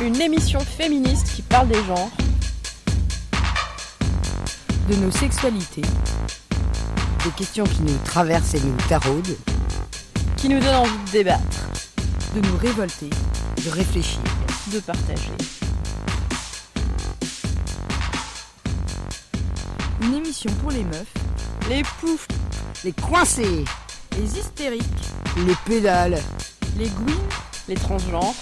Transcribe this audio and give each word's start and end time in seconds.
une 0.00 0.20
émission 0.20 0.60
féministe 0.60 1.32
qui 1.34 1.42
parle 1.42 1.68
des 1.68 1.84
genres, 1.84 2.10
de 4.88 4.94
nos 4.94 5.10
sexualités, 5.10 5.82
des 7.24 7.30
questions 7.36 7.64
qui 7.64 7.82
nous 7.82 7.98
traversent 8.04 8.54
et 8.54 8.60
nous 8.60 8.76
taraudent, 8.88 9.36
qui 10.36 10.48
nous 10.48 10.60
donne 10.60 10.76
envie 10.76 11.04
de 11.06 11.10
débattre, 11.10 11.68
de 12.36 12.40
nous 12.40 12.56
révolter, 12.58 13.10
de 13.64 13.70
réfléchir, 13.70 14.20
de 14.72 14.78
partager. 14.78 15.32
Une 20.02 20.14
émission 20.14 20.52
pour 20.62 20.70
les 20.70 20.84
meufs, 20.84 21.12
les 21.68 21.82
poufs, 22.00 22.28
les 22.84 22.92
coincés, 22.92 23.64
les 24.16 24.38
hystériques, 24.38 24.84
les 25.44 25.56
pédales, 25.66 26.22
les 26.76 26.88
gouines, 26.88 27.16
les 27.68 27.74
transgenres, 27.74 28.34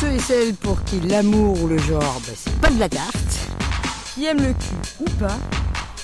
ceux 0.00 0.12
et 0.12 0.18
celles 0.18 0.54
pour 0.54 0.82
qui 0.84 1.00
l'amour 1.00 1.62
ou 1.62 1.68
le 1.68 1.78
genre, 1.78 2.20
bah, 2.26 2.32
c'est 2.36 2.54
pas 2.60 2.70
de 2.70 2.78
la 2.78 2.88
carte, 2.88 3.14
qui 4.14 4.26
aiment 4.26 4.42
le 4.42 4.52
cul 4.52 5.00
ou 5.00 5.04
pas, 5.18 5.36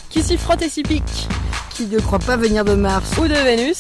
qui 0.09 0.23
s'y 0.23 0.37
frotte 0.37 0.63
et 0.63 0.69
s'y 0.69 0.83
pique, 0.83 1.29
qui 1.71 1.87
ne 1.87 1.99
croit 1.99 2.19
pas 2.19 2.37
venir 2.37 2.65
de 2.65 2.75
Mars 2.75 3.11
ou 3.19 3.27
de 3.27 3.35
Vénus, 3.35 3.79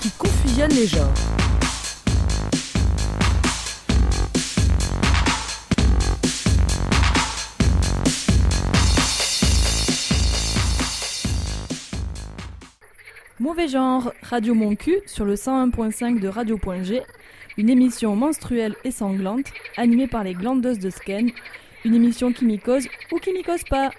qui 0.00 0.10
confusionne 0.18 0.72
les 0.72 0.86
genres. 0.86 1.29
Mauvais 13.60 13.72
genre, 13.72 14.12
Radio 14.22 14.54
Mon 14.54 14.74
Cul 14.74 15.02
sur 15.04 15.26
le 15.26 15.34
101.5 15.34 16.18
de 16.18 16.28
Radio.g, 16.28 17.02
une 17.58 17.68
émission 17.68 18.16
menstruelle 18.16 18.74
et 18.84 18.90
sanglante 18.90 19.48
animée 19.76 20.06
par 20.06 20.24
les 20.24 20.32
glandeuses 20.32 20.78
de 20.78 20.88
Sken, 20.88 21.30
une 21.84 21.94
émission 21.94 22.32
qui 22.32 22.46
mycose 22.46 22.88
ou 23.12 23.18
qui 23.18 23.34
mycose 23.34 23.62
pas. 23.64 23.90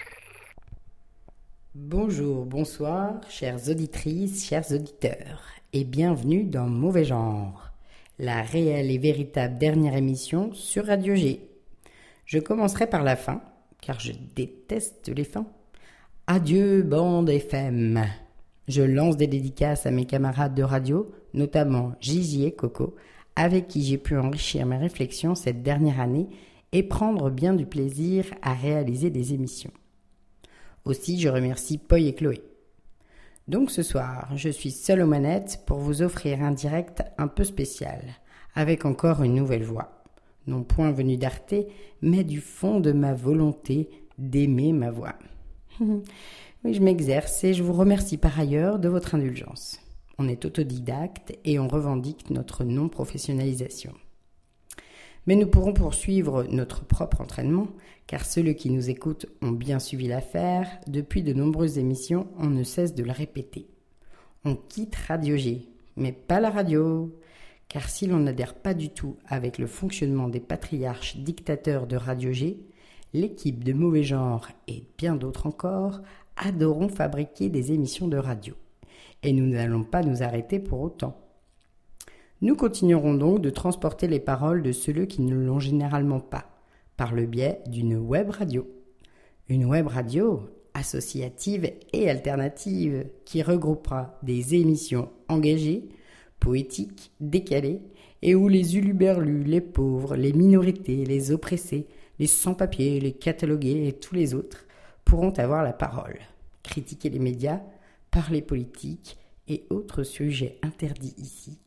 Bonjour, 1.75 2.43
bonsoir, 2.45 3.21
chères 3.29 3.69
auditrices, 3.69 4.47
chers 4.47 4.71
auditeurs, 4.71 5.43
et 5.73 5.83
bienvenue 5.83 6.43
dans 6.43 6.65
Mauvais 6.65 7.05
genre, 7.05 7.69
la 8.17 8.41
réelle 8.41 8.89
et 8.89 8.97
véritable 8.97 9.59
dernière 9.59 9.95
émission 9.95 10.51
sur 10.55 10.87
Radio 10.87 11.13
G. 11.13 11.47
Je 12.25 12.39
commencerai 12.39 12.87
par 12.87 13.03
la 13.03 13.15
fin, 13.15 13.43
car 13.79 13.99
je 13.99 14.13
déteste 14.35 15.11
les 15.15 15.23
fins. 15.23 15.45
Adieu, 16.25 16.81
bande 16.81 17.29
FM. 17.29 18.03
Je 18.71 18.83
lance 18.83 19.17
des 19.17 19.27
dédicaces 19.27 19.85
à 19.85 19.91
mes 19.91 20.05
camarades 20.05 20.55
de 20.55 20.63
radio, 20.63 21.11
notamment 21.33 21.91
Gigi 21.99 22.45
et 22.45 22.53
Coco, 22.53 22.95
avec 23.35 23.67
qui 23.67 23.83
j'ai 23.83 23.97
pu 23.97 24.15
enrichir 24.17 24.65
mes 24.65 24.77
réflexions 24.77 25.35
cette 25.35 25.61
dernière 25.61 25.99
année 25.99 26.29
et 26.71 26.81
prendre 26.81 27.29
bien 27.29 27.53
du 27.53 27.65
plaisir 27.65 28.23
à 28.41 28.53
réaliser 28.53 29.09
des 29.09 29.33
émissions. 29.33 29.73
Aussi, 30.85 31.19
je 31.19 31.27
remercie 31.27 31.79
Poy 31.79 32.07
et 32.07 32.15
Chloé. 32.15 32.43
Donc 33.49 33.71
ce 33.71 33.83
soir, 33.83 34.29
je 34.37 34.47
suis 34.47 34.71
seule 34.71 35.01
aux 35.01 35.05
manettes 35.05 35.63
pour 35.65 35.79
vous 35.79 36.01
offrir 36.01 36.41
un 36.41 36.51
direct 36.51 37.03
un 37.17 37.27
peu 37.27 37.43
spécial, 37.43 37.99
avec 38.55 38.85
encore 38.85 39.21
une 39.21 39.35
nouvelle 39.35 39.65
voix. 39.65 40.01
Non 40.47 40.63
point 40.63 40.93
venue 40.93 41.17
d'Arte, 41.17 41.55
mais 42.01 42.23
du 42.23 42.39
fond 42.39 42.79
de 42.79 42.93
ma 42.93 43.13
volonté 43.13 43.89
d'aimer 44.17 44.71
ma 44.71 44.91
voix. 44.91 45.15
Oui, 46.63 46.75
je 46.75 46.81
m'exerce 46.83 47.43
et 47.43 47.55
je 47.55 47.63
vous 47.63 47.73
remercie 47.73 48.17
par 48.17 48.39
ailleurs 48.39 48.77
de 48.77 48.87
votre 48.87 49.15
indulgence. 49.15 49.79
On 50.19 50.27
est 50.27 50.45
autodidacte 50.45 51.35
et 51.43 51.57
on 51.57 51.67
revendique 51.67 52.29
notre 52.29 52.63
non-professionnalisation. 52.63 53.93
Mais 55.25 55.35
nous 55.35 55.47
pourrons 55.47 55.73
poursuivre 55.73 56.45
notre 56.51 56.85
propre 56.85 57.21
entraînement, 57.21 57.67
car 58.05 58.25
ceux 58.25 58.53
qui 58.53 58.69
nous 58.69 58.91
écoutent 58.91 59.25
ont 59.41 59.51
bien 59.51 59.79
suivi 59.79 60.07
l'affaire. 60.07 60.67
Depuis 60.85 61.23
de 61.23 61.33
nombreuses 61.33 61.79
émissions, 61.79 62.27
on 62.37 62.47
ne 62.47 62.63
cesse 62.63 62.93
de 62.93 63.03
le 63.03 63.11
répéter. 63.11 63.67
On 64.45 64.55
quitte 64.55 64.95
Radio 64.95 65.37
G, 65.37 65.67
mais 65.95 66.11
pas 66.11 66.39
la 66.39 66.51
radio. 66.51 67.11
Car 67.69 67.89
si 67.89 68.05
l'on 68.05 68.19
n'adhère 68.19 68.53
pas 68.53 68.75
du 68.75 68.89
tout 68.89 69.17
avec 69.25 69.57
le 69.57 69.65
fonctionnement 69.65 70.27
des 70.27 70.39
patriarches 70.39 71.17
dictateurs 71.17 71.87
de 71.87 71.95
Radio 71.95 72.31
G, 72.31 72.59
l'équipe 73.13 73.63
de 73.63 73.73
mauvais 73.73 74.03
genre 74.03 74.47
et 74.67 74.83
bien 74.97 75.15
d'autres 75.15 75.47
encore 75.47 76.01
adorons 76.37 76.89
fabriquer 76.89 77.49
des 77.49 77.71
émissions 77.71 78.07
de 78.07 78.17
radio. 78.17 78.55
Et 79.23 79.33
nous 79.33 79.45
n'allons 79.45 79.83
pas 79.83 80.01
nous 80.01 80.23
arrêter 80.23 80.59
pour 80.59 80.81
autant. 80.81 81.17
Nous 82.41 82.55
continuerons 82.55 83.13
donc 83.13 83.41
de 83.41 83.51
transporter 83.51 84.07
les 84.07 84.19
paroles 84.19 84.63
de 84.63 84.71
ceux 84.71 85.05
qui 85.05 85.21
ne 85.21 85.35
l'ont 85.35 85.59
généralement 85.59 86.19
pas, 86.19 86.49
par 86.97 87.13
le 87.13 87.25
biais 87.25 87.61
d'une 87.67 87.97
web 87.97 88.31
radio. 88.31 88.67
Une 89.47 89.65
web 89.65 89.87
radio 89.87 90.49
associative 90.73 91.71
et 91.93 92.09
alternative 92.09 93.05
qui 93.25 93.43
regroupera 93.43 94.17
des 94.23 94.55
émissions 94.55 95.09
engagées, 95.27 95.89
poétiques, 96.39 97.11
décalées, 97.19 97.81
et 98.23 98.35
où 98.35 98.47
les 98.47 98.77
uluberlus, 98.77 99.43
les 99.43 99.61
pauvres, 99.61 100.15
les 100.15 100.33
minorités, 100.33 101.05
les 101.05 101.31
oppressés, 101.31 101.87
les 102.21 102.27
sans-papiers, 102.27 102.99
les 102.99 103.13
catalogués 103.13 103.87
et 103.87 103.93
tous 103.93 104.13
les 104.13 104.35
autres 104.35 104.67
pourront 105.05 105.31
avoir 105.31 105.63
la 105.63 105.73
parole, 105.73 106.19
critiquer 106.61 107.09
les 107.09 107.17
médias, 107.17 107.61
parler 108.11 108.43
politique 108.43 109.17
et 109.47 109.65
autres 109.71 110.03
sujets 110.03 110.59
interdits 110.61 111.15
ici, 111.17 111.57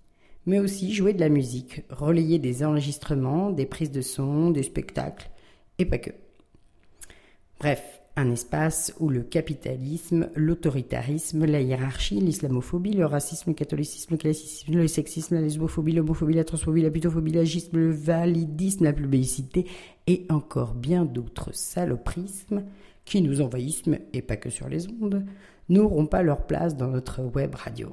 mais 0.46 0.60
aussi 0.60 0.94
jouer 0.94 1.12
de 1.12 1.18
la 1.18 1.28
musique, 1.28 1.82
relayer 1.90 2.38
des 2.38 2.64
enregistrements, 2.64 3.50
des 3.50 3.66
prises 3.66 3.90
de 3.90 4.00
son, 4.00 4.50
des 4.50 4.62
spectacles, 4.62 5.28
et 5.78 5.86
pas 5.86 5.98
que. 5.98 6.10
Bref, 7.58 8.00
un 8.16 8.30
espace 8.30 8.94
où 9.00 9.08
le 9.08 9.22
capitalisme, 9.22 10.28
l'autoritarisme, 10.36 11.44
la 11.46 11.60
hiérarchie, 11.60 12.20
l'islamophobie, 12.20 12.92
le 12.92 13.06
racisme, 13.06 13.50
le 13.50 13.54
catholicisme, 13.54 14.14
le 14.14 14.18
classicisme, 14.18 14.74
le 14.74 14.86
sexisme, 14.86 15.34
la 15.34 15.40
lesbophobie, 15.40 15.92
l'homophobie, 15.92 16.34
la 16.34 16.44
transphobie, 16.44 16.82
la 16.82 16.90
butophobie, 16.90 17.32
l'agisme, 17.32 17.76
le 17.76 17.90
validisme, 17.90 18.84
la 18.84 18.92
publicité 18.92 19.66
et 20.06 20.26
encore 20.28 20.74
bien 20.74 21.04
d'autres 21.04 21.52
saloprismes 21.52 22.64
qui 23.04 23.20
nous 23.20 23.40
envahissent, 23.40 23.82
et 24.12 24.22
pas 24.22 24.36
que 24.36 24.50
sur 24.50 24.68
les 24.68 24.88
ondes, 24.88 25.24
n'auront 25.68 26.06
pas 26.06 26.22
leur 26.22 26.46
place 26.46 26.76
dans 26.76 26.88
notre 26.88 27.22
web 27.22 27.54
radio. 27.54 27.92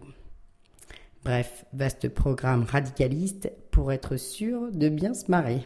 Bref, 1.23 1.65
vaste 1.73 2.09
programme 2.09 2.63
radicaliste 2.63 3.51
pour 3.71 3.91
être 3.91 4.17
sûr 4.17 4.71
de 4.71 4.89
bien 4.89 5.13
se 5.13 5.29
marrer. 5.29 5.65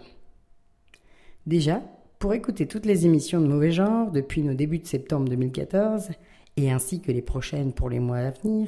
Déjà, 1.46 1.82
pour 2.26 2.34
écouter 2.34 2.66
toutes 2.66 2.88
les 2.88 3.06
émissions 3.06 3.40
de 3.40 3.46
mauvais 3.46 3.70
genre 3.70 4.10
depuis 4.10 4.42
nos 4.42 4.56
débuts 4.56 4.80
de 4.80 4.88
septembre 4.88 5.30
2014, 5.30 6.10
et 6.58 6.72
ainsi 6.72 7.00
que 7.00 7.12
les 7.12 7.22
prochaines 7.22 7.72
pour 7.72 7.88
les 7.88 8.00
mois 8.00 8.18
à 8.18 8.32
venir, 8.32 8.68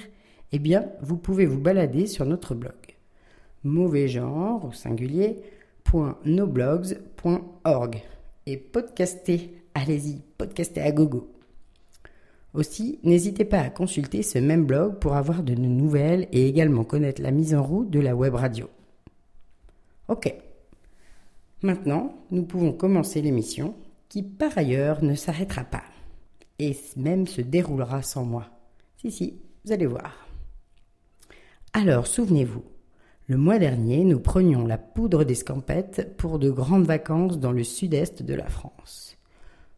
eh 0.51 0.59
bien, 0.59 0.85
vous 1.01 1.17
pouvez 1.17 1.47
vous 1.47 1.59
balader 1.59 2.05
sur 2.05 2.27
notre 2.27 2.53
blog. 2.53 2.75
Mauvais 3.63 4.07
genre 4.09 4.63
au 4.63 4.71
singulier 4.73 5.37
.noblogs.org 6.23 8.03
et 8.45 8.57
podcaster 8.57 9.55
allez-y, 9.73 10.21
podcastez 10.37 10.81
à 10.81 10.91
gogo. 10.91 11.27
Aussi, 12.53 12.99
n'hésitez 13.01 13.43
pas 13.43 13.61
à 13.61 13.71
consulter 13.71 14.21
ce 14.21 14.37
même 14.37 14.65
blog 14.65 14.99
pour 14.99 15.15
avoir 15.15 15.41
de 15.41 15.55
nouvelles 15.55 16.27
et 16.31 16.47
également 16.47 16.83
connaître 16.83 17.23
la 17.23 17.31
mise 17.31 17.55
en 17.55 17.63
route 17.63 17.89
de 17.89 18.01
la 18.01 18.15
web 18.15 18.35
radio. 18.35 18.69
Ok. 20.09 20.46
Maintenant, 21.67 22.13
nous 22.31 22.43
pouvons 22.43 22.71
commencer 22.71 23.21
l'émission 23.21 23.75
qui 24.07 24.23
par 24.23 24.57
ailleurs 24.57 25.03
ne 25.03 25.15
s'arrêtera 25.15 25.65
pas 25.65 25.83
et 26.59 26.77
même 26.95 27.27
se 27.27 27.41
déroulera 27.41 28.03
sans 28.03 28.23
moi. 28.23 28.45
Si, 28.95 29.11
si, 29.11 29.41
vous 29.65 29.73
allez 29.73 29.85
voir. 29.85 30.29
Alors, 31.73 32.07
souvenez-vous, 32.07 32.63
le 33.25 33.35
mois 33.35 33.59
dernier, 33.59 34.05
nous 34.05 34.21
prenions 34.21 34.65
la 34.65 34.77
poudre 34.77 35.25
d'escampette 35.25 36.15
pour 36.15 36.39
de 36.39 36.49
grandes 36.49 36.87
vacances 36.87 37.37
dans 37.37 37.51
le 37.51 37.65
sud-est 37.65 38.23
de 38.23 38.33
la 38.33 38.47
France. 38.47 39.17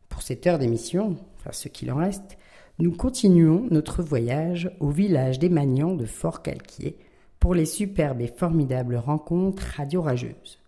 Pour 0.10 0.22
cette 0.22 0.46
heure 0.46 0.60
d'émission, 0.60 1.18
enfin 1.40 1.54
ce 1.54 1.70
qu'il 1.70 1.92
en 1.92 1.96
reste, 1.96 2.38
nous 2.78 2.92
continuons 2.92 3.66
notre 3.72 4.04
voyage 4.04 4.70
au 4.80 4.92
village 4.92 5.40
des 5.40 5.50
Magnans 5.50 5.96
de 5.96 6.06
Fort-Calquier 6.06 7.00
pour 7.40 7.56
les 7.56 7.66
superbes 7.66 8.22
et 8.22 8.28
formidables 8.28 8.96
rencontres 8.96 9.64
radio-rageuses. 9.76 10.59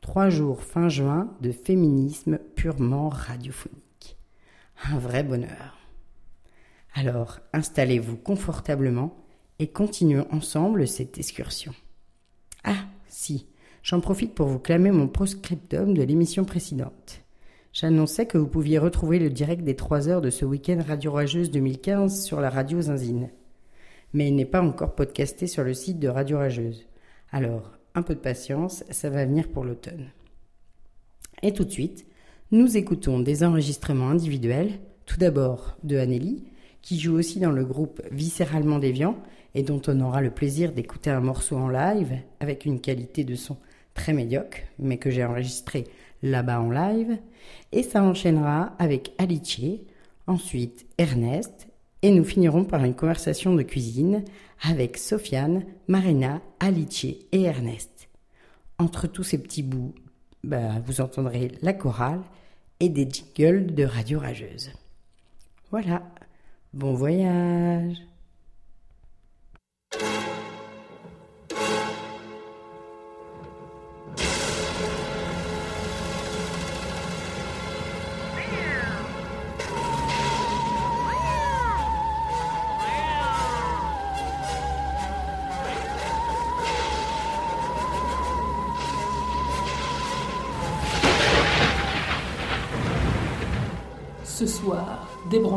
Trois 0.00 0.30
jours 0.30 0.62
fin 0.62 0.88
juin 0.88 1.30
de 1.40 1.52
féminisme 1.52 2.38
purement 2.56 3.08
radiophonique. 3.08 4.16
Un 4.84 4.98
vrai 4.98 5.22
bonheur. 5.22 5.78
Alors, 6.94 7.38
installez-vous 7.52 8.16
confortablement 8.16 9.16
et 9.58 9.68
continuons 9.68 10.26
ensemble 10.32 10.88
cette 10.88 11.18
excursion. 11.18 11.72
Ah, 12.64 12.86
si, 13.06 13.46
j'en 13.82 14.00
profite 14.00 14.34
pour 14.34 14.48
vous 14.48 14.58
clamer 14.58 14.90
mon 14.90 15.06
proscriptum 15.06 15.94
de 15.94 16.02
l'émission 16.02 16.44
précédente. 16.44 17.20
J'annonçais 17.72 18.26
que 18.26 18.38
vous 18.38 18.48
pouviez 18.48 18.78
retrouver 18.78 19.18
le 19.18 19.30
direct 19.30 19.62
des 19.62 19.76
3 19.76 20.08
heures 20.08 20.20
de 20.22 20.30
ce 20.30 20.44
week-end 20.44 20.82
Radio 20.86 21.12
Rageuse 21.12 21.50
2015 21.50 22.24
sur 22.24 22.40
la 22.40 22.50
radio 22.50 22.80
Zinzine. 22.80 23.30
Mais 24.12 24.28
il 24.28 24.34
n'est 24.34 24.44
pas 24.44 24.62
encore 24.62 24.96
podcasté 24.96 25.46
sur 25.46 25.62
le 25.62 25.74
site 25.74 26.00
de 26.00 26.08
Radio 26.08 26.38
Rageuse. 26.38 26.86
Alors, 27.30 27.78
un 27.94 28.02
peu 28.02 28.14
de 28.14 28.20
patience, 28.20 28.84
ça 28.90 29.10
va 29.10 29.24
venir 29.24 29.48
pour 29.48 29.64
l'automne. 29.64 30.10
Et 31.42 31.52
tout 31.52 31.64
de 31.64 31.70
suite, 31.70 32.06
nous 32.50 32.76
écoutons 32.76 33.20
des 33.20 33.44
enregistrements 33.44 34.10
individuels, 34.10 34.80
tout 35.06 35.18
d'abord 35.18 35.76
de 35.82 35.96
Anneli, 35.96 36.44
qui 36.82 36.98
joue 36.98 37.14
aussi 37.14 37.40
dans 37.40 37.52
le 37.52 37.64
groupe 37.64 38.02
Viscéralement 38.10 38.78
Déviant 38.78 39.16
et 39.54 39.62
dont 39.62 39.82
on 39.88 40.00
aura 40.00 40.20
le 40.20 40.30
plaisir 40.30 40.72
d'écouter 40.72 41.10
un 41.10 41.20
morceau 41.20 41.56
en 41.56 41.68
live 41.68 42.18
avec 42.40 42.64
une 42.64 42.80
qualité 42.80 43.24
de 43.24 43.34
son 43.34 43.56
très 43.94 44.12
médiocre, 44.12 44.58
mais 44.78 44.98
que 44.98 45.10
j'ai 45.10 45.24
enregistré 45.24 45.84
là-bas 46.22 46.60
en 46.60 46.70
live. 46.70 47.18
Et 47.72 47.82
ça 47.82 48.02
enchaînera 48.02 48.74
avec 48.78 49.12
Alice, 49.18 49.60
ensuite 50.26 50.86
Ernest, 50.98 51.68
et 52.02 52.10
nous 52.10 52.24
finirons 52.24 52.64
par 52.64 52.84
une 52.84 52.94
conversation 52.94 53.54
de 53.54 53.62
cuisine 53.62 54.24
avec 54.62 54.96
Sofiane, 54.96 55.64
Marina, 55.88 56.40
Alice 56.58 57.04
et 57.04 57.42
Ernest. 57.42 58.08
Entre 58.78 59.06
tous 59.06 59.24
ces 59.24 59.38
petits 59.38 59.62
bouts, 59.62 59.94
bah, 60.42 60.80
vous 60.86 61.00
entendrez 61.00 61.52
la 61.62 61.72
chorale 61.72 62.22
et 62.80 62.88
des 62.88 63.08
jingles 63.08 63.74
de 63.74 63.84
radio 63.84 64.18
rageuse. 64.18 64.70
Voilà, 65.70 66.02
bon 66.72 66.94
voyage 66.94 67.98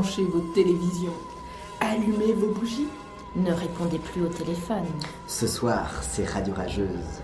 vos 0.03 0.41
télévisions, 0.53 1.13
allumez 1.79 2.33
vos 2.33 2.47
bougies. 2.47 2.87
Ne 3.35 3.51
répondez 3.51 3.97
plus 3.97 4.23
au 4.23 4.27
téléphone. 4.27 4.85
Ce 5.27 5.47
soir, 5.47 5.89
c'est 6.01 6.29
Radio 6.29 6.53
Rageuse. 6.53 7.21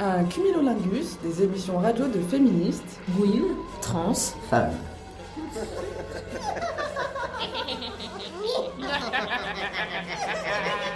Un 0.00 0.24
cumulolingus 0.24 1.18
des 1.22 1.42
émissions 1.42 1.78
radio 1.78 2.06
de 2.06 2.20
féministes, 2.20 3.00
Gwyn, 3.10 3.44
Trans, 3.82 4.14
Femme. 4.48 4.70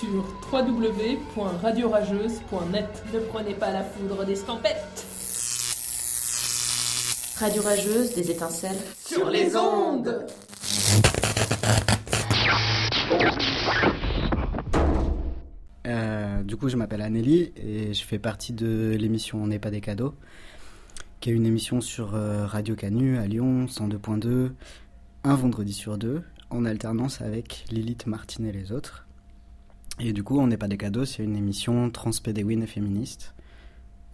sur 0.00 0.24
www.radiorageuse.net. 0.50 3.04
ne 3.12 3.20
prenez 3.20 3.54
pas 3.54 3.70
la 3.70 3.84
foudre 3.84 4.24
des 4.24 4.34
scampettes. 4.34 5.06
Radio 7.38 7.62
rageuse, 7.62 8.14
des 8.14 8.30
étincelles. 8.30 8.78
Sur 9.04 9.28
les 9.28 9.54
ondes 9.56 10.26
Euh, 15.86 16.42
du 16.44 16.56
coup, 16.56 16.68
je 16.68 16.76
m'appelle 16.76 17.02
Anneli 17.02 17.52
et 17.56 17.92
je 17.92 18.04
fais 18.04 18.18
partie 18.18 18.52
de 18.52 18.96
l'émission 18.98 19.42
On 19.42 19.48
n'est 19.48 19.58
pas 19.58 19.70
des 19.70 19.80
cadeaux, 19.80 20.14
qui 21.20 21.30
est 21.30 21.32
une 21.32 21.46
émission 21.46 21.80
sur 21.80 22.14
euh, 22.14 22.46
Radio 22.46 22.76
Canu 22.76 23.18
à 23.18 23.26
Lyon, 23.26 23.66
102.2, 23.66 24.50
un 25.24 25.34
vendredi 25.34 25.72
sur 25.72 25.98
deux, 25.98 26.22
en 26.50 26.64
alternance 26.64 27.20
avec 27.20 27.64
Lilith 27.70 28.06
Martin 28.06 28.44
et 28.44 28.52
les 28.52 28.72
autres. 28.72 29.06
Et 29.98 30.12
du 30.12 30.22
coup, 30.22 30.38
On 30.38 30.46
n'est 30.46 30.56
pas 30.56 30.68
des 30.68 30.78
cadeaux, 30.78 31.04
c'est 31.04 31.22
une 31.22 31.36
émission 31.36 31.90
transpédéwin 31.90 32.62
et 32.62 32.66
féministe. 32.66 33.34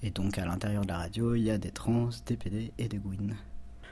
Et 0.02 0.10
donc, 0.10 0.38
à 0.38 0.44
l'intérieur 0.44 0.82
de 0.82 0.88
la 0.88 0.98
radio, 0.98 1.34
il 1.34 1.42
y 1.42 1.50
a 1.50 1.58
des 1.58 1.70
trans, 1.70 2.08
des 2.26 2.36
PD 2.36 2.72
et 2.78 2.88
des 2.88 2.98
gwyn. 2.98 3.34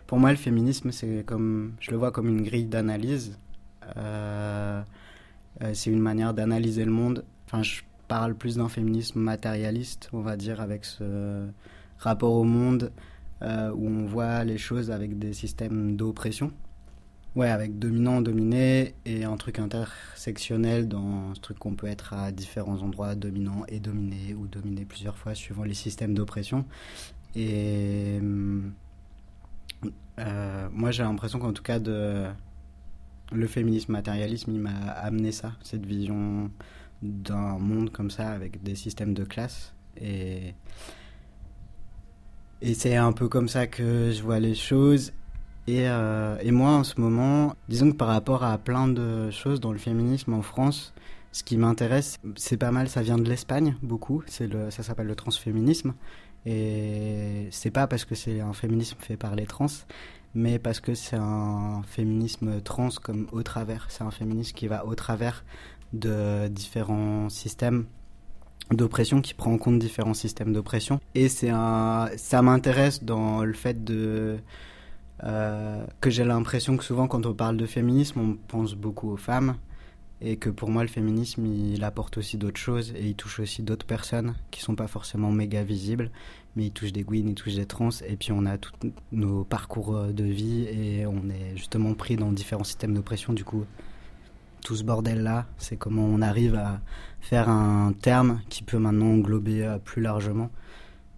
Pour 0.06 0.18
moi, 0.18 0.30
le 0.30 0.36
féminisme, 0.36 0.90
comme, 1.24 1.74
je 1.80 1.90
le 1.90 1.96
vois 1.96 2.10
comme 2.10 2.28
une 2.28 2.42
grille 2.42 2.66
d'analyse. 2.66 3.38
Euh, 3.96 4.82
euh, 5.62 5.74
c'est 5.74 5.90
une 5.90 6.00
manière 6.00 6.34
d'analyser 6.34 6.84
le 6.84 6.90
monde 6.90 7.24
Enfin, 7.46 7.62
je 7.62 7.82
parle 8.08 8.34
plus 8.34 8.56
d'un 8.56 8.68
féminisme 8.68 9.20
matérialiste, 9.20 10.08
on 10.12 10.20
va 10.20 10.36
dire, 10.36 10.60
avec 10.60 10.84
ce 10.84 11.46
rapport 11.98 12.34
au 12.34 12.44
monde 12.44 12.92
euh, 13.42 13.70
où 13.72 13.86
on 13.86 14.06
voit 14.06 14.44
les 14.44 14.58
choses 14.58 14.90
avec 14.90 15.18
des 15.18 15.32
systèmes 15.32 15.96
d'oppression. 15.96 16.52
Ouais, 17.36 17.48
avec 17.48 17.78
dominant, 17.80 18.20
dominé 18.20 18.94
et 19.04 19.24
un 19.24 19.36
truc 19.36 19.58
intersectionnel 19.58 20.86
dans 20.86 21.34
ce 21.34 21.40
truc 21.40 21.58
qu'on 21.58 21.74
peut 21.74 21.88
être 21.88 22.12
à 22.14 22.30
différents 22.30 22.80
endroits, 22.82 23.16
dominant 23.16 23.64
et 23.68 23.80
dominé, 23.80 24.34
ou 24.34 24.46
dominé 24.46 24.84
plusieurs 24.84 25.16
fois 25.18 25.34
suivant 25.34 25.64
les 25.64 25.74
systèmes 25.74 26.14
d'oppression. 26.14 26.64
Et 27.34 28.20
euh, 30.20 30.68
moi, 30.70 30.92
j'ai 30.92 31.02
l'impression 31.02 31.40
qu'en 31.40 31.52
tout 31.52 31.64
cas, 31.64 31.80
le 31.80 33.46
féminisme 33.48 33.90
matérialisme, 33.92 34.52
il 34.52 34.60
m'a 34.60 34.70
amené 34.70 35.32
ça, 35.32 35.52
cette 35.62 35.84
vision 35.84 36.52
d'un 37.02 37.58
monde 37.58 37.90
comme 37.90 38.10
ça 38.10 38.30
avec 38.30 38.62
des 38.62 38.76
systèmes 38.76 39.12
de 39.12 39.24
classe 39.24 39.74
et 40.00 40.54
c'est 42.74 42.96
un 42.96 43.12
peu 43.12 43.28
comme 43.28 43.48
ça 43.48 43.66
que 43.66 44.10
je 44.10 44.22
vois 44.22 44.40
les 44.40 44.54
choses 44.54 45.12
et, 45.66 45.88
euh, 45.88 46.36
et 46.40 46.50
moi 46.50 46.70
en 46.70 46.84
ce 46.84 47.00
moment 47.00 47.54
disons 47.68 47.90
que 47.92 47.96
par 47.96 48.08
rapport 48.08 48.44
à 48.44 48.58
plein 48.58 48.88
de 48.88 49.30
choses 49.30 49.60
dans 49.60 49.72
le 49.72 49.78
féminisme 49.78 50.34
en 50.34 50.42
France 50.42 50.94
ce 51.32 51.42
qui 51.42 51.56
m'intéresse 51.56 52.18
c'est 52.36 52.56
pas 52.56 52.70
mal 52.70 52.88
ça 52.88 53.02
vient 53.02 53.18
de 53.18 53.28
l'Espagne 53.28 53.76
beaucoup. 53.82 54.22
Ça 54.28 54.82
s'appelle 54.82 55.06
le 55.06 55.16
transféminisme. 55.16 55.94
Et 56.46 57.48
c'est 57.50 57.70
pas 57.70 57.86
parce 57.86 58.04
que 58.04 58.14
c'est 58.14 58.40
un 58.40 58.52
féminisme 58.52 58.98
fait 59.00 59.16
par 59.16 59.34
les 59.34 59.46
trans 59.46 59.66
mais 60.34 60.58
parce 60.58 60.80
que 60.80 60.94
c'est 60.94 61.16
un 61.16 61.82
féminisme 61.86 62.60
trans 62.60 62.88
comme 63.02 63.28
au 63.32 63.42
travers. 63.42 63.86
C'est 63.88 64.02
un 64.02 64.10
féminisme 64.10 64.54
qui 64.54 64.66
va 64.66 64.84
au 64.84 64.94
travers 64.94 65.44
de 65.92 66.48
différents 66.48 67.28
systèmes 67.28 67.86
d'oppression 68.70 69.20
qui 69.20 69.34
prend 69.34 69.52
en 69.52 69.58
compte 69.58 69.78
différents 69.78 70.14
systèmes 70.14 70.52
d'oppression. 70.52 71.00
Et 71.14 71.28
c'est 71.28 71.50
un 71.50 72.08
ça 72.16 72.42
m'intéresse 72.42 73.04
dans 73.04 73.44
le 73.44 73.52
fait 73.52 73.84
de 73.84 74.38
euh, 75.22 75.84
que 76.00 76.10
j'ai 76.10 76.24
l'impression 76.24 76.76
que 76.76 76.84
souvent 76.84 77.06
quand 77.06 77.24
on 77.26 77.34
parle 77.34 77.56
de 77.56 77.66
féminisme 77.66 78.20
on 78.20 78.36
pense 78.48 78.74
beaucoup 78.74 79.10
aux 79.10 79.16
femmes 79.16 79.56
et 80.20 80.36
que 80.36 80.50
pour 80.50 80.70
moi 80.70 80.82
le 80.82 80.88
féminisme 80.88 81.46
il 81.46 81.84
apporte 81.84 82.18
aussi 82.18 82.36
d'autres 82.36 82.60
choses 82.60 82.92
et 82.96 83.06
il 83.08 83.14
touche 83.14 83.38
aussi 83.38 83.62
d'autres 83.62 83.86
personnes 83.86 84.34
qui 84.50 84.60
sont 84.60 84.74
pas 84.74 84.88
forcément 84.88 85.30
méga 85.30 85.62
visibles 85.62 86.10
mais 86.56 86.66
il 86.66 86.70
touche 86.72 86.92
des 86.92 87.02
gwyn, 87.02 87.28
il 87.28 87.34
touche 87.34 87.54
des 87.54 87.66
trans 87.66 87.90
et 88.06 88.16
puis 88.16 88.32
on 88.32 88.44
a 88.46 88.58
tous 88.58 88.72
nos 89.12 89.44
parcours 89.44 90.04
de 90.04 90.24
vie 90.24 90.64
et 90.64 91.06
on 91.06 91.28
est 91.28 91.56
justement 91.56 91.94
pris 91.94 92.16
dans 92.16 92.32
différents 92.32 92.64
systèmes 92.64 92.94
d'oppression 92.94 93.32
du 93.32 93.44
coup 93.44 93.64
tout 94.64 94.74
ce 94.74 94.82
bordel-là. 94.82 95.46
C'est 95.58 95.76
comment 95.76 96.04
on 96.04 96.20
arrive 96.20 96.56
à 96.56 96.80
faire 97.20 97.48
un 97.48 97.92
terme 97.92 98.40
qui 98.48 98.64
peut 98.64 98.78
maintenant 98.78 99.12
englober 99.12 99.64
euh, 99.64 99.78
plus 99.78 100.02
largement. 100.02 100.50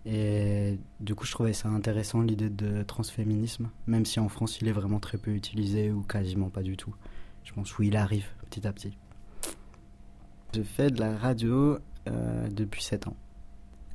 Et 0.09 0.79
du 1.01 1.17
coup, 1.17 1.27
je 1.27 1.33
trouvais 1.33 1.53
ça 1.53 1.69
intéressant 1.69 2.21
l'idée 2.21 2.49
de 2.49 2.85
transféminisme, 2.85 3.71
même 3.89 4.07
si 4.07 4.21
en 4.21 4.29
France 4.29 4.59
il 4.61 4.69
est 4.69 4.73
vraiment 4.73 5.01
très 5.01 5.19
peu 5.19 5.33
utilisé 5.33 5.91
ou 5.91 6.03
quasiment 6.03 6.49
pas 6.49 6.63
du 6.63 6.77
tout. 6.77 6.95
Je 7.43 7.53
pense 7.53 7.77
où 7.77 7.83
il 7.83 7.97
arrive 7.97 8.27
petit 8.49 8.67
à 8.69 8.73
petit. 8.73 8.97
Je 10.55 10.63
fais 10.63 10.91
de 10.91 11.01
la 11.01 11.17
radio 11.17 11.79
euh, 12.09 12.49
depuis 12.49 12.85
7 12.85 13.09
ans, 13.09 13.17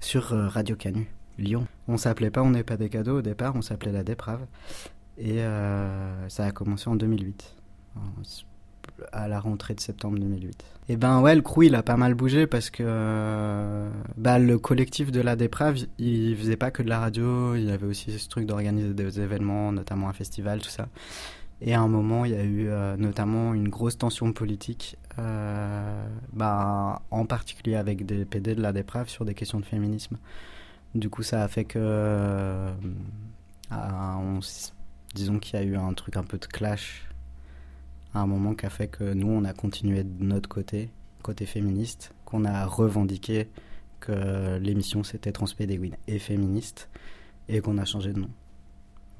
sur 0.01 0.33
euh, 0.33 0.49
Radio 0.49 0.75
Canu, 0.75 1.09
Lyon. 1.37 1.65
On 1.87 1.95
s'appelait 1.95 2.29
pas 2.29 2.43
On 2.43 2.51
n'est 2.51 2.63
pas 2.63 2.77
des 2.77 2.89
cadeaux 2.89 3.19
au 3.19 3.21
départ, 3.21 3.55
on 3.55 3.61
s'appelait 3.61 3.93
La 3.93 4.03
Déprave. 4.03 4.45
Et 5.17 5.41
euh, 5.41 6.27
ça 6.27 6.45
a 6.45 6.51
commencé 6.51 6.89
en 6.89 6.95
2008 6.97 7.55
à 9.11 9.27
la 9.27 9.39
rentrée 9.39 9.73
de 9.73 9.79
septembre 9.79 10.19
2008. 10.19 10.63
Et 10.89 10.97
ben 10.97 11.21
ouais, 11.21 11.35
le 11.35 11.41
crew 11.41 11.63
il 11.63 11.75
a 11.75 11.83
pas 11.83 11.95
mal 11.95 12.15
bougé 12.15 12.47
parce 12.47 12.69
que 12.69 12.83
euh, 12.85 13.89
bah, 14.17 14.39
le 14.39 14.59
collectif 14.59 15.11
de 15.11 15.21
la 15.21 15.35
déprave, 15.35 15.77
il 15.97 16.35
faisait 16.35 16.57
pas 16.57 16.71
que 16.71 16.83
de 16.83 16.89
la 16.89 16.99
radio, 16.99 17.55
il 17.55 17.65
y 17.65 17.71
avait 17.71 17.85
aussi 17.85 18.17
ce 18.17 18.27
truc 18.27 18.45
d'organiser 18.45 18.93
des 18.93 19.19
événements, 19.21 19.71
notamment 19.71 20.09
un 20.09 20.13
festival, 20.13 20.61
tout 20.61 20.69
ça. 20.69 20.87
Et 21.61 21.75
à 21.75 21.81
un 21.81 21.87
moment, 21.87 22.25
il 22.25 22.31
y 22.31 22.35
a 22.35 22.43
eu 22.43 22.67
euh, 22.67 22.97
notamment 22.97 23.53
une 23.53 23.69
grosse 23.69 23.97
tension 23.97 24.33
politique, 24.33 24.97
euh, 25.19 26.05
bah, 26.33 27.03
en 27.11 27.25
particulier 27.25 27.75
avec 27.75 28.05
des 28.05 28.25
PD 28.25 28.55
de 28.55 28.61
la 28.61 28.73
déprave 28.73 29.09
sur 29.09 29.25
des 29.25 29.35
questions 29.35 29.59
de 29.59 29.65
féminisme. 29.65 30.17
Du 30.95 31.09
coup, 31.09 31.23
ça 31.23 31.43
a 31.43 31.47
fait 31.47 31.63
que, 31.63 32.67
on, 33.71 34.39
disons 35.13 35.39
qu'il 35.39 35.59
y 35.59 35.63
a 35.63 35.65
eu 35.65 35.77
un 35.77 35.93
truc 35.93 36.17
un 36.17 36.23
peu 36.23 36.37
de 36.37 36.47
clash 36.47 37.10
à 38.13 38.19
un 38.19 38.27
moment 38.27 38.53
qui 38.53 38.65
a 38.65 38.69
fait 38.69 38.87
que 38.87 39.13
nous, 39.13 39.29
on 39.29 39.43
a 39.45 39.53
continué 39.53 40.03
de 40.03 40.23
notre 40.23 40.49
côté, 40.49 40.89
côté 41.23 41.45
féministe, 41.45 42.13
qu'on 42.25 42.45
a 42.45 42.65
revendiqué 42.65 43.49
que 43.99 44.57
l'émission 44.57 45.03
c'était 45.03 45.31
Transpédéguine 45.31 45.95
et 46.07 46.19
féministe, 46.19 46.89
et 47.47 47.61
qu'on 47.61 47.77
a 47.77 47.85
changé 47.85 48.13
de 48.13 48.19
nom. 48.19 48.29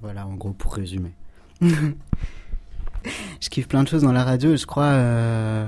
Voilà, 0.01 0.25
en 0.25 0.35
gros, 0.35 0.51
pour 0.51 0.73
résumer. 0.73 1.13
je 1.61 3.49
kiffe 3.49 3.67
plein 3.67 3.83
de 3.83 3.87
choses 3.87 4.03
dans 4.03 4.11
la 4.11 4.23
radio. 4.23 4.55
Je 4.55 4.65
crois. 4.65 4.85
Euh, 4.85 5.67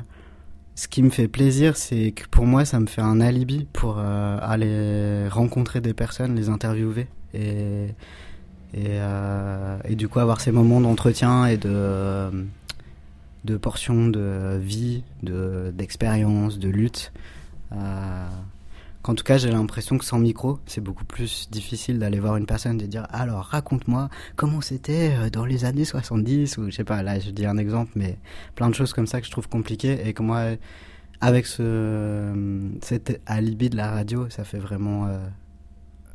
ce 0.76 0.88
qui 0.88 1.04
me 1.04 1.12
fait 1.12 1.28
plaisir, 1.28 1.78
c'est 1.78 2.14
que 2.14 2.28
pour 2.28 2.48
moi, 2.48 2.66
ça 2.66 2.80
me 2.80 2.88
fait 2.88 3.02
un 3.02 3.22
alibi 3.22 3.68
pour 3.74 3.98
euh, 4.00 4.40
aller 4.42 5.28
rencontrer 5.30 5.82
des 5.82 5.94
personnes, 5.94 6.36
les 6.36 6.50
interviewer 6.50 7.08
et 7.36 7.90
et, 8.74 8.88
euh, 8.88 9.78
et 9.86 9.96
du 9.96 10.08
coup 10.08 10.20
avoir 10.20 10.42
ces 10.42 10.52
moments 10.52 10.82
d'entretien 10.82 11.46
et 11.46 11.58
de 11.58 12.48
de 13.46 13.58
portions 13.58 14.08
de 14.08 14.58
vie, 14.62 15.04
de 15.22 15.74
d'expérience, 15.76 16.60
de 16.60 16.70
lutte. 16.70 17.12
Euh, 17.74 18.28
qu'en 19.04 19.16
tout 19.16 19.24
cas, 19.24 19.38
j'ai 19.38 19.52
l'impression 19.52 19.98
que 19.98 20.06
sans 20.06 20.18
micro, 20.18 20.60
c'est 20.66 20.82
beaucoup 20.82 21.04
plus 21.04 21.50
difficile 21.52 22.00
d'aller 22.00 22.20
voir 22.20 22.38
une 22.38 22.46
personne 22.46 22.80
et 22.80 22.84
de 22.84 22.88
dire 22.88 23.06
alors 23.12 23.44
raconte-moi 23.44 24.10
comment 24.38 24.62
c'était 24.62 25.14
euh, 25.18 25.30
dans 25.30 25.46
les 25.46 25.66
années 25.66 25.86
70 25.86 26.58
ou 26.58 26.72
je 26.72 26.76
sais 26.76 26.86
pas, 26.86 27.04
là 27.04 27.20
je 27.20 27.30
dis 27.32 27.46
un 27.46 27.58
exemple, 27.58 27.92
mais 27.96 28.18
plein 28.56 28.70
de 28.70 28.76
choses 28.76 28.94
comme 28.94 29.06
ça 29.06 29.20
que 29.20 29.28
je 29.28 29.32
trouve 29.32 29.50
compliquées 29.50 30.08
et 30.08 30.14
que 30.14 30.24
moi, 30.24 30.44
avec 31.22 31.46
ce, 31.46 32.34
cet 32.82 33.22
alibi 33.26 33.70
de 33.70 33.78
la 33.78 33.92
radio, 33.92 34.30
ça 34.30 34.44
fait 34.46 34.60
vraiment. 34.60 35.08
Euh, 35.08 35.18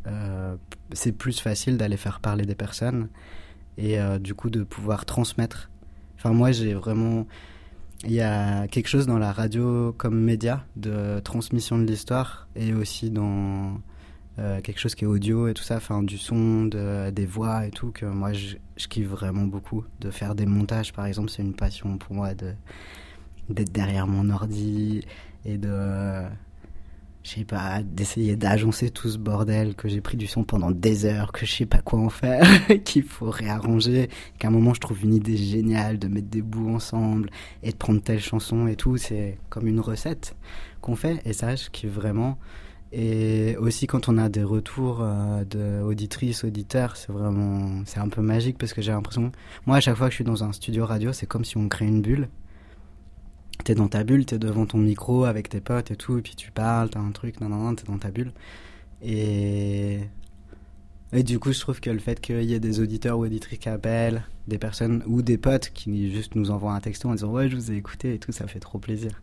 euh, 0.06 0.56
c'est 0.92 1.12
plus 1.12 1.38
facile 1.40 1.76
d'aller 1.76 1.98
faire 1.98 2.20
parler 2.20 2.46
des 2.46 2.54
personnes 2.54 3.08
et 3.76 3.98
du 4.18 4.34
coup 4.34 4.50
de 4.50 4.64
pouvoir 4.64 5.04
transmettre. 5.04 5.70
Enfin, 6.18 6.32
moi 6.32 6.52
j'ai 6.52 6.74
vraiment 6.74 7.26
il 8.04 8.12
y 8.12 8.20
a 8.20 8.68
quelque 8.68 8.88
chose 8.88 9.06
dans 9.06 9.18
la 9.18 9.32
radio 9.32 9.92
comme 9.96 10.20
média 10.20 10.64
de 10.76 11.20
transmission 11.20 11.78
de 11.78 11.84
l'histoire 11.84 12.48
et 12.54 12.72
aussi 12.72 13.10
dans 13.10 13.80
euh, 14.38 14.60
quelque 14.60 14.78
chose 14.78 14.94
qui 14.94 15.04
est 15.04 15.08
audio 15.08 15.48
et 15.48 15.54
tout 15.54 15.64
ça, 15.64 15.76
enfin 15.76 16.02
du 16.04 16.16
son, 16.16 16.66
de, 16.66 17.10
des 17.10 17.26
voix 17.26 17.66
et 17.66 17.70
tout, 17.70 17.90
que 17.90 18.06
moi 18.06 18.32
je, 18.32 18.56
je, 18.76 18.86
kiffe 18.86 19.08
vraiment 19.08 19.44
beaucoup. 19.44 19.84
De 20.00 20.12
faire 20.12 20.36
des 20.36 20.46
montages 20.46 20.92
par 20.92 21.06
exemple, 21.06 21.30
c'est 21.30 21.42
une 21.42 21.54
passion 21.54 21.98
pour 21.98 22.14
moi 22.14 22.34
de 22.34 22.52
d'être 23.48 23.72
derrière 23.72 24.06
mon 24.06 24.28
ordi 24.30 25.04
et 25.44 25.56
de 25.56 26.22
je 27.28 27.34
sais 27.34 27.44
pas, 27.44 27.82
d'essayer 27.82 28.36
d'agencer 28.36 28.88
tout 28.88 29.10
ce 29.10 29.18
bordel, 29.18 29.74
que 29.74 29.86
j'ai 29.86 30.00
pris 30.00 30.16
du 30.16 30.26
son 30.26 30.44
pendant 30.44 30.70
des 30.70 31.04
heures, 31.04 31.30
que 31.30 31.44
je 31.44 31.52
sais 31.52 31.66
pas 31.66 31.82
quoi 31.82 31.98
en 31.98 32.08
faire, 32.08 32.46
qu'il 32.84 33.02
faut 33.02 33.28
réarranger, 33.28 34.08
qu'à 34.38 34.48
un 34.48 34.50
moment 34.50 34.72
je 34.72 34.80
trouve 34.80 35.04
une 35.04 35.12
idée 35.12 35.36
géniale 35.36 35.98
de 35.98 36.08
mettre 36.08 36.28
des 36.28 36.40
bouts 36.40 36.74
ensemble 36.74 37.28
et 37.62 37.72
de 37.72 37.76
prendre 37.76 38.00
telle 38.00 38.20
chanson 38.20 38.66
et 38.66 38.76
tout, 38.76 38.96
c'est 38.96 39.36
comme 39.50 39.66
une 39.66 39.80
recette 39.80 40.36
qu'on 40.80 40.96
fait 40.96 41.20
et 41.26 41.34
ça 41.34 41.54
kiffe 41.54 41.90
vraiment. 41.90 42.38
Et 42.92 43.56
aussi 43.58 43.86
quand 43.86 44.08
on 44.08 44.16
a 44.16 44.30
des 44.30 44.42
retours 44.42 45.00
euh, 45.02 45.44
d'auditrices, 45.44 46.44
auditeurs, 46.44 46.96
c'est 46.96 47.12
vraiment, 47.12 47.82
c'est 47.84 48.00
un 48.00 48.08
peu 48.08 48.22
magique 48.22 48.56
parce 48.56 48.72
que 48.72 48.80
j'ai 48.80 48.92
l'impression, 48.92 49.32
moi 49.66 49.76
à 49.76 49.80
chaque 49.80 49.96
fois 49.96 50.06
que 50.06 50.12
je 50.12 50.16
suis 50.16 50.24
dans 50.24 50.44
un 50.44 50.52
studio 50.52 50.86
radio, 50.86 51.12
c'est 51.12 51.26
comme 51.26 51.44
si 51.44 51.58
on 51.58 51.68
crée 51.68 51.86
une 51.86 52.00
bulle 52.00 52.28
t'es 53.64 53.74
dans 53.74 53.88
ta 53.88 54.04
bulle, 54.04 54.24
t'es 54.24 54.38
devant 54.38 54.66
ton 54.66 54.78
micro 54.78 55.24
avec 55.24 55.48
tes 55.48 55.60
potes 55.60 55.90
et 55.90 55.96
tout, 55.96 56.18
et 56.18 56.22
puis 56.22 56.34
tu 56.36 56.50
parles, 56.50 56.90
t'as 56.90 57.00
un 57.00 57.10
truc, 57.12 57.40
non, 57.40 57.48
non, 57.48 57.58
non, 57.58 57.74
t'es 57.74 57.84
dans 57.84 57.98
ta 57.98 58.10
bulle. 58.10 58.32
Et... 59.02 60.00
et 61.12 61.22
du 61.22 61.38
coup, 61.38 61.52
je 61.52 61.60
trouve 61.60 61.80
que 61.80 61.90
le 61.90 61.98
fait 61.98 62.20
qu'il 62.20 62.42
y 62.44 62.54
ait 62.54 62.60
des 62.60 62.80
auditeurs 62.80 63.18
ou 63.18 63.24
auditrices 63.24 63.58
qui 63.58 63.68
appellent, 63.68 64.22
des 64.48 64.58
personnes 64.58 65.02
ou 65.06 65.22
des 65.22 65.38
potes 65.38 65.70
qui 65.70 66.10
juste 66.12 66.34
nous 66.34 66.50
envoient 66.50 66.72
un 66.72 66.80
texto 66.80 67.08
en 67.08 67.12
disant 67.14 67.30
ouais, 67.30 67.48
je 67.48 67.56
vous 67.56 67.70
ai 67.72 67.76
écouté 67.76 68.14
et 68.14 68.18
tout, 68.18 68.32
ça 68.32 68.46
fait 68.46 68.60
trop 68.60 68.78
plaisir. 68.78 69.20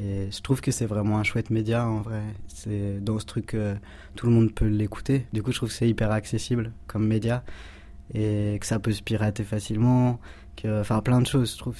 Et 0.00 0.28
je 0.30 0.40
trouve 0.40 0.60
que 0.60 0.72
c'est 0.72 0.86
vraiment 0.86 1.18
un 1.18 1.22
chouette 1.22 1.50
média 1.50 1.86
en 1.86 2.00
vrai. 2.00 2.22
C'est 2.48 3.00
dans 3.00 3.18
ce 3.18 3.26
truc 3.26 3.46
que 3.46 3.76
tout 4.16 4.26
le 4.26 4.32
monde 4.32 4.52
peut 4.52 4.66
l'écouter. 4.66 5.26
Du 5.32 5.42
coup, 5.42 5.52
je 5.52 5.56
trouve 5.56 5.68
que 5.68 5.74
c'est 5.74 5.88
hyper 5.88 6.10
accessible 6.10 6.72
comme 6.86 7.06
média 7.06 7.44
et 8.12 8.58
que 8.60 8.66
ça 8.66 8.78
peut 8.80 8.92
se 8.92 9.02
pirater 9.02 9.44
facilement. 9.44 10.18
Que, 10.56 10.80
enfin, 10.80 11.00
plein 11.00 11.20
de 11.20 11.26
choses, 11.26 11.52
je 11.52 11.58
trouve. 11.58 11.76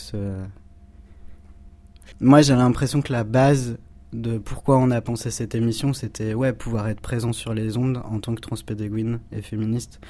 Moi, 2.21 2.43
j'ai 2.43 2.55
l'impression 2.55 3.03
que 3.03 3.13
la 3.13 3.25
base 3.25 3.77
de 4.13 4.39
pourquoi 4.39 4.79
on 4.79 4.91
a 4.91 5.01
pensé 5.01 5.31
cette 5.31 5.55
émission, 5.55 5.93
c'était 5.93 6.35
ouais, 6.35 6.53
pouvoir 6.53 6.89
être 6.89 7.01
présent 7.01 7.33
sur 7.33 7.53
les 7.53 7.77
ondes 7.77 8.01
en 8.05 8.21
tant 8.21 8.35
que 8.35 8.41
transpédéguine 8.41 9.19
et 9.33 9.43
féministe, 9.43 10.01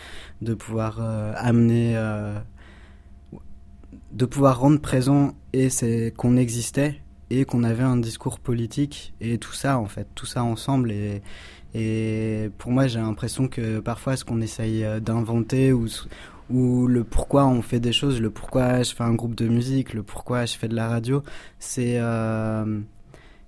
de 0.43 0.55
pouvoir 0.55 0.99
euh, 1.01 1.33
amener, 1.37 1.95
euh, 1.97 2.39
de 4.13 4.27
pouvoir 4.27 4.61
rendre 4.61 4.81
présent 4.81 5.35
et 5.55 5.71
c'est 5.71 6.13
qu'on 6.17 6.37
existait 6.37 7.01
et 7.31 7.47
qu'on 7.47 7.65
avait 7.65 7.83
un 7.83 7.97
discours 7.97 8.39
politique 8.39 9.15
et 9.23 9.39
tout 9.39 9.55
ça 9.55 9.79
en 9.79 9.87
fait, 9.87 10.07
tout 10.15 10.27
ça 10.27 10.45
ensemble 10.45 10.93
et 10.93 11.23
et 11.77 12.51
pour 12.59 12.71
moi, 12.71 12.87
j'ai 12.87 13.01
l'impression 13.01 13.49
que 13.49 13.81
parfois, 13.81 14.17
ce 14.17 14.25
qu'on 14.25 14.41
essaye 14.41 14.87
d'inventer 15.01 15.73
ou, 15.73 15.89
ou 16.51 16.87
le 16.87 17.05
pourquoi 17.05 17.47
on 17.47 17.63
fait 17.63 17.81
des 17.81 17.93
choses, 17.93 18.21
le 18.21 18.31
pourquoi 18.31 18.83
je 18.83 18.95
fais 18.95 19.05
un 19.05 19.15
groupe 19.15 19.35
de 19.35 19.49
musique, 19.49 19.95
le 19.95 20.03
pourquoi 20.03 20.45
je 20.45 20.57
fais 20.57 20.69
de 20.69 20.75
la 20.75 20.89
radio, 20.89 21.23
c'est 21.59 21.99
euh, 21.99 22.81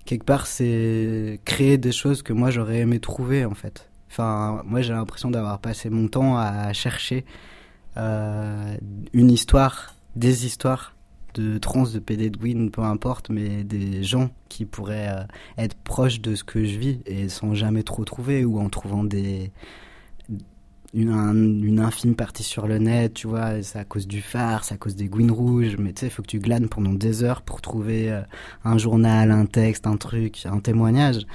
quelque 0.05 0.23
part 0.25 0.47
c'est 0.47 1.39
créer 1.45 1.77
des 1.77 1.91
choses 1.91 2.23
que 2.23 2.33
moi 2.33 2.49
j'aurais 2.49 2.79
aimé 2.79 2.99
trouver 2.99 3.45
en 3.45 3.53
fait. 3.53 3.89
Enfin, 4.09 4.63
moi 4.65 4.81
j'ai 4.81 4.93
l'impression 4.93 5.29
d'avoir 5.29 5.59
passé 5.59 5.89
mon 5.89 6.07
temps 6.07 6.37
à 6.37 6.73
chercher 6.73 7.25
euh, 7.97 8.75
une 9.13 9.31
histoire, 9.31 9.95
des 10.15 10.45
histoires 10.45 10.95
de 11.33 11.57
trans, 11.57 11.83
de 11.83 11.99
PD, 11.99 12.29
de 12.29 12.69
peu 12.69 12.81
importe, 12.81 13.29
mais 13.29 13.63
des 13.63 14.03
gens 14.03 14.29
qui 14.49 14.65
pourraient 14.65 15.09
euh, 15.09 15.23
être 15.57 15.75
proches 15.75 16.19
de 16.19 16.35
ce 16.35 16.43
que 16.43 16.65
je 16.65 16.77
vis 16.79 16.99
et 17.05 17.29
sans 17.29 17.53
jamais 17.53 17.83
trop 17.83 18.05
trouver 18.05 18.43
ou 18.43 18.59
en 18.59 18.69
trouvant 18.69 19.03
des 19.03 19.51
une, 20.93 21.79
infime 21.79 22.15
partie 22.15 22.43
sur 22.43 22.67
le 22.67 22.77
net, 22.77 23.13
tu 23.13 23.27
vois, 23.27 23.61
c'est 23.61 23.79
à 23.79 23.85
cause 23.85 24.07
du 24.07 24.21
phare, 24.21 24.63
c'est 24.63 24.75
à 24.75 24.77
cause 24.77 24.95
des 24.95 25.07
gouines 25.07 25.31
rouges, 25.31 25.77
mais 25.77 25.93
tu 25.93 26.01
sais, 26.01 26.07
il 26.07 26.09
faut 26.09 26.21
que 26.21 26.27
tu 26.27 26.39
glanes 26.39 26.69
pendant 26.69 26.93
des 26.93 27.23
heures 27.23 27.41
pour 27.41 27.61
trouver 27.61 28.11
euh, 28.11 28.21
un 28.63 28.77
journal, 28.77 29.31
un 29.31 29.45
texte, 29.45 29.85
un 29.87 29.97
truc, 29.97 30.45
un 30.45 30.59
témoignage. 30.59 31.25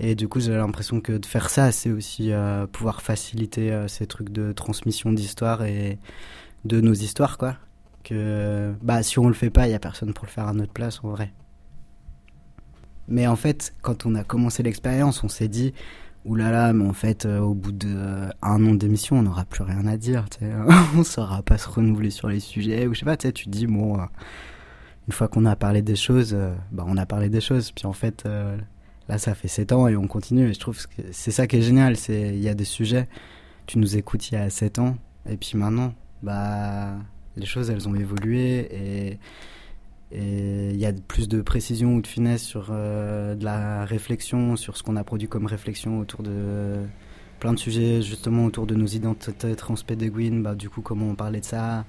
Et 0.00 0.14
du 0.14 0.28
coup, 0.28 0.40
j'ai 0.40 0.52
l'impression 0.52 1.00
que 1.00 1.12
de 1.12 1.26
faire 1.26 1.50
ça, 1.50 1.72
c'est 1.72 1.90
aussi 1.90 2.32
euh, 2.32 2.66
pouvoir 2.66 3.02
faciliter 3.02 3.72
euh, 3.72 3.88
ces 3.88 4.06
trucs 4.06 4.30
de 4.30 4.52
transmission 4.52 5.12
d'histoire 5.12 5.64
et 5.64 5.98
de 6.64 6.80
nos 6.80 6.94
histoires, 6.94 7.38
quoi. 7.38 7.56
Que, 8.04 8.72
bah, 8.82 9.02
si 9.02 9.18
on 9.18 9.26
le 9.26 9.34
fait 9.34 9.50
pas, 9.50 9.66
il 9.66 9.72
y 9.72 9.74
a 9.74 9.80
personne 9.80 10.12
pour 10.12 10.26
le 10.26 10.30
faire 10.30 10.46
à 10.46 10.52
notre 10.52 10.72
place, 10.72 11.00
en 11.02 11.08
vrai. 11.08 11.32
Mais 13.08 13.26
en 13.26 13.36
fait, 13.36 13.74
quand 13.82 14.06
on 14.06 14.14
a 14.14 14.22
commencé 14.22 14.62
l'expérience, 14.62 15.24
on 15.24 15.28
s'est 15.28 15.48
dit, 15.48 15.72
oulala, 16.24 16.72
mais 16.72 16.84
en 16.84 16.92
fait, 16.92 17.26
euh, 17.26 17.40
au 17.40 17.54
bout 17.54 17.72
d'un 17.72 17.88
euh, 17.88 18.30
an 18.42 18.58
d'émission, 18.58 19.16
on 19.18 19.22
n'aura 19.22 19.44
plus 19.44 19.62
rien 19.62 19.86
à 19.86 19.96
dire. 19.96 20.26
on 20.94 20.98
ne 20.98 21.04
saura 21.04 21.42
pas 21.42 21.58
se 21.58 21.68
renouveler 21.68 22.10
sur 22.10 22.28
les 22.28 22.40
sujets. 22.40 22.86
Ou 22.86 22.94
je 22.94 23.00
sais 23.00 23.04
pas, 23.04 23.16
tu 23.16 23.32
te 23.32 23.48
dis, 23.48 23.66
bon, 23.66 23.98
euh, 23.98 24.04
une 25.06 25.12
fois 25.12 25.28
qu'on 25.28 25.44
a 25.46 25.56
parlé 25.56 25.82
des 25.82 25.96
choses, 25.96 26.36
bah, 26.70 26.84
on 26.86 26.96
a 26.96 27.06
parlé 27.06 27.28
des 27.28 27.40
choses. 27.40 27.72
Puis 27.72 27.86
en 27.86 27.92
fait, 27.92 28.24
là, 29.08 29.18
ça 29.18 29.34
fait 29.34 29.48
7 29.48 29.72
ans 29.72 29.88
et 29.88 29.96
on 29.96 30.06
continue. 30.06 30.50
Et 30.50 30.54
je 30.54 30.60
trouve 30.60 30.76
que 30.86 31.02
c'est 31.12 31.30
ça 31.30 31.46
qui 31.46 31.56
est 31.56 31.62
génial. 31.62 31.96
Il 32.08 32.40
y 32.40 32.48
a 32.48 32.54
des 32.54 32.64
sujets, 32.64 33.08
tu 33.66 33.78
nous 33.78 33.96
écoutes 33.96 34.30
il 34.30 34.34
y 34.34 34.38
a 34.38 34.50
7 34.50 34.78
ans. 34.80 34.96
Et 35.28 35.36
puis 35.36 35.52
maintenant, 35.54 35.94
bah, 36.22 36.96
les 37.36 37.46
choses, 37.46 37.70
elles 37.70 37.88
ont 37.88 37.94
évolué. 37.94 39.18
Et 40.10 40.70
il 40.70 40.76
y 40.76 40.86
a 40.86 40.92
plus 40.92 41.28
de 41.28 41.42
précision 41.42 41.94
ou 41.94 42.00
de 42.00 42.06
finesse 42.06 42.42
sur 42.42 42.68
euh, 42.70 43.34
de 43.34 43.44
la 43.44 43.84
réflexion, 43.84 44.56
sur 44.56 44.76
ce 44.76 44.82
qu'on 44.82 44.96
a 44.96 45.04
produit 45.04 45.28
comme 45.28 45.46
réflexion 45.46 45.98
autour 45.98 46.22
de 46.22 46.76
plein 47.40 47.52
de 47.52 47.58
sujets, 47.58 48.00
justement 48.00 48.46
autour 48.46 48.66
de 48.66 48.74
nos 48.74 48.86
identités 48.86 49.54
transpédéguines, 49.54 50.42
bah, 50.42 50.54
du 50.54 50.70
coup 50.70 50.80
comment 50.80 51.06
on 51.10 51.14
parlait 51.14 51.40
de 51.40 51.44
ça, 51.44 51.84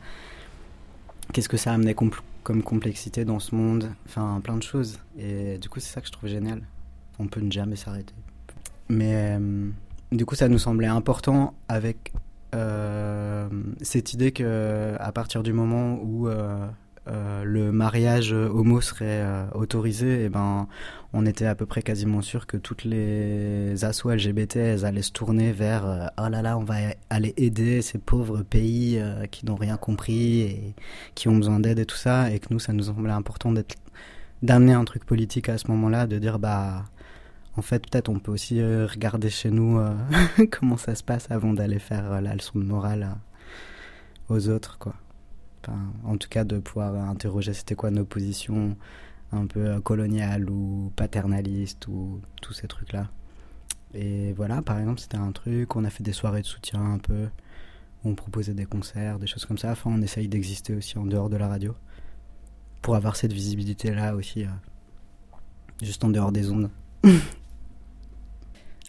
qu'est-ce 1.31 1.49
que 1.49 1.57
ça 1.57 1.73
amenait 1.73 1.93
compl 1.93 2.19
comme 2.43 2.63
complexité 2.63 3.25
dans 3.25 3.39
ce 3.39 3.53
monde, 3.53 3.91
enfin 4.05 4.39
plein 4.43 4.57
de 4.57 4.63
choses. 4.63 4.99
Et 5.17 5.57
du 5.57 5.69
coup 5.69 5.79
c'est 5.79 5.93
ça 5.93 6.01
que 6.01 6.07
je 6.07 6.11
trouve 6.11 6.29
génial, 6.29 6.61
on 7.19 7.27
peut 7.27 7.41
ne 7.41 7.51
jamais 7.51 7.75
s'arrêter. 7.77 8.13
Mais 8.89 9.37
euh, 9.39 9.69
du 10.11 10.25
coup 10.25 10.35
ça 10.35 10.49
nous 10.49 10.59
semblait 10.59 10.87
important 10.87 11.53
avec 11.69 12.11
euh, 12.53 13.47
cette 13.81 14.13
idée 14.13 14.31
que 14.31 14.95
à 14.99 15.11
partir 15.11 15.41
du 15.41 15.53
moment 15.53 15.99
où 16.01 16.27
euh, 17.07 17.43
le 17.43 17.71
mariage 17.71 18.33
homo 18.33 18.81
serait 18.81 19.05
euh, 19.23 19.45
autorisé, 19.53 20.21
et 20.21 20.25
eh 20.25 20.29
ben 20.29 20.67
on 21.13 21.25
était 21.25 21.45
à 21.45 21.55
peu 21.55 21.65
près 21.65 21.81
quasiment 21.81 22.21
sûr 22.21 22.45
que 22.45 22.57
toutes 22.57 22.83
les 22.83 23.83
assos 23.83 24.11
LGBT 24.11 24.57
elles 24.57 24.85
allaient 24.85 25.01
se 25.01 25.11
tourner 25.11 25.51
vers 25.51 25.85
euh, 25.87 26.05
oh 26.19 26.29
là 26.29 26.41
là 26.41 26.57
on 26.57 26.63
va 26.63 26.75
aller 27.09 27.33
aider 27.37 27.81
ces 27.81 27.97
pauvres 27.97 28.43
pays 28.43 29.01
qui 29.31 29.45
n'ont 29.45 29.55
rien 29.55 29.77
compris 29.77 30.41
et 30.41 30.75
qui 31.15 31.29
ont 31.29 31.37
besoin 31.37 31.59
d'aide 31.59 31.79
et 31.79 31.85
tout 31.85 31.95
ça, 31.95 32.31
et 32.31 32.39
que 32.39 32.47
nous 32.51 32.59
ça 32.59 32.73
nous 32.73 32.83
semblait 32.83 33.11
important 33.11 33.51
d'être 33.51 33.75
d'amener 34.43 34.73
un 34.73 34.85
truc 34.85 35.05
politique 35.05 35.49
à 35.49 35.57
ce 35.57 35.67
moment-là, 35.69 36.07
de 36.07 36.19
dire 36.19 36.39
bah 36.39 36.85
en 37.57 37.61
fait 37.61 37.79
peut-être 37.89 38.09
on 38.09 38.19
peut 38.19 38.31
aussi 38.31 38.61
regarder 38.61 39.29
chez 39.29 39.51
nous 39.51 39.81
comment 40.51 40.77
ça 40.77 40.95
se 40.95 41.03
passe 41.03 41.27
avant 41.31 41.53
d'aller 41.53 41.79
faire 41.79 42.21
la 42.21 42.35
leçon 42.35 42.59
de 42.59 42.65
morale 42.65 43.09
aux 44.29 44.49
autres 44.49 44.77
quoi. 44.77 44.93
En 46.05 46.17
tout 46.17 46.29
cas, 46.29 46.43
de 46.43 46.59
pouvoir 46.59 46.95
interroger 47.09 47.53
c'était 47.53 47.75
quoi 47.75 47.91
nos 47.91 48.05
positions 48.05 48.77
un 49.31 49.45
peu 49.45 49.79
coloniales 49.81 50.49
ou 50.49 50.91
paternalistes 50.95 51.87
ou 51.87 52.21
tous 52.41 52.53
ces 52.53 52.67
trucs-là. 52.67 53.09
Et 53.93 54.33
voilà, 54.33 54.61
par 54.61 54.79
exemple, 54.79 54.99
c'était 54.99 55.17
un 55.17 55.31
truc, 55.31 55.75
on 55.75 55.83
a 55.83 55.89
fait 55.89 56.03
des 56.03 56.13
soirées 56.13 56.41
de 56.41 56.45
soutien 56.45 56.79
un 56.79 56.99
peu 56.99 57.27
On 58.05 58.15
proposait 58.15 58.53
des 58.53 58.65
concerts, 58.65 59.19
des 59.19 59.27
choses 59.27 59.45
comme 59.45 59.57
ça. 59.57 59.71
Enfin, 59.71 59.91
on 59.93 60.01
essaye 60.01 60.27
d'exister 60.27 60.73
aussi 60.75 60.97
en 60.97 61.05
dehors 61.05 61.29
de 61.29 61.37
la 61.37 61.47
radio. 61.47 61.75
Pour 62.81 62.95
avoir 62.95 63.15
cette 63.17 63.33
visibilité-là 63.33 64.15
aussi, 64.15 64.45
euh, 64.45 64.49
juste 65.81 66.03
en 66.03 66.09
dehors 66.09 66.31
des 66.31 66.49
ondes. 66.49 66.69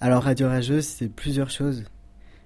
Alors, 0.00 0.22
Radio 0.22 0.48
Rageuse, 0.48 0.86
c'est 0.86 1.08
plusieurs 1.08 1.50
choses. 1.50 1.84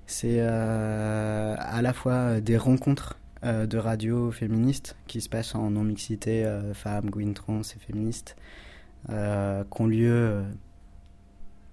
C'est 0.07 0.39
euh, 0.41 1.55
à 1.59 1.83
la 1.83 1.93
fois 1.93 2.41
des 2.41 2.57
rencontres 2.57 3.19
euh, 3.45 3.67
de 3.67 3.79
radio 3.79 4.31
féministes 4.31 4.97
qui 5.07 5.21
se 5.21 5.29
passent 5.29 5.55
en 5.55 5.71
non-mixité, 5.71 6.45
femmes, 6.75 7.11
gouines, 7.11 7.35
trans 7.35 7.61
et 7.61 7.79
féministes, 7.79 8.37
qui 9.09 9.83
ont 9.83 9.87
lieu. 9.87 10.45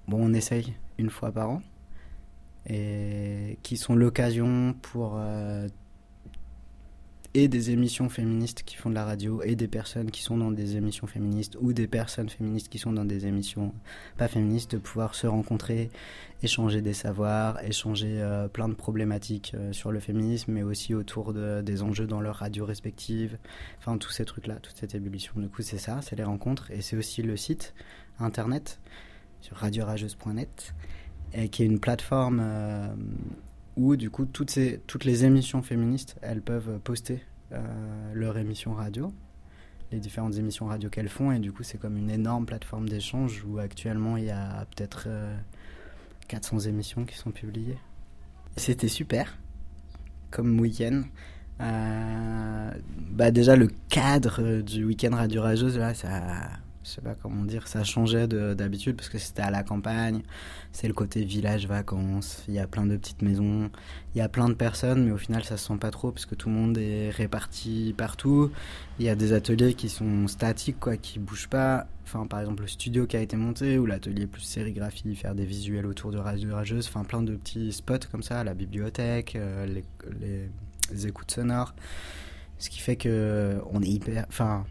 bon, 0.07 0.29
on 0.29 0.33
essaye 0.33 0.75
une 0.97 1.09
fois 1.09 1.31
par 1.31 1.49
an 1.49 1.61
et 2.67 3.57
qui 3.63 3.77
sont 3.77 3.95
l'occasion 3.95 4.75
pour 4.81 5.15
euh, 5.17 5.67
et 7.33 7.47
des 7.47 7.71
émissions 7.71 8.09
féministes 8.09 8.63
qui 8.63 8.75
font 8.75 8.89
de 8.89 8.95
la 8.95 9.05
radio 9.05 9.41
et 9.43 9.55
des 9.55 9.67
personnes 9.67 10.11
qui 10.11 10.21
sont 10.21 10.37
dans 10.37 10.51
des 10.51 10.75
émissions 10.75 11.07
féministes 11.07 11.57
ou 11.61 11.71
des 11.71 11.87
personnes 11.87 12.29
féministes 12.29 12.67
qui 12.67 12.77
sont 12.77 12.91
dans 12.91 13.05
des 13.05 13.25
émissions 13.25 13.73
pas 14.17 14.27
féministes 14.27 14.73
de 14.73 14.77
pouvoir 14.77 15.15
se 15.15 15.27
rencontrer, 15.27 15.89
échanger 16.43 16.81
des 16.81 16.93
savoirs, 16.93 17.63
échanger 17.63 18.21
euh, 18.21 18.49
plein 18.49 18.67
de 18.67 18.73
problématiques 18.73 19.53
euh, 19.55 19.71
sur 19.71 19.91
le 19.93 20.01
féminisme 20.01 20.51
mais 20.51 20.63
aussi 20.63 20.93
autour 20.93 21.33
de, 21.33 21.61
des 21.61 21.83
enjeux 21.83 22.07
dans 22.07 22.19
leurs 22.19 22.37
radios 22.37 22.65
respectives, 22.65 23.37
enfin 23.79 23.97
tous 23.97 24.11
ces 24.11 24.25
trucs 24.25 24.47
là, 24.47 24.55
toute 24.55 24.75
cette 24.75 24.93
ébullition. 24.93 25.33
Du 25.37 25.47
coup 25.47 25.61
c'est 25.61 25.77
ça, 25.77 26.01
c'est 26.01 26.17
les 26.17 26.25
rencontres 26.25 26.69
et 26.71 26.81
c'est 26.81 26.97
aussi 26.97 27.21
le 27.21 27.37
site 27.37 27.73
internet 28.19 28.81
sur 29.39 29.55
radiorageuse.net 29.55 30.73
et 31.33 31.47
qui 31.47 31.63
est 31.63 31.65
une 31.65 31.79
plateforme 31.79 32.41
euh, 32.43 32.87
où 33.77 33.95
du 33.95 34.09
coup 34.09 34.25
toutes, 34.25 34.55
les 34.55 35.25
émissions 35.25 35.61
féministes, 35.61 36.17
elles 36.21 36.41
peuvent 36.41 36.79
poster 36.79 37.21
euh, 37.51 37.59
leur 38.13 38.37
émission 38.37 38.73
radio, 38.73 39.13
les 39.91 39.99
différentes 39.99 40.35
émissions 40.35 40.67
radio 40.67 40.89
qu'elles 40.89 41.09
font, 41.09 41.31
et 41.31 41.39
du 41.39 41.51
coup 41.51 41.63
c'est 41.63 41.77
comme 41.77 41.97
une 41.97 42.09
énorme 42.09 42.45
plateforme 42.45 42.87
d'échange 42.87 43.43
où 43.47 43.59
actuellement 43.59 44.17
il 44.17 44.25
y 44.25 44.31
a 44.31 44.65
peut-être 44.75 45.07
400 46.27 46.57
euh, 46.57 46.69
émissions 46.69 47.05
qui 47.05 47.15
sont 47.15 47.31
publiées. 47.31 47.77
C'était 48.57 48.89
super 48.89 49.37
comme 50.29 50.59
week-end. 50.59 51.03
bah 51.59 53.31
déjà 53.31 53.55
le 53.55 53.67
cadre 53.89 54.61
du 54.61 54.85
week-end 54.85 55.15
Radio 55.15 55.41
Rageuse 55.41 55.77
là 55.77 55.93
ça 55.93 56.11
je 56.83 56.89
sais 56.89 57.01
pas 57.01 57.15
comment 57.15 57.45
dire, 57.45 57.67
ça 57.67 57.83
changeait 57.83 58.27
d'habitude 58.27 58.95
parce 58.95 59.09
que 59.09 59.17
c'était 59.17 59.43
à 59.43 59.51
la 59.51 59.63
campagne, 59.63 60.21
c'est 60.71 60.87
le 60.87 60.93
côté 60.93 61.23
village 61.23 61.67
vacances, 61.67 62.43
il 62.47 62.55
y 62.55 62.59
a 62.59 62.67
plein 62.67 62.85
de 62.85 62.97
petites 62.97 63.21
maisons, 63.21 63.69
il 64.15 64.17
y 64.17 64.21
a 64.21 64.29
plein 64.29 64.49
de 64.49 64.55
personnes, 64.55 65.05
mais 65.05 65.11
au 65.11 65.17
final 65.17 65.43
ça 65.43 65.57
se 65.57 65.67
sent 65.67 65.77
pas 65.77 65.91
trop 65.91 66.11
parce 66.11 66.25
que 66.25 66.35
tout 66.35 66.49
le 66.49 66.55
monde 66.55 66.77
est 66.77 67.09
réparti 67.11 67.93
partout. 67.95 68.51
Il 68.99 69.05
y 69.05 69.09
a 69.09 69.15
des 69.15 69.33
ateliers 69.33 69.73
qui 69.73 69.89
sont 69.89 70.27
statiques, 70.27 70.79
quoi, 70.79 70.97
qui 70.97 71.19
bougent 71.19 71.49
pas. 71.49 71.87
Enfin, 72.03 72.25
par 72.27 72.39
exemple, 72.39 72.63
le 72.63 72.67
studio 72.67 73.07
qui 73.07 73.15
a 73.15 73.21
été 73.21 73.37
monté 73.37 73.77
ou 73.77 73.85
l'atelier 73.85 74.27
plus 74.27 74.41
sérigraphie, 74.41 75.15
faire 75.15 75.33
des 75.33 75.45
visuels 75.45 75.85
autour 75.85 76.11
de 76.11 76.17
Rageuse, 76.17 76.87
enfin 76.87 77.03
plein 77.03 77.21
de 77.21 77.35
petits 77.35 77.71
spots 77.71 78.07
comme 78.11 78.23
ça, 78.23 78.43
la 78.43 78.53
bibliothèque, 78.53 79.35
euh, 79.35 79.65
les, 79.65 79.83
les, 80.19 80.49
les 80.91 81.07
écoutes 81.07 81.31
sonores. 81.31 81.73
Ce 82.57 82.69
qui 82.69 82.79
fait 82.79 82.95
que 82.95 83.59
on 83.71 83.81
est 83.81 83.87
hyper. 83.87 84.25
Enfin, 84.27 84.65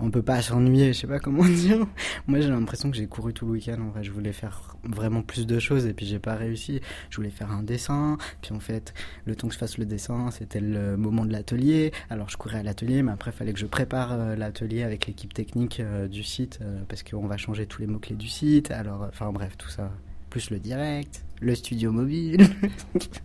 on 0.00 0.10
peut 0.10 0.22
pas 0.22 0.40
s'ennuyer, 0.40 0.92
je 0.92 1.00
sais 1.00 1.06
pas 1.06 1.18
comment 1.18 1.44
dire. 1.48 1.86
Moi, 2.26 2.40
j'ai 2.40 2.48
l'impression 2.48 2.90
que 2.90 2.96
j'ai 2.96 3.06
couru 3.06 3.32
tout 3.34 3.46
le 3.46 3.52
week-end. 3.52 3.76
En 3.80 3.90
vrai, 3.90 4.02
je 4.02 4.10
voulais 4.10 4.32
faire 4.32 4.76
vraiment 4.84 5.22
plus 5.22 5.46
de 5.46 5.58
choses 5.58 5.86
et 5.86 5.92
puis 5.92 6.06
j'ai 6.06 6.18
pas 6.18 6.34
réussi. 6.34 6.80
Je 7.10 7.16
voulais 7.16 7.30
faire 7.30 7.50
un 7.50 7.62
dessin, 7.62 8.16
puis 8.40 8.52
en 8.54 8.60
fait, 8.60 8.94
le 9.26 9.36
temps 9.36 9.48
que 9.48 9.54
je 9.54 9.58
fasse 9.58 9.78
le 9.78 9.84
dessin, 9.84 10.30
c'était 10.30 10.60
le 10.60 10.96
moment 10.96 11.24
de 11.24 11.32
l'atelier. 11.32 11.92
Alors, 12.10 12.30
je 12.30 12.36
courais 12.36 12.58
à 12.58 12.62
l'atelier, 12.62 13.02
mais 13.02 13.12
après, 13.12 13.30
il 13.30 13.36
fallait 13.36 13.52
que 13.52 13.58
je 13.58 13.66
prépare 13.66 14.12
euh, 14.12 14.36
l'atelier 14.36 14.82
avec 14.82 15.06
l'équipe 15.06 15.34
technique 15.34 15.80
euh, 15.80 16.08
du 16.08 16.22
site 16.22 16.58
euh, 16.62 16.80
parce 16.88 17.02
qu'on 17.02 17.26
va 17.26 17.36
changer 17.36 17.66
tous 17.66 17.82
les 17.82 17.86
mots 17.86 17.98
clés 17.98 18.16
du 18.16 18.28
site. 18.28 18.70
Alors, 18.70 19.06
enfin 19.08 19.30
bref, 19.30 19.56
tout 19.58 19.68
ça, 19.68 19.92
plus 20.30 20.50
le 20.50 20.58
direct, 20.58 21.24
le 21.40 21.54
studio 21.54 21.92
mobile. 21.92 22.46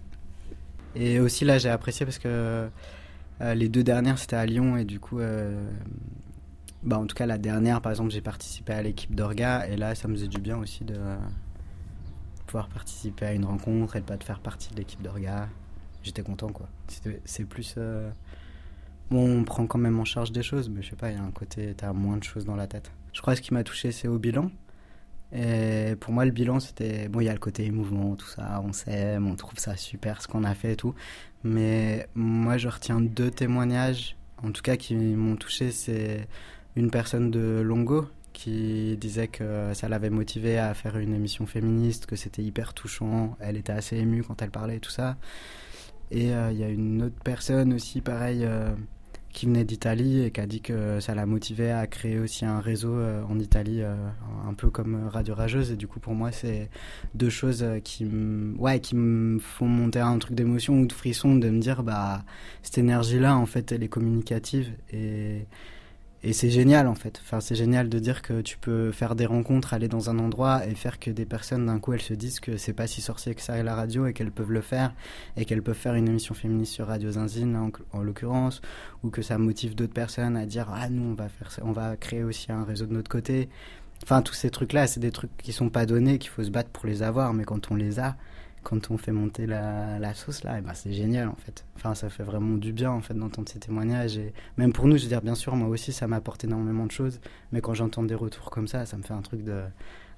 et 0.96 1.20
aussi 1.20 1.46
là, 1.46 1.60
j'ai 1.60 1.70
apprécié 1.70 2.06
parce 2.06 2.20
que 2.20 2.68
les 3.40 3.70
deux 3.70 3.84
dernières, 3.84 4.18
c'était 4.18 4.36
à 4.36 4.48
Lyon 4.48 4.78
et 4.78 4.84
du 4.84 5.00
coup 5.00 5.20
bah, 6.84 6.98
en 6.98 7.06
tout 7.06 7.16
cas, 7.16 7.26
la 7.26 7.38
dernière, 7.38 7.82
par 7.82 7.92
exemple, 7.92 8.12
j'ai 8.12 8.22
participé 8.22 8.74
à 8.74 8.82
l'équipe 8.82 9.14
d'Orga 9.16 9.68
et 9.68 9.78
là, 9.78 9.96
ça 9.96 10.08
me 10.08 10.16
faisait 10.16 10.28
du 10.28 10.40
bien 10.40 10.58
aussi 10.58 10.84
de 10.84 10.96
pouvoir 12.46 12.70
participer 12.70 13.26
à 13.26 13.34
une 13.34 13.46
rencontre 13.46 13.96
et 13.96 14.00
de 14.00 14.06
pas 14.06 14.18
de 14.18 14.24
faire 14.24 14.40
partie 14.40 14.72
de 14.72 14.78
l'équipe 14.78 15.02
d'Orga. 15.02 15.50
J'étais 16.04 16.24
content, 16.24 16.50
quoi. 16.50 16.70
C'est 17.26 17.46
plus. 17.46 17.76
Euh, 17.78 18.10
bon, 19.12 19.40
on 19.40 19.44
prend 19.44 19.68
quand 19.68 19.80
même 19.80 20.00
en 20.00 20.06
charge 20.06 20.32
des 20.32 20.44
choses, 20.44 20.70
mais 20.70 20.82
je 20.82 20.92
sais 20.92 20.96
pas, 20.96 21.12
il 21.12 21.18
y 21.18 21.20
a 21.20 21.24
un 21.24 21.32
côté, 21.32 21.74
t'as 21.76 21.92
moins 21.94 22.18
de 22.18 22.24
choses 22.24 22.46
dans 22.46 22.56
la 22.56 22.68
tête. 22.68 22.92
Je 23.14 23.22
crois 23.22 23.34
que 23.34 23.38
ce 23.38 23.42
qui 23.42 23.54
m'a 23.54 23.64
touché, 23.64 23.92
c'est 23.92 24.08
au 24.08 24.18
bilan. 24.18 24.50
Et 25.34 25.96
pour 26.00 26.14
moi, 26.14 26.24
le 26.24 26.32
bilan, 26.32 26.60
c'était. 26.60 27.10
Bon, 27.10 27.20
il 27.20 27.26
y 27.26 27.30
a 27.30 27.34
le 27.34 27.40
côté 27.40 27.70
mouvement, 27.72 28.16
tout 28.16 28.28
ça, 28.28 28.62
on 28.64 28.72
s'aime, 28.72 29.28
on 29.28 29.36
trouve 29.36 29.60
ça 29.60 29.76
super 29.76 30.22
ce 30.22 30.28
qu'on 30.28 30.46
a 30.46 30.54
fait 30.54 30.74
et 30.74 30.76
tout. 30.78 30.96
Mais 31.44 32.08
moi, 32.16 32.58
je 32.58 32.70
retiens 32.70 33.02
deux 33.02 33.32
témoignages, 33.32 34.16
en 34.42 34.52
tout 34.52 34.62
cas, 34.62 34.78
qui 34.78 34.96
m'ont 34.96 35.36
touché. 35.36 35.72
C'est 35.72 36.28
une 36.78 36.92
personne 36.92 37.32
de 37.32 37.60
Longo 37.60 38.06
qui 38.34 38.96
disait 38.98 39.28
que 39.28 39.74
ça 39.74 39.90
l'avait 39.90 40.12
motivé 40.12 40.60
à 40.60 40.76
faire 40.76 40.98
une 41.00 41.16
émission 41.16 41.48
féministe, 41.48 42.06
que 42.06 42.16
c'était 42.16 42.44
hyper 42.44 42.76
touchant, 42.76 43.36
elle 43.40 43.58
était 43.58 43.74
assez 43.74 43.98
émue 43.98 44.24
quand 44.24 44.40
elle 44.44 44.52
parlait 44.52 44.78
et 44.78 44.80
tout 44.80 44.92
ça. 44.92 45.18
Et 46.12 46.34
euh, 46.34 46.52
il 46.52 46.60
y 46.60 46.64
a 46.64 46.70
une 46.70 47.02
autre 47.02 47.16
personne 47.24 47.74
aussi, 47.74 48.00
pareil, 48.00 48.42
euh, 48.44 48.70
qui 49.34 49.48
venait 49.48 49.66
d'Italie 49.66 50.22
et 50.22 50.30
qui 50.30 50.40
a 50.40 50.46
dit 50.46 50.62
que 50.62 51.00
ça 51.00 51.16
l'a 51.16 51.26
motivé 51.26 51.72
à 51.72 51.88
créer 51.88 52.20
aussi 52.20 52.46
un 52.46 52.60
réseau 52.60 52.94
euh, 52.94 53.24
en 53.28 53.40
Italie, 53.40 53.82
un 53.82 54.54
peu 54.54 54.70
comme 54.70 55.08
Radio 55.08 55.34
Rageuse. 55.34 55.72
Et 55.72 55.76
du 55.76 55.88
coup, 55.88 56.00
pour 56.00 56.14
moi, 56.14 56.32
c'est 56.32 56.70
deux 57.16 57.32
choses 57.32 57.66
qui, 57.84 58.06
ouais, 58.60 58.80
me 58.94 59.40
font 59.40 59.68
monter 59.68 60.00
un 60.00 60.20
truc 60.20 60.36
d'émotion 60.36 60.80
ou 60.82 60.86
de 60.86 60.94
frisson, 60.94 61.36
de 61.36 61.50
me 61.50 61.60
dire, 61.60 61.82
bah, 61.82 62.24
cette 62.62 62.78
énergie-là, 62.78 63.36
en 63.36 63.48
fait, 63.48 63.72
elle 63.72 63.82
est 63.82 63.90
communicative. 63.90 64.72
Et 64.94 65.48
et 66.28 66.34
c'est 66.34 66.50
génial 66.50 66.88
en 66.88 66.96
fait. 66.96 67.22
Enfin, 67.24 67.40
c'est 67.40 67.56
génial 67.56 67.88
de 67.88 68.00
dire 68.00 68.22
que 68.22 68.42
tu 68.42 68.58
peux 68.58 68.92
faire 68.92 69.16
des 69.16 69.26
rencontres, 69.26 69.74
aller 69.74 69.88
dans 69.88 70.10
un 70.10 70.20
endroit 70.20 70.68
et 70.68 70.76
faire 70.76 71.00
que 71.00 71.10
des 71.10 71.26
personnes 71.26 71.68
d'un 71.68 71.80
coup 71.80 71.94
elles 71.94 72.02
se 72.02 72.14
disent 72.14 72.42
que 72.42 72.58
c'est 72.58 72.74
pas 72.74 72.86
si 72.86 73.00
sorcier 73.00 73.34
que 73.34 73.42
ça 73.42 73.54
à 73.54 73.64
la 73.64 73.76
radio 73.76 74.06
et 74.08 74.12
qu'elles 74.12 74.34
peuvent 74.34 74.52
le 74.52 74.60
faire 74.60 74.94
et 75.38 75.46
qu'elles 75.46 75.64
peuvent 75.64 75.78
faire 75.78 75.94
une 75.94 76.10
émission 76.10 76.36
féministe 76.36 76.74
sur 76.74 76.88
Radio 76.88 77.12
Zinzine 77.12 77.56
en, 77.56 77.72
en 77.98 78.02
l'occurrence 78.04 78.62
ou 79.04 79.10
que 79.10 79.22
ça 79.22 79.38
motive 79.38 79.74
d'autres 79.74 79.94
personnes 79.94 80.36
à 80.36 80.46
dire 80.46 80.68
ah 80.74 80.90
nous 80.90 81.12
on 81.12 81.14
va 81.14 81.30
faire 81.30 81.50
ça, 81.50 81.62
on 81.64 81.72
va 81.72 81.96
créer 81.96 82.26
aussi 82.26 82.52
un 82.52 82.66
réseau 82.66 82.88
de 82.88 82.94
notre 82.94 83.10
côté. 83.10 83.48
Enfin 84.04 84.22
tous 84.22 84.34
ces 84.34 84.50
trucs 84.50 84.74
là, 84.74 84.86
c'est 84.86 85.00
des 85.00 85.12
trucs 85.12 85.36
qui 85.38 85.54
sont 85.54 85.70
pas 85.70 85.86
donnés, 85.86 86.18
qu'il 86.18 86.30
faut 86.30 86.44
se 86.44 86.52
battre 86.52 86.72
pour 86.72 86.88
les 86.88 87.04
avoir, 87.04 87.34
mais 87.34 87.46
quand 87.46 87.72
on 87.72 87.76
les 87.76 88.02
a, 88.02 88.18
quand 88.68 88.92
on 88.92 88.98
fait 88.98 89.14
monter 89.14 89.46
la, 89.46 90.14
sauce 90.14 90.44
là, 90.44 90.56
eh 90.58 90.62
ben 90.62 90.74
c'est 90.74 90.92
génial 90.92 91.30
en 91.30 91.36
fait. 91.36 91.64
Enfin, 91.78 91.96
ça 91.96 92.10
fait 92.10 92.24
vraiment 92.24 92.58
du 92.58 92.74
bien 92.74 92.92
en 92.92 93.00
fait 93.00 93.14
d'entendre 93.14 93.48
ces 93.48 93.60
témoignages 93.60 94.18
et 94.18 94.34
même 94.58 94.74
pour 94.74 94.88
nous, 94.88 94.98
je 94.98 95.04
veux 95.04 95.08
dire 95.08 95.22
bien 95.22 95.36
sûr, 95.36 95.56
moi 95.56 95.70
aussi 95.70 95.94
ça 95.94 96.06
m'apporte 96.06 96.44
énormément 96.44 96.86
de 96.86 96.92
choses, 96.92 97.22
mais 97.54 97.62
quand 97.62 97.74
j'entends 97.74 98.04
des 98.04 98.14
retours 98.14 98.50
comme 98.50 98.68
ça, 98.68 98.86
ça 98.86 98.98
me 98.98 99.04
fait 99.04 99.14
un 99.14 99.22
truc 99.22 99.46
de 99.46 99.62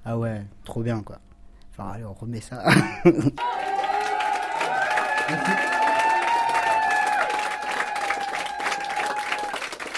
ah 0.04 0.18
ouais, 0.18 0.42
trop 0.64 0.82
bien 0.82 1.00
quoi. 1.00 1.20
Enfin, 1.70 1.92
allez, 1.94 2.04
on 2.04 2.12
remet 2.12 2.40
ça. 2.40 2.64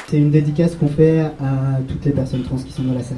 C'est 0.08 0.18
une 0.18 0.30
dédicace 0.30 0.76
qu'on 0.76 0.88
fait 0.88 1.20
à 1.20 1.78
toutes 1.88 2.04
les 2.04 2.12
personnes 2.12 2.42
trans 2.42 2.58
qui 2.58 2.70
sont 2.70 2.82
dans 2.82 2.92
la 2.92 3.02
salle. 3.02 3.16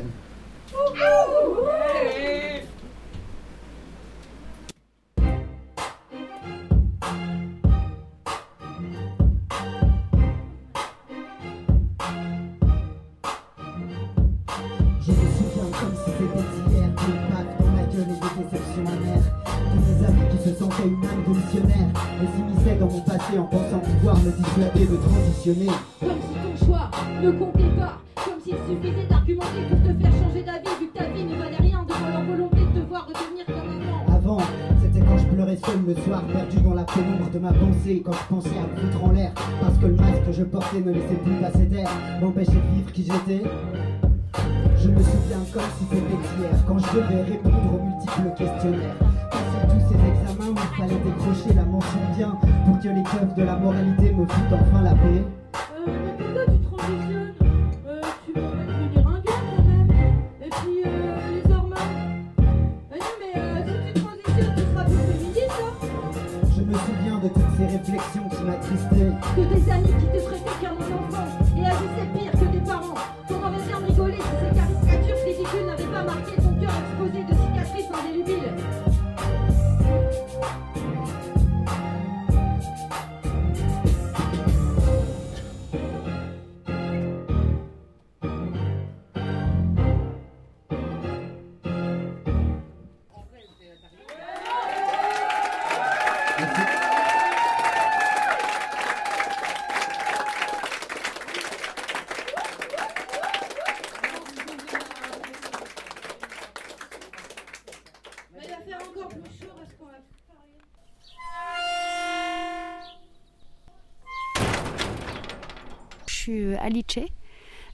Suis 116.25 116.55
Alice. 116.55 116.85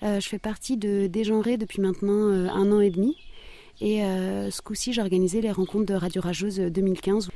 Euh, 0.03 0.19
je 0.19 0.29
fais 0.29 0.39
partie 0.39 0.77
de 0.77 1.07
Dégenré 1.07 1.57
depuis 1.57 1.81
maintenant 1.81 2.29
euh, 2.29 2.49
un 2.49 2.73
an 2.73 2.81
et 2.81 2.91
demi. 2.91 3.17
Et 3.81 4.03
euh, 4.03 4.51
ce 4.51 4.61
coup-ci, 4.61 4.93
j'ai 4.93 5.01
organisé 5.01 5.41
les 5.41 5.53
rencontres 5.53 5.87
de 5.87 5.95
Radio 5.95 6.21
Rageuse 6.21 6.59
2015. 6.59 7.31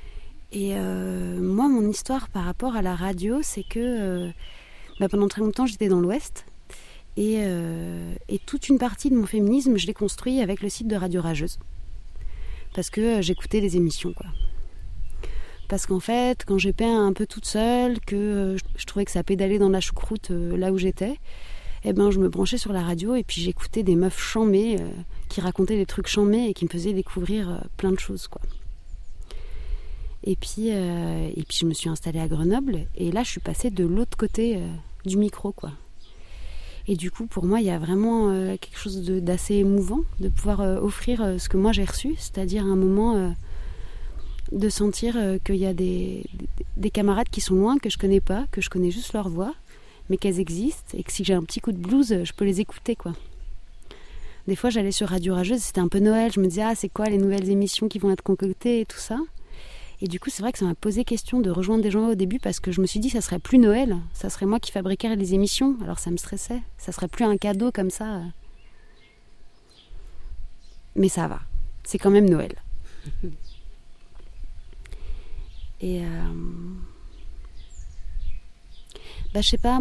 Et 0.52 0.72
euh, 0.74 1.40
moi, 1.40 1.68
mon 1.68 1.88
histoire 1.88 2.28
par 2.28 2.44
rapport 2.44 2.76
à 2.76 2.82
la 2.82 2.94
radio, 2.94 3.40
c'est 3.42 3.62
que 3.62 3.78
euh, 3.78 4.30
bah, 4.98 5.08
pendant 5.08 5.28
très 5.28 5.40
longtemps, 5.40 5.66
j'étais 5.66 5.88
dans 5.88 6.00
l'Ouest. 6.00 6.46
Et, 7.16 7.38
euh, 7.42 8.14
toute 8.46 8.68
une 8.68 8.78
partie 8.78 9.08
de 9.08 9.14
mon 9.14 9.26
féminisme, 9.26 9.76
je 9.76 9.86
l'ai 9.86 9.94
construit 9.94 10.40
avec 10.40 10.60
le 10.62 10.68
site 10.68 10.88
de 10.88 10.96
Radio 10.96 11.22
Rageuse. 11.22 11.58
Parce 12.74 12.90
que 12.90 13.00
euh, 13.00 13.22
j'écoutais 13.22 13.60
des 13.60 13.76
émissions, 13.76 14.12
quoi. 14.12 14.26
Parce 15.74 15.86
qu'en 15.86 15.98
fait, 15.98 16.44
quand 16.46 16.56
j'étais 16.56 16.84
un 16.84 17.12
peu 17.12 17.26
toute 17.26 17.46
seule, 17.46 17.98
que 17.98 18.14
euh, 18.14 18.56
je- 18.76 18.86
trouvais 18.86 19.04
que 19.04 19.10
ça 19.10 19.24
pédalait 19.24 19.58
dans 19.58 19.68
la 19.70 19.80
choucroute 19.80 20.30
euh, 20.30 20.56
là 20.56 20.70
où 20.70 20.78
j'étais, 20.78 21.18
eh 21.82 21.92
ben, 21.92 22.12
je 22.12 22.20
me 22.20 22.28
branchais 22.28 22.58
sur 22.58 22.72
la 22.72 22.80
radio 22.80 23.16
et 23.16 23.24
puis 23.24 23.40
j'écoutais 23.40 23.82
des 23.82 23.96
meufs 23.96 24.16
chamées 24.20 24.76
euh, 24.80 24.84
qui 25.28 25.40
racontaient 25.40 25.76
des 25.76 25.84
trucs 25.84 26.06
chamés 26.06 26.48
et 26.48 26.54
qui 26.54 26.64
me 26.64 26.70
faisaient 26.70 26.92
découvrir 26.92 27.64
plein 27.76 27.90
de 27.90 27.98
choses, 27.98 28.28
quoi. 28.28 28.40
Et 30.22 30.36
puis, 30.36 30.68
et 30.68 31.42
puis 31.48 31.58
je 31.60 31.66
me 31.66 31.74
suis 31.74 31.88
installée 31.90 32.20
à 32.20 32.28
Grenoble 32.28 32.86
et 32.96 33.10
là, 33.10 33.24
je 33.24 33.30
suis 33.30 33.40
passée 33.40 33.70
de 33.70 33.84
l'autre 33.84 34.16
côté 34.16 34.60
du 35.04 35.16
micro, 35.16 35.50
quoi. 35.50 35.72
Et 36.86 36.94
du 36.94 37.10
coup, 37.10 37.26
pour 37.26 37.46
moi, 37.46 37.58
il 37.58 37.66
y 37.66 37.70
a 37.70 37.80
vraiment 37.80 38.30
quelque 38.58 38.78
chose 38.78 39.02
d'assez 39.02 39.56
émouvant 39.56 40.02
de 40.20 40.28
pouvoir 40.28 40.60
offrir 40.84 41.34
ce 41.40 41.48
que 41.48 41.56
moi 41.56 41.72
j'ai 41.72 41.84
reçu, 41.84 42.14
c'est-à-dire 42.16 42.64
un 42.64 42.76
moment 42.76 43.34
de 44.54 44.68
sentir 44.68 45.16
euh, 45.16 45.38
qu'il 45.44 45.56
y 45.56 45.66
a 45.66 45.74
des, 45.74 46.24
des- 46.34 46.48
des 46.76 46.90
camarades 46.90 47.28
qui 47.28 47.40
sont 47.42 47.54
loin, 47.54 47.76
que 47.78 47.90
je 47.90 47.98
connais 47.98 48.20
pas, 48.20 48.46
que 48.52 48.60
je 48.60 48.70
connais 48.70 48.90
juste 48.90 49.12
leur 49.12 49.28
voix, 49.28 49.54
mais 50.08 50.16
qu'elles 50.16 50.40
existent 50.40 50.96
et 50.96 51.02
que 51.02 51.12
si 51.12 51.24
j'ai 51.24 51.34
un 51.34 51.42
petit 51.42 51.60
coup 51.60 51.72
de 51.72 51.78
blues, 51.78 52.12
euh, 52.12 52.24
je 52.24 52.32
peux 52.32 52.44
les 52.44 52.60
écouter, 52.60 52.94
quoi. 52.96 53.12
Des 54.46 54.56
fois, 54.56 54.70
j'allais 54.70 54.92
sur 54.92 55.08
Radio 55.08 55.34
Rageuse, 55.34 55.60
c'était 55.62 55.80
un 55.80 55.88
peu 55.88 55.98
Noël, 56.00 56.30
je 56.32 56.38
me 56.40 56.46
disais, 56.46 56.62
ah, 56.62 56.74
c'est 56.74 56.88
quoi 56.90 57.06
les 57.06 57.18
nouvelles 57.18 57.48
émissions 57.50 57.88
qui 57.88 57.98
vont 57.98 58.10
être 58.10 58.22
concoctées 58.22 58.80
et 58.80 58.84
tout 58.86 58.98
ça. 58.98 59.18
Et 60.02 60.06
du 60.08 60.20
coup, 60.20 60.28
c'est 60.28 60.42
vrai 60.42 60.52
que 60.52 60.58
ça 60.58 60.66
m'a 60.66 60.74
posé 60.74 61.04
question 61.04 61.40
de 61.40 61.50
rejoindre 61.50 61.82
des 61.82 61.90
gens 61.90 62.08
au 62.08 62.14
début 62.14 62.38
parce 62.38 62.60
que 62.60 62.70
je 62.70 62.80
me 62.82 62.86
suis 62.86 63.00
dit, 63.00 63.08
ça 63.10 63.22
serait 63.22 63.38
plus 63.38 63.58
Noël, 63.58 63.96
ça 64.12 64.28
serait 64.28 64.44
moi 64.44 64.60
qui 64.60 64.70
fabriquerais 64.70 65.16
les 65.16 65.32
émissions. 65.34 65.76
Alors 65.82 65.98
ça 65.98 66.10
me 66.10 66.16
stressait, 66.18 66.60
ça 66.78 66.92
serait 66.92 67.08
plus 67.08 67.24
un 67.24 67.38
cadeau 67.38 67.72
comme 67.72 67.90
ça. 67.90 68.20
Mais 70.96 71.08
ça 71.08 71.26
va, 71.26 71.40
c'est 71.84 71.98
quand 71.98 72.10
même 72.10 72.28
Noël. 72.28 72.54
Et 75.84 76.00
euh... 76.00 76.06
bah, 79.34 79.42
je 79.42 79.48
sais 79.50 79.58
pas, 79.58 79.80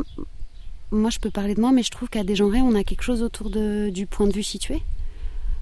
moi 0.91 1.09
je 1.09 1.19
peux 1.19 1.29
parler 1.29 1.55
de 1.55 1.61
moi, 1.61 1.71
mais 1.71 1.81
je 1.81 1.91
trouve 1.91 2.09
qu'à 2.09 2.25
Desgenré, 2.25 2.59
on 2.59 2.75
a 2.75 2.83
quelque 2.83 3.03
chose 3.03 3.23
autour 3.23 3.49
du 3.49 4.05
point 4.05 4.27
de 4.27 4.33
vue 4.33 4.43
situé. 4.43 4.83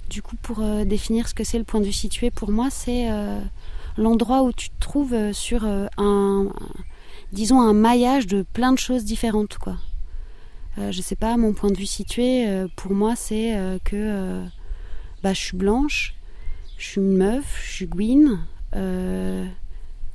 Du 0.09 0.23
coup, 0.23 0.35
pour 0.41 0.61
euh, 0.61 0.83
définir 0.83 1.27
ce 1.27 1.35
que 1.35 1.43
c'est 1.43 1.59
le 1.59 1.63
point 1.63 1.79
de 1.79 1.85
vue 1.85 1.93
situé, 1.93 2.31
pour 2.31 2.51
moi, 2.51 2.69
c'est 2.71 3.11
euh, 3.11 3.39
l'endroit 3.97 4.41
où 4.41 4.51
tu 4.51 4.71
te 4.71 4.79
trouves 4.79 5.31
sur 5.31 5.63
un, 5.63 6.47
disons, 7.31 7.61
un 7.61 7.73
maillage 7.73 8.25
de 8.25 8.41
plein 8.41 8.73
de 8.73 8.79
choses 8.79 9.05
différentes, 9.05 9.59
quoi. 9.59 9.77
Euh, 10.79 10.91
je 10.91 11.03
sais 11.03 11.15
pas, 11.15 11.37
mon 11.37 11.53
point 11.53 11.69
de 11.69 11.77
vue 11.77 11.85
situé, 11.85 12.65
pour 12.75 12.93
moi, 12.93 13.15
c'est 13.15 13.79
que 13.83 14.41
bah, 15.21 15.33
je 15.33 15.39
suis 15.39 15.55
blanche, 15.55 16.15
je 16.79 16.87
suis 16.87 17.01
une 17.01 17.15
meuf, 17.15 17.61
je 17.63 17.71
suis 17.73 17.85
Gwyn, 17.85 18.39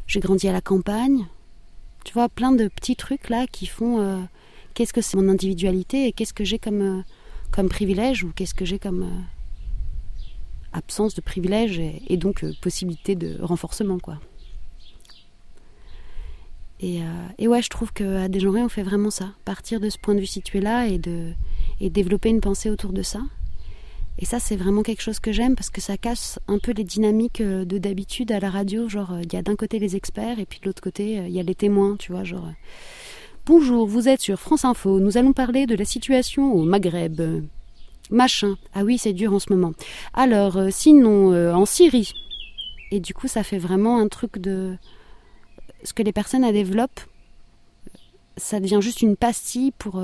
j'ai 0.06 0.20
grandi 0.20 0.48
à 0.48 0.52
la 0.52 0.60
campagne. 0.60 1.26
Tu 2.04 2.12
vois, 2.12 2.28
plein 2.28 2.52
de 2.52 2.68
petits 2.68 2.96
trucs 2.96 3.28
là 3.28 3.46
qui 3.46 3.66
font 3.66 4.00
euh, 4.00 4.20
qu'est-ce 4.74 4.92
que 4.92 5.00
c'est 5.00 5.16
mon 5.16 5.28
individualité 5.28 6.06
et 6.06 6.12
qu'est-ce 6.12 6.34
que 6.34 6.44
j'ai 6.44 6.58
comme, 6.58 6.82
euh, 6.82 7.02
comme 7.50 7.68
privilège 7.68 8.22
ou 8.22 8.32
qu'est-ce 8.34 8.54
que 8.54 8.64
j'ai 8.64 8.78
comme 8.78 9.02
euh, 9.02 9.20
absence 10.72 11.14
de 11.14 11.20
privilège 11.20 11.78
et, 11.80 12.16
donc 12.16 12.44
possibilité 12.60 13.14
de 13.16 13.40
renforcement, 13.42 13.98
quoi. 13.98 14.18
Et, 16.78 17.00
ouais, 17.48 17.62
je 17.62 17.70
trouve 17.70 17.90
qu'à 17.94 18.28
Desgenré, 18.28 18.60
on 18.62 18.68
fait 18.68 18.82
vraiment 18.82 19.08
ça. 19.08 19.32
Partir 19.46 19.80
de 19.80 19.88
ce 19.88 19.96
point 19.96 20.14
de 20.14 20.20
vue 20.20 20.26
situé-là 20.26 20.86
et, 20.86 20.98
de, 20.98 21.32
et 21.80 21.88
développer 21.88 22.28
une 22.28 22.42
pensée 22.42 22.68
autour 22.68 22.92
de 22.92 23.00
ça. 23.00 23.20
Et 24.18 24.24
ça, 24.24 24.40
c'est 24.40 24.56
vraiment 24.56 24.82
quelque 24.82 25.02
chose 25.02 25.20
que 25.20 25.30
j'aime 25.30 25.56
parce 25.56 25.68
que 25.68 25.80
ça 25.80 25.98
casse 25.98 26.38
un 26.48 26.58
peu 26.58 26.72
les 26.72 26.84
dynamiques 26.84 27.42
euh, 27.42 27.64
de 27.64 27.76
d'habitude 27.76 28.32
à 28.32 28.40
la 28.40 28.48
radio. 28.48 28.88
Genre, 28.88 29.12
euh, 29.12 29.22
il 29.22 29.32
y 29.32 29.36
a 29.36 29.42
d'un 29.42 29.56
côté 29.56 29.78
les 29.78 29.94
experts 29.94 30.38
et 30.38 30.46
puis 30.46 30.58
de 30.60 30.66
l'autre 30.66 30.82
côté, 30.82 31.18
euh, 31.18 31.28
il 31.28 31.34
y 31.34 31.40
a 31.40 31.42
les 31.42 31.54
témoins, 31.54 31.96
tu 31.98 32.12
vois. 32.12 32.24
Genre, 32.24 32.48
bonjour, 33.44 33.86
vous 33.86 34.08
êtes 34.08 34.20
sur 34.20 34.40
France 34.40 34.64
Info. 34.64 35.00
Nous 35.00 35.18
allons 35.18 35.34
parler 35.34 35.66
de 35.66 35.74
la 35.74 35.84
situation 35.84 36.52
au 36.54 36.64
Maghreb. 36.64 37.20
Machin. 38.10 38.56
Ah 38.72 38.84
oui, 38.84 38.96
c'est 38.98 39.12
dur 39.12 39.34
en 39.34 39.38
ce 39.38 39.52
moment. 39.52 39.72
Alors, 40.14 40.60
sinon, 40.70 41.34
en 41.52 41.66
Syrie. 41.66 42.12
Et 42.92 43.00
du 43.00 43.12
coup, 43.14 43.26
ça 43.26 43.42
fait 43.42 43.58
vraiment 43.58 43.98
un 43.98 44.06
truc 44.06 44.38
de. 44.38 44.76
Ce 45.82 45.92
que 45.92 46.04
les 46.04 46.12
personnes 46.12 46.50
développent, 46.52 47.00
ça 48.36 48.60
devient 48.60 48.78
juste 48.80 49.02
une 49.02 49.16
pastille 49.16 49.72
pour, 49.72 50.00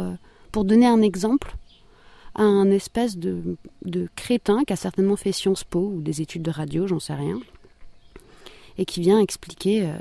pour 0.51 0.64
donner 0.64 0.87
un 0.87 1.01
exemple 1.01 1.57
à 2.35 2.42
un 2.42 2.71
espèce 2.71 3.16
de, 3.16 3.57
crétin 4.16 4.64
qui 4.64 4.73
a 4.73 4.77
certainement 4.77 5.16
fait 5.16 5.33
Sciences 5.33 5.64
Po 5.64 5.92
ou 5.95 6.01
des 6.01 6.21
études 6.23 6.42
de 6.42 6.51
radio, 6.51 6.87
j'en 6.87 7.01
sais 7.01 7.14
rien, 7.14 7.40
et 8.79 8.85
qui 8.85 9.01
vient 9.01 9.21
expliquer 9.21 9.87
euh, 9.87 9.99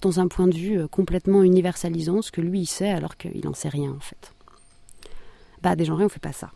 dans 0.00 0.20
un 0.20 0.28
point 0.28 0.46
de 0.46 0.54
vue 0.54 0.78
euh, 0.78 0.86
complètement 0.86 1.42
universalisant 1.42 2.22
ce 2.22 2.30
que 2.30 2.40
lui 2.40 2.60
il 2.60 2.66
sait 2.66 2.90
alors 2.90 3.16
qu'il 3.16 3.44
n'en 3.44 3.54
sait 3.54 3.68
rien 3.68 3.90
en 3.90 4.00
fait. 4.00 4.32
Bah, 5.62 5.76
des 5.76 5.84
gens 5.84 5.98
on 5.98 6.08
fait 6.08 6.20
pas 6.20 6.32
ça. 6.32 6.50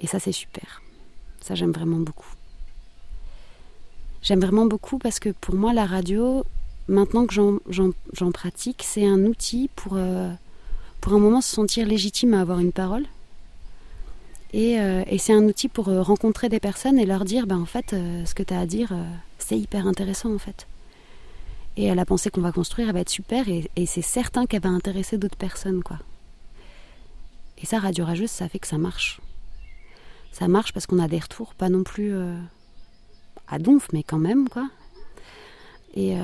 Et 0.00 0.06
ça, 0.06 0.18
c'est 0.18 0.32
super. 0.32 0.82
Ça, 1.40 1.54
j'aime 1.54 1.72
vraiment 1.72 1.98
beaucoup. 1.98 2.32
J'aime 4.22 4.40
vraiment 4.40 4.66
beaucoup 4.66 4.98
parce 4.98 5.20
que 5.20 5.30
pour 5.30 5.54
moi, 5.54 5.72
la 5.72 5.86
radio, 5.86 6.44
maintenant 6.88 7.26
que 7.26 7.34
j'en 7.34 8.32
pratique, 8.32 8.82
c'est 8.84 9.06
un 9.06 9.24
outil 9.24 9.70
pour, 9.76 9.94
euh, 9.96 10.30
pour 11.00 11.12
un 11.12 11.18
moment 11.18 11.40
se 11.40 11.54
sentir 11.54 11.86
légitime 11.86 12.34
à 12.34 12.40
avoir 12.40 12.58
une 12.58 12.72
parole. 12.72 13.06
Et, 14.52 14.80
euh, 14.80 15.04
et 15.06 15.18
c'est 15.18 15.32
un 15.32 15.44
outil 15.44 15.68
pour 15.68 15.88
euh, 15.88 16.02
rencontrer 16.02 16.48
des 16.48 16.60
personnes 16.60 16.98
et 16.98 17.06
leur 17.06 17.24
dire, 17.24 17.46
ben, 17.46 17.58
en 17.58 17.66
fait, 17.66 17.92
euh, 17.92 18.24
ce 18.24 18.34
que 18.34 18.42
tu 18.42 18.52
as 18.52 18.60
à 18.60 18.66
dire, 18.66 18.92
c'est 19.38 19.58
hyper 19.58 19.86
intéressant, 19.86 20.34
en 20.34 20.38
fait. 20.38 20.66
Et 21.76 21.94
la 21.94 22.04
pensée 22.04 22.30
qu'on 22.30 22.40
va 22.40 22.52
construire, 22.52 22.88
elle 22.88 22.94
va 22.94 23.00
être 23.00 23.08
super 23.08 23.48
et, 23.48 23.70
c'est 23.86 24.02
certain 24.02 24.46
qu'elle 24.46 24.62
va 24.62 24.70
intéresser 24.70 25.18
d'autres 25.18 25.36
personnes, 25.36 25.82
quoi. 25.82 25.98
Et 27.62 27.66
ça, 27.66 27.78
Radio 27.78 28.04
Rageuse, 28.04 28.30
ça 28.30 28.48
fait 28.48 28.58
que 28.58 28.66
ça 28.66 28.78
marche. 28.78 29.20
Ça 30.32 30.48
marche 30.48 30.72
parce 30.72 30.86
qu'on 30.86 30.98
a 30.98 31.08
des 31.08 31.18
retours, 31.18 31.54
pas 31.54 31.68
non 31.68 31.84
plus 31.84 32.12
à 33.48 33.58
donf, 33.58 33.88
mais 33.92 34.02
quand 34.02 34.18
même, 34.18 34.48
quoi. 34.48 34.68
Et, 35.94 36.16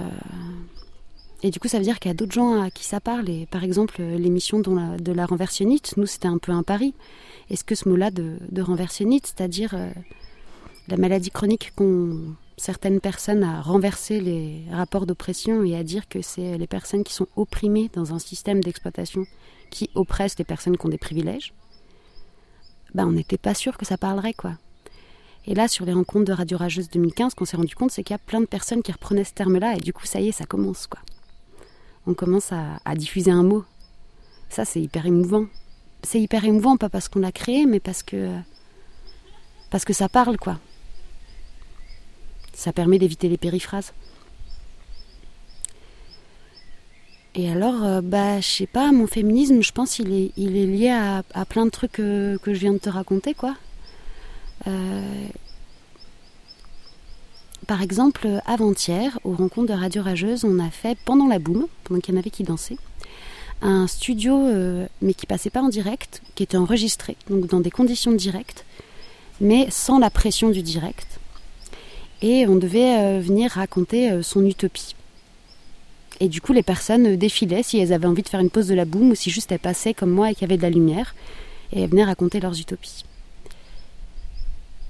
et 1.46 1.50
du 1.50 1.60
coup, 1.60 1.68
ça 1.68 1.78
veut 1.78 1.84
dire 1.84 2.00
qu'il 2.00 2.08
y 2.08 2.10
a 2.10 2.14
d'autres 2.14 2.32
gens 2.32 2.60
à 2.60 2.70
qui 2.70 2.84
ça 2.84 2.98
parle. 3.00 3.28
Et 3.28 3.46
par 3.46 3.62
exemple, 3.62 4.02
l'émission 4.02 4.58
de 4.58 5.12
la 5.12 5.26
renversionnite, 5.26 5.96
nous, 5.96 6.06
c'était 6.06 6.26
un 6.26 6.38
peu 6.38 6.50
un 6.50 6.64
pari. 6.64 6.92
Est-ce 7.50 7.62
que 7.62 7.76
ce 7.76 7.88
mot-là 7.88 8.10
de, 8.10 8.38
de 8.50 8.62
renversionnite, 8.62 9.26
c'est-à-dire 9.26 9.74
euh, 9.74 9.90
la 10.88 10.96
maladie 10.96 11.30
chronique 11.30 11.72
qu'ont 11.76 12.34
certaines 12.56 13.00
personnes 13.00 13.44
à 13.44 13.60
renverser 13.60 14.20
les 14.20 14.64
rapports 14.72 15.06
d'oppression 15.06 15.62
et 15.62 15.76
à 15.76 15.84
dire 15.84 16.08
que 16.08 16.20
c'est 16.20 16.58
les 16.58 16.66
personnes 16.66 17.04
qui 17.04 17.14
sont 17.14 17.28
opprimées 17.36 17.90
dans 17.92 18.12
un 18.12 18.18
système 18.18 18.60
d'exploitation 18.60 19.24
qui 19.70 19.90
oppresse 19.94 20.36
les 20.38 20.44
personnes 20.44 20.76
qui 20.76 20.86
ont 20.86 20.90
des 20.90 20.98
privilèges, 20.98 21.52
ben 22.94 23.06
on 23.06 23.12
n'était 23.12 23.38
pas 23.38 23.54
sûr 23.54 23.76
que 23.76 23.84
ça 23.84 23.98
parlerait 23.98 24.32
quoi. 24.32 24.54
Et 25.46 25.54
là, 25.54 25.68
sur 25.68 25.84
les 25.84 25.92
rencontres 25.92 26.24
de 26.24 26.32
Radio 26.32 26.58
Rageuse 26.58 26.88
2015, 26.90 27.30
ce 27.30 27.36
qu'on 27.36 27.44
s'est 27.44 27.56
rendu 27.56 27.74
compte, 27.76 27.92
c'est 27.92 28.02
qu'il 28.02 28.14
y 28.14 28.16
a 28.16 28.18
plein 28.18 28.40
de 28.40 28.46
personnes 28.46 28.82
qui 28.82 28.90
reprenaient 28.90 29.22
ce 29.22 29.32
terme-là, 29.32 29.76
et 29.76 29.80
du 29.80 29.92
coup, 29.92 30.04
ça 30.04 30.20
y 30.20 30.28
est, 30.28 30.32
ça 30.32 30.44
commence, 30.44 30.88
quoi. 30.88 30.98
On 32.06 32.14
commence 32.14 32.52
à, 32.52 32.94
diffuser 32.94 33.30
un 33.30 33.42
mot. 33.42 33.64
Ça, 34.48 34.64
c'est 34.64 34.80
hyper 34.80 35.06
émouvant. 35.06 35.46
C'est 36.02 36.20
hyper 36.20 36.44
émouvant, 36.44 36.76
pas 36.76 36.88
parce 36.88 37.08
qu'on 37.08 37.18
l'a 37.18 37.32
créé, 37.32 37.66
mais 37.66 37.80
parce 37.80 38.02
que. 38.02 38.30
parce 39.70 39.84
que 39.84 39.92
ça 39.92 40.08
parle, 40.08 40.36
quoi. 40.38 40.58
Ça 42.52 42.72
permet 42.72 42.98
d'éviter 42.98 43.28
les 43.28 43.36
périphrases. 43.36 43.92
Et 47.34 47.50
alors, 47.50 47.84
euh, 47.84 48.00
bah, 48.00 48.40
je 48.40 48.46
sais 48.46 48.66
pas, 48.66 48.92
mon 48.92 49.06
féminisme, 49.06 49.62
je 49.62 49.72
pense, 49.72 49.98
il 49.98 50.10
est, 50.12 50.38
lié 50.38 50.88
à, 50.88 51.44
plein 51.44 51.66
de 51.66 51.70
trucs 51.70 51.92
que, 51.92 52.38
que 52.38 52.54
je 52.54 52.60
viens 52.60 52.72
de 52.72 52.78
te 52.78 52.88
raconter, 52.88 53.34
quoi. 53.34 53.56
Euh, 54.66 55.28
par 57.66 57.82
exemple, 57.82 58.28
avant-hier, 58.46 59.18
aux 59.24 59.32
rencontres 59.32 59.72
de 59.72 59.78
Radio 59.78 60.02
Rageuse, 60.02 60.44
on 60.44 60.58
a 60.60 60.70
fait, 60.70 60.96
pendant 61.04 61.26
la 61.26 61.38
boum, 61.38 61.66
pendant 61.84 62.00
qu'il 62.00 62.14
y 62.14 62.16
en 62.16 62.20
avait 62.20 62.30
qui 62.30 62.44
dansaient, 62.44 62.78
un 63.60 63.86
studio, 63.86 64.36
euh, 64.36 64.86
mais 65.02 65.14
qui 65.14 65.26
passait 65.26 65.50
pas 65.50 65.62
en 65.62 65.68
direct, 65.68 66.22
qui 66.34 66.42
était 66.42 66.56
enregistré, 66.56 67.16
donc 67.28 67.46
dans 67.46 67.60
des 67.60 67.70
conditions 67.70 68.12
directes, 68.12 68.64
mais 69.40 69.66
sans 69.70 69.98
la 69.98 70.10
pression 70.10 70.50
du 70.50 70.62
direct. 70.62 71.18
Et 72.22 72.46
on 72.46 72.56
devait 72.56 72.98
euh, 72.98 73.20
venir 73.20 73.50
raconter 73.52 74.10
euh, 74.10 74.22
son 74.22 74.44
utopie. 74.44 74.94
Et 76.20 76.28
du 76.28 76.40
coup, 76.40 76.52
les 76.52 76.62
personnes 76.62 77.16
défilaient 77.16 77.62
si 77.62 77.78
elles 77.78 77.92
avaient 77.92 78.06
envie 78.06 78.22
de 78.22 78.28
faire 78.28 78.40
une 78.40 78.50
pause 78.50 78.68
de 78.68 78.74
la 78.74 78.84
boum 78.84 79.10
ou 79.10 79.14
si 79.14 79.30
juste 79.30 79.50
elles 79.52 79.58
passaient 79.58 79.92
comme 79.92 80.10
moi 80.10 80.30
et 80.30 80.34
qu'il 80.34 80.42
y 80.42 80.44
avait 80.44 80.56
de 80.56 80.62
la 80.62 80.70
lumière, 80.70 81.14
et 81.72 81.82
elles 81.82 81.90
venaient 81.90 82.04
raconter 82.04 82.38
leurs 82.40 82.58
utopies. 82.58 83.04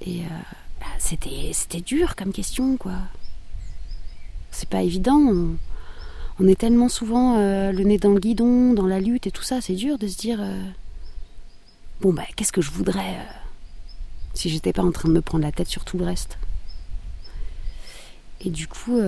Et 0.05 0.21
c'était, 0.99 1.81
dur 1.81 2.15
comme 2.15 2.31
question, 2.31 2.77
quoi. 2.77 2.93
C'est 4.51 4.69
pas 4.69 4.81
évident. 4.81 5.57
On, 6.39 6.47
est 6.47 6.59
tellement 6.59 6.89
souvent 6.89 7.37
euh, 7.37 7.71
le 7.71 7.83
nez 7.83 7.97
dans 7.97 8.11
le 8.11 8.19
guidon, 8.19 8.73
dans 8.73 8.87
la 8.87 8.99
lutte 8.99 9.27
et 9.27 9.31
tout 9.31 9.43
ça. 9.43 9.61
C'est 9.61 9.75
dur 9.75 9.97
de 9.97 10.07
se 10.07 10.17
dire 10.17 10.39
euh, 10.41 10.63
bon, 12.01 12.13
bah, 12.13 12.23
qu'est-ce 12.35 12.51
que 12.51 12.61
je 12.61 12.71
voudrais 12.71 13.15
euh, 13.15 13.33
si 14.33 14.49
j'étais 14.49 14.73
pas 14.73 14.83
en 14.83 14.91
train 14.91 15.09
de 15.09 15.13
me 15.13 15.21
prendre 15.21 15.43
la 15.43 15.51
tête 15.51 15.67
sur 15.67 15.85
tout 15.85 15.97
le 15.97 16.05
reste. 16.05 16.37
Et 18.41 18.51
du 18.51 18.67
coup, 18.67 18.99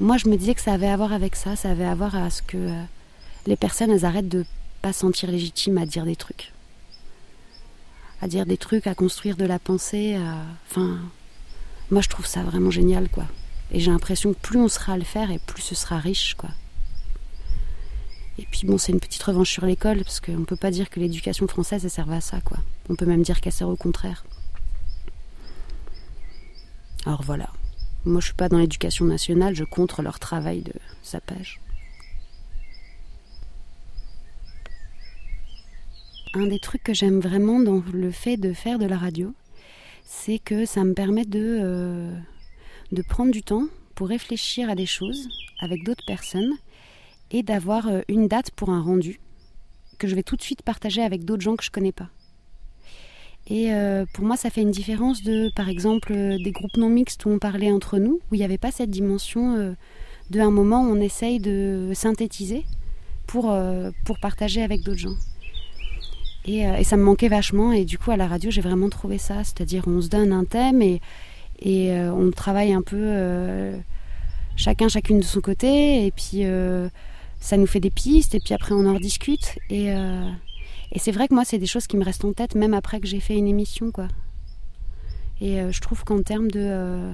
moi, 0.00 0.16
je 0.16 0.28
me 0.28 0.36
disais 0.36 0.56
que 0.56 0.60
ça 0.60 0.72
avait 0.72 0.88
à 0.88 0.96
voir 0.96 1.12
avec 1.12 1.36
ça. 1.36 1.54
Ça 1.54 1.70
avait 1.70 1.84
à 1.84 1.94
voir 1.94 2.16
à 2.16 2.30
ce 2.30 2.42
que 2.42 2.68
les 3.46 3.54
personnes, 3.54 3.92
elles 3.92 4.04
arrêtent 4.04 4.28
de 4.28 4.44
pas 4.82 4.92
se 4.92 5.00
sentir 5.00 5.30
légitimes 5.30 5.78
à 5.78 5.86
dire 5.86 6.04
des 6.04 6.16
trucs 6.16 6.52
à 8.20 8.28
dire 8.28 8.46
des 8.46 8.56
trucs, 8.56 8.86
à 8.86 8.94
construire 8.94 9.36
de 9.36 9.44
la 9.44 9.58
pensée. 9.58 10.14
À... 10.14 10.42
Enfin, 10.70 10.98
moi 11.90 12.00
je 12.00 12.08
trouve 12.08 12.26
ça 12.26 12.42
vraiment 12.42 12.70
génial, 12.70 13.08
quoi. 13.08 13.24
Et 13.70 13.80
j'ai 13.80 13.90
l'impression 13.90 14.32
que 14.32 14.38
plus 14.38 14.60
on 14.60 14.68
sera 14.68 14.94
à 14.94 14.96
le 14.96 15.04
faire 15.04 15.30
et 15.30 15.38
plus 15.38 15.62
ce 15.62 15.74
sera 15.74 15.98
riche, 15.98 16.34
quoi. 16.34 16.50
Et 18.38 18.46
puis 18.50 18.66
bon, 18.66 18.76
c'est 18.78 18.92
une 18.92 19.00
petite 19.00 19.22
revanche 19.22 19.50
sur 19.50 19.64
l'école, 19.64 20.04
parce 20.04 20.20
qu'on 20.20 20.38
ne 20.38 20.44
peut 20.44 20.56
pas 20.56 20.70
dire 20.70 20.90
que 20.90 21.00
l'éducation 21.00 21.48
française, 21.48 21.84
elle 21.84 21.90
serve 21.90 22.12
à 22.12 22.20
ça, 22.20 22.40
quoi. 22.40 22.58
On 22.88 22.94
peut 22.94 23.06
même 23.06 23.22
dire 23.22 23.40
qu'elle 23.40 23.52
sert 23.52 23.68
au 23.68 23.76
contraire. 23.76 24.24
Alors 27.06 27.22
voilà. 27.22 27.48
Moi, 28.04 28.20
je 28.20 28.26
suis 28.26 28.34
pas 28.34 28.48
dans 28.48 28.58
l'éducation 28.58 29.04
nationale, 29.04 29.54
je 29.56 29.64
contre 29.64 30.02
leur 30.02 30.18
travail 30.18 30.62
de 30.62 30.74
sapage. 31.02 31.60
Un 36.36 36.46
des 36.46 36.58
trucs 36.58 36.82
que 36.82 36.94
j'aime 36.94 37.20
vraiment 37.20 37.60
dans 37.60 37.82
le 37.92 38.10
fait 38.10 38.36
de 38.36 38.52
faire 38.52 38.78
de 38.78 38.86
la 38.86 38.98
radio, 38.98 39.32
c'est 40.04 40.38
que 40.38 40.66
ça 40.66 40.84
me 40.84 40.92
permet 40.92 41.24
de, 41.24 41.58
euh, 41.62 42.12
prendre 43.08 43.32
du 43.32 43.42
temps 43.42 43.66
pour 43.94 44.08
réfléchir 44.08 44.68
à 44.68 44.74
des 44.74 44.86
choses 44.86 45.28
avec 45.60 45.82
d'autres 45.82 46.04
personnes 46.06 46.52
et 47.30 47.42
d'avoir 47.42 47.88
euh, 47.88 48.02
une 48.08 48.28
date 48.28 48.50
pour 48.50 48.70
un 48.70 48.82
rendu 48.82 49.18
que 49.98 50.06
je 50.06 50.14
vais 50.14 50.22
tout 50.22 50.36
de 50.36 50.42
suite 50.42 50.62
partager 50.62 51.02
avec 51.02 51.24
d'autres 51.24 51.42
gens 51.42 51.56
que 51.56 51.64
je 51.64 51.70
connais 51.70 51.92
pas. 51.92 52.10
Et 53.48 53.72
euh, 53.72 54.04
pour 54.12 54.24
moi, 54.24 54.36
ça 54.36 54.50
fait 54.50 54.60
une 54.60 54.70
différence 54.70 55.22
de, 55.22 55.50
par 55.54 55.70
exemple, 55.70 56.12
des 56.12 56.52
groupes 56.52 56.76
non 56.76 56.90
mixtes 56.90 57.24
où 57.24 57.30
on 57.30 57.38
parlait 57.38 57.70
entre 57.70 57.98
nous, 57.98 58.20
où 58.30 58.34
il 58.34 58.38
n'y 58.38 58.44
avait 58.44 58.58
pas 58.58 58.72
cette 58.72 58.90
dimension 58.90 59.56
euh, 59.56 59.72
de 60.30 60.40
un 60.40 60.50
moment 60.50 60.82
où 60.82 60.90
on 60.90 61.00
essaye 61.00 61.38
de 61.38 61.92
synthétiser 61.94 62.66
pour 63.26 63.48
partager 64.20 64.62
avec 64.62 64.82
d'autres 64.82 64.98
gens. 64.98 65.16
Et, 66.46 66.66
euh, 66.66 66.76
et 66.76 66.84
ça 66.84 66.96
me 66.96 67.02
manquait 67.02 67.28
vachement. 67.28 67.72
Et 67.72 67.84
du 67.84 67.98
coup, 67.98 68.10
à 68.10 68.16
la 68.16 68.26
radio, 68.26 68.50
j'ai 68.50 68.60
vraiment 68.60 68.88
trouvé 68.88 69.18
ça. 69.18 69.42
C'est-à-dire, 69.44 69.84
on 69.86 70.00
se 70.00 70.08
donne 70.08 70.32
un 70.32 70.44
thème 70.44 70.80
et, 70.80 71.00
et 71.58 71.92
euh, 71.92 72.12
on 72.12 72.30
travaille 72.30 72.72
un 72.72 72.82
peu 72.82 72.96
euh, 72.98 73.76
chacun, 74.56 74.88
chacune 74.88 75.18
de 75.18 75.24
son 75.24 75.40
côté. 75.40 76.06
Et 76.06 76.10
puis, 76.12 76.44
ça 77.40 77.56
nous 77.56 77.66
fait 77.66 77.80
des 77.80 77.90
pistes. 77.90 78.34
Et 78.34 78.40
puis 78.40 78.54
après, 78.54 78.72
on 78.74 78.86
en 78.86 78.94
rediscute. 78.94 79.58
Et, 79.70 79.88
et 79.88 80.98
c'est 80.98 81.12
vrai 81.12 81.28
que 81.28 81.34
moi, 81.34 81.44
c'est 81.44 81.58
des 81.58 81.66
choses 81.66 81.86
qui 81.86 81.96
me 81.96 82.04
restent 82.04 82.24
en 82.24 82.32
tête, 82.32 82.54
même 82.54 82.74
après 82.74 83.00
que 83.00 83.06
j'ai 83.06 83.20
fait 83.20 83.36
une 83.36 83.48
émission, 83.48 83.90
quoi. 83.90 84.08
Et 85.40 85.60
je 85.70 85.80
trouve 85.80 86.04
qu'en 86.04 86.22
termes 86.22 86.50
de. 86.50 87.12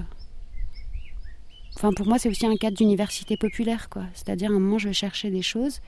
Enfin, 1.75 1.91
pour 1.91 2.05
moi, 2.05 2.19
c'est 2.19 2.29
aussi 2.29 2.45
un 2.45 2.55
cadre 2.55 2.77
d'université 2.77 3.35
populaire, 3.35 3.89
quoi. 3.89 4.03
C'est-à-dire, 4.13 4.51
à 4.51 4.53
un 4.53 4.59
moment, 4.59 4.77
je 4.77 4.89
vais 4.89 4.93
chercher 4.93 5.31
des 5.31 5.41
choses. 5.41 5.81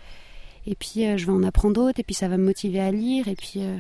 Et 0.68 0.76
puis 0.76 1.06
euh, 1.06 1.18
je 1.18 1.26
vais 1.26 1.32
en 1.32 1.44
apprendre 1.44 1.76
d'autres, 1.76 2.00
et 2.00 2.04
puis 2.04 2.16
ça 2.16 2.28
va 2.28 2.38
me 2.38 2.46
motiver 2.46 2.80
à 2.80 2.92
lire, 2.92 3.28
et 3.28 3.36
puis... 3.36 3.54
euh, 3.58 3.78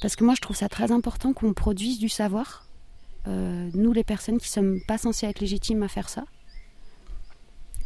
Parce 0.00 0.16
que 0.16 0.24
moi 0.24 0.34
je 0.34 0.40
trouve 0.40 0.56
ça 0.56 0.68
très 0.68 0.92
important 0.92 1.32
qu'on 1.32 1.52
produise 1.52 1.98
du 1.98 2.08
savoir. 2.08 2.66
Euh, 3.28 3.68
nous 3.74 3.92
les 3.92 4.04
personnes 4.04 4.38
qui 4.38 4.48
sommes 4.48 4.80
pas 4.88 4.96
censées 4.96 5.26
être 5.26 5.40
légitimes 5.40 5.82
à 5.82 5.88
faire 5.88 6.08
ça. 6.08 6.24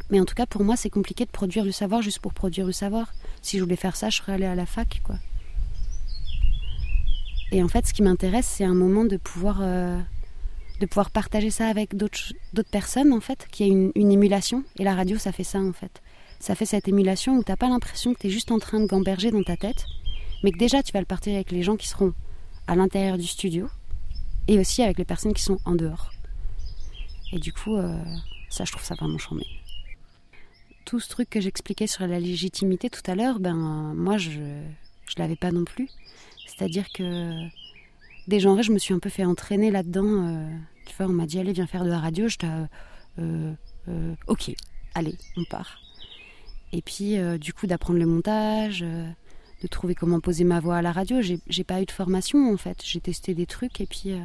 Mais 0.09 0.19
en 0.21 0.25
tout 0.25 0.35
cas 0.35 0.45
pour 0.45 0.63
moi 0.63 0.77
c'est 0.77 0.89
compliqué 0.89 1.25
de 1.25 1.31
produire 1.31 1.65
du 1.65 1.73
savoir 1.73 2.01
juste 2.01 2.19
pour 2.19 2.33
produire 2.33 2.65
du 2.67 2.73
savoir. 2.73 3.13
Si 3.41 3.57
je 3.57 3.63
voulais 3.63 3.75
faire 3.75 3.97
ça 3.97 4.09
je 4.09 4.17
serais 4.17 4.33
allée 4.33 4.45
à 4.45 4.55
la 4.55 4.65
fac 4.65 5.01
quoi. 5.03 5.17
Et 7.51 7.61
en 7.61 7.67
fait 7.67 7.85
ce 7.85 7.93
qui 7.93 8.01
m'intéresse 8.01 8.47
c'est 8.47 8.63
un 8.63 8.75
moment 8.75 9.03
de 9.03 9.17
pouvoir... 9.17 9.59
de 9.59 10.85
pouvoir 10.85 11.09
partager 11.09 11.49
ça 11.49 11.67
avec 11.67 11.95
d'autres 11.97 12.71
personnes 12.71 13.11
en 13.11 13.19
fait, 13.19 13.47
qu'il 13.51 13.65
y 13.65 13.69
ait 13.69 13.73
une, 13.73 13.91
une 13.95 14.11
émulation. 14.11 14.63
Et 14.79 14.85
la 14.85 14.95
radio 14.95 15.17
ça 15.17 15.33
fait 15.33 15.43
ça 15.43 15.59
en 15.59 15.73
fait 15.73 16.01
ça 16.39 16.55
fait 16.55 16.65
cette 16.65 16.87
émulation 16.87 17.37
où 17.37 17.43
t'as 17.43 17.55
pas 17.55 17.69
l'impression 17.69 18.13
que 18.13 18.19
t'es 18.19 18.29
juste 18.29 18.51
en 18.51 18.59
train 18.59 18.79
de 18.79 18.85
gamberger 18.85 19.31
dans 19.31 19.43
ta 19.43 19.57
tête, 19.57 19.85
mais 20.43 20.51
que 20.51 20.57
déjà 20.57 20.83
tu 20.83 20.91
vas 20.91 20.99
le 20.99 21.05
partager 21.05 21.35
avec 21.35 21.51
les 21.51 21.63
gens 21.63 21.75
qui 21.75 21.87
seront 21.87 22.13
à 22.67 22.75
l'intérieur 22.75 23.17
du 23.17 23.27
studio 23.27 23.67
et 24.47 24.59
aussi 24.59 24.83
avec 24.83 24.97
les 24.97 25.05
personnes 25.05 25.33
qui 25.33 25.43
sont 25.43 25.59
en 25.65 25.75
dehors. 25.75 26.11
Et 27.33 27.39
du 27.39 27.51
coup, 27.51 27.75
euh, 27.75 27.97
ça 28.49 28.65
je 28.65 28.71
trouve 28.71 28.83
ça 28.83 28.95
vraiment 28.95 29.17
charmé. 29.17 29.45
Tout 30.85 30.99
ce 30.99 31.09
truc 31.09 31.29
que 31.29 31.41
j'expliquais 31.41 31.87
sur 31.87 32.05
la 32.05 32.19
légitimité 32.19 32.89
tout 32.89 33.01
à 33.09 33.15
l'heure, 33.15 33.39
ben 33.39 33.93
moi 33.95 34.17
je 34.17 34.61
je 35.07 35.15
l'avais 35.17 35.35
pas 35.35 35.51
non 35.51 35.63
plus. 35.65 35.89
C'est-à-dire 36.45 36.85
que 36.93 37.47
des 38.27 38.39
genres, 38.39 38.61
je 38.61 38.71
me 38.71 38.79
suis 38.79 38.93
un 38.93 38.99
peu 38.99 39.09
fait 39.09 39.25
entraîner 39.25 39.71
là-dedans. 39.71 40.05
euh, 40.05 40.49
tu 40.85 40.95
vois, 40.95 41.07
on 41.07 41.13
m'a 41.13 41.25
dit 41.25 41.39
allez 41.39 41.53
viens 41.53 41.67
faire 41.67 41.83
de 41.83 41.89
la 41.89 41.99
radio. 41.99 42.27
Je 42.27 42.37
euh, 43.19 43.53
euh, 43.87 44.15
ok, 44.27 44.51
allez, 44.93 45.15
on 45.37 45.43
part. 45.45 45.79
Et 46.73 46.81
puis, 46.81 47.17
euh, 47.17 47.37
du 47.37 47.53
coup, 47.53 47.67
d'apprendre 47.67 47.99
le 47.99 48.05
montage, 48.05 48.83
euh, 48.83 49.09
de 49.61 49.67
trouver 49.67 49.95
comment 49.95 50.19
poser 50.19 50.43
ma 50.43 50.59
voix 50.59 50.77
à 50.77 50.81
la 50.81 50.91
radio. 50.91 51.21
J'ai 51.21 51.63
pas 51.63 51.81
eu 51.81 51.85
de 51.85 51.91
formation, 51.91 52.51
en 52.51 52.57
fait. 52.57 52.81
J'ai 52.83 52.99
testé 52.99 53.33
des 53.33 53.45
trucs 53.45 53.81
et 53.81 53.85
puis... 53.85 54.11
euh, 54.11 54.19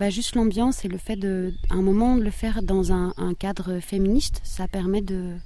bah, 0.00 0.10
juste 0.10 0.34
l'ambiance 0.34 0.84
et 0.84 0.88
le 0.88 0.98
fait 0.98 1.14
de, 1.16 1.52
un 1.70 1.82
moment, 1.82 2.16
de 2.16 2.22
le 2.22 2.30
faire 2.30 2.62
dans 2.62 2.92
un, 2.92 3.12
cadre 3.38 3.78
féministe, 3.78 4.40
ça 4.42 4.66
permet 4.66 5.02
de, 5.02 5.36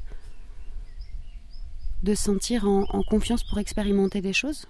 de 2.05 2.15
se 2.15 2.23
sentir 2.23 2.67
en, 2.67 2.85
en 2.85 3.03
confiance 3.03 3.43
pour 3.45 3.59
expérimenter 3.59 4.23
des 4.23 4.33
choses. 4.33 4.67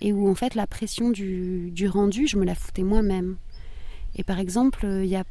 Et 0.00 0.12
où, 0.12 0.28
en 0.28 0.34
fait, 0.34 0.54
la 0.54 0.66
pression 0.66 1.10
du, 1.10 1.70
du 1.70 1.88
rendu, 1.88 2.26
je 2.26 2.36
me 2.36 2.44
la 2.44 2.54
foutais 2.54 2.82
moi-même. 2.82 3.36
Et 4.16 4.24
par 4.24 4.38
exemple, 4.38 4.84
il 4.84 5.08
y 5.08 5.16
a 5.16 5.24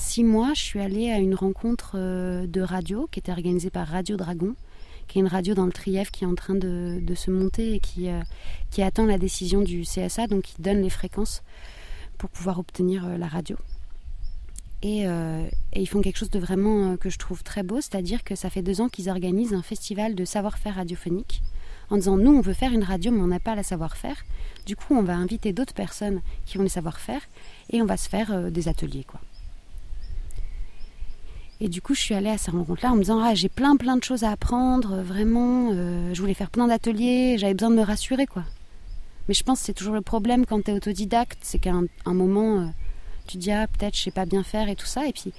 six 0.00 0.24
mois, 0.24 0.54
je 0.54 0.60
suis 0.60 0.80
allée 0.80 1.10
à 1.10 1.18
une 1.18 1.34
rencontre 1.34 1.92
euh, 1.94 2.46
de 2.46 2.62
radio 2.62 3.06
qui 3.12 3.18
était 3.20 3.30
organisée 3.30 3.70
par 3.70 3.86
Radio 3.86 4.16
Dragon, 4.16 4.54
qui 5.06 5.18
est 5.18 5.20
une 5.20 5.28
radio 5.28 5.54
dans 5.54 5.66
le 5.66 5.72
Trièvre 5.72 6.10
qui 6.10 6.24
est 6.24 6.26
en 6.26 6.34
train 6.34 6.54
de, 6.54 7.00
se 7.14 7.30
monter 7.30 7.74
et 7.74 7.80
qui, 7.80 8.08
euh, 8.08 8.20
qui 8.70 8.82
attend 8.82 9.04
la 9.04 9.18
décision 9.18 9.60
du 9.60 9.82
CSA, 9.82 10.26
donc 10.26 10.42
qui 10.42 10.60
donne 10.60 10.80
les 10.80 10.90
fréquences 10.90 11.42
pour 12.16 12.30
pouvoir 12.30 12.58
obtenir 12.58 13.06
euh, 13.06 13.18
la 13.18 13.28
radio. 13.28 13.56
Et, 14.82 15.04
ils 15.76 15.86
font 15.86 16.00
quelque 16.00 16.16
chose 16.16 16.30
de 16.30 16.38
vraiment 16.38 16.96
que 16.96 17.10
je 17.10 17.18
trouve 17.18 17.42
très 17.42 17.62
beau, 17.62 17.82
c'est-à-dire 17.82 18.24
que 18.24 18.34
ça 18.34 18.48
fait 18.48 18.62
deux 18.62 18.80
ans 18.80 18.88
qu'ils 18.88 19.10
organisent 19.10 19.52
un 19.52 19.60
festival 19.60 20.14
de 20.14 20.24
savoir-faire 20.24 20.76
radiophonique 20.76 21.42
en 21.90 21.96
disant 21.96 22.16
nous 22.16 22.30
on 22.30 22.40
veut 22.40 22.54
faire 22.54 22.72
une 22.72 22.82
radio 22.82 23.12
mais 23.12 23.20
on 23.20 23.26
n'a 23.26 23.40
pas 23.40 23.54
la 23.54 23.62
savoir-faire. 23.62 24.24
Du 24.64 24.76
coup 24.76 24.94
on 24.94 25.02
va 25.02 25.14
inviter 25.14 25.52
d'autres 25.52 25.74
personnes 25.74 26.22
qui 26.46 26.56
ont 26.56 26.62
les 26.62 26.70
savoir-faire 26.70 27.20
et 27.68 27.82
on 27.82 27.84
va 27.84 27.98
se 27.98 28.08
faire 28.08 28.50
des 28.50 28.68
ateliers 28.68 29.04
quoi. 29.04 29.20
Et 31.62 31.68
du 31.68 31.82
coup 31.82 31.94
je 31.94 32.00
suis 32.00 32.14
allée 32.14 32.30
à 32.30 32.38
ces 32.38 32.50
rencontres-là 32.50 32.92
en 32.92 32.96
me 32.96 33.00
disant 33.00 33.20
ah 33.22 33.34
j'ai 33.34 33.50
plein 33.50 33.76
plein 33.76 33.96
de 33.96 34.04
choses 34.04 34.24
à 34.24 34.30
apprendre, 34.30 34.94
euh, 34.94 35.02
vraiment, 35.02 35.70
euh, 35.72 36.14
je 36.14 36.20
voulais 36.20 36.34
faire 36.34 36.50
plein 36.50 36.66
d'ateliers, 36.66 37.36
j'avais 37.38 37.54
besoin 37.54 37.70
de 37.70 37.76
me 37.76 37.82
rassurer 37.82 38.26
quoi. 38.26 38.44
Mais 39.28 39.34
je 39.34 39.42
pense 39.42 39.60
que 39.60 39.66
c'est 39.66 39.74
toujours 39.74 39.94
le 39.94 40.00
problème 40.00 40.46
quand 40.46 40.64
tu 40.64 40.70
es 40.70 40.74
autodidacte, 40.74 41.38
c'est 41.42 41.58
qu'à 41.58 41.72
un, 42.06 42.14
moment 42.14 42.60
euh, 42.60 42.66
tu 43.26 43.36
dis 43.36 43.52
ah 43.52 43.66
peut-être 43.66 43.94
je 43.94 44.02
sais 44.02 44.10
pas 44.10 44.24
bien 44.24 44.42
faire 44.42 44.70
et 44.70 44.76
tout 44.76 44.86
ça. 44.86 45.06
Et 45.06 45.12
puis 45.12 45.34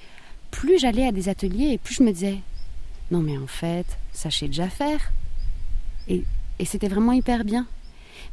plus 0.51 0.77
j'allais 0.79 1.07
à 1.07 1.11
des 1.11 1.27
ateliers 1.27 1.71
et 1.71 1.77
plus 1.79 1.95
je 1.95 2.03
me 2.03 2.11
disais 2.11 2.37
non 3.09 3.21
mais 3.21 3.37
en 3.37 3.47
fait 3.47 3.85
sais 4.13 4.29
déjà 4.47 4.69
faire. 4.69 5.11
Et, 6.07 6.23
et 6.59 6.65
c'était 6.65 6.87
vraiment 6.87 7.13
hyper 7.13 7.43
bien. 7.43 7.65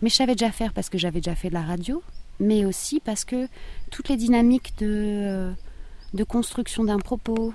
Mais 0.03 0.11
je 0.11 0.15
savais 0.15 0.35
déjà 0.35 0.53
faire 0.53 0.75
parce 0.75 0.91
que 0.91 0.99
j'avais 0.99 1.21
déjà 1.21 1.35
fait 1.35 1.49
de 1.49 1.55
la 1.55 1.63
radio 1.63 2.03
mais 2.39 2.67
aussi 2.67 3.01
parce 3.01 3.25
que 3.25 3.49
toutes 3.91 4.09
les 4.11 4.17
dynamiques 4.17 4.75
de, 4.79 5.53
de 6.13 6.25
construction 6.25 6.85
d'un 6.85 6.99
propos 6.99 7.53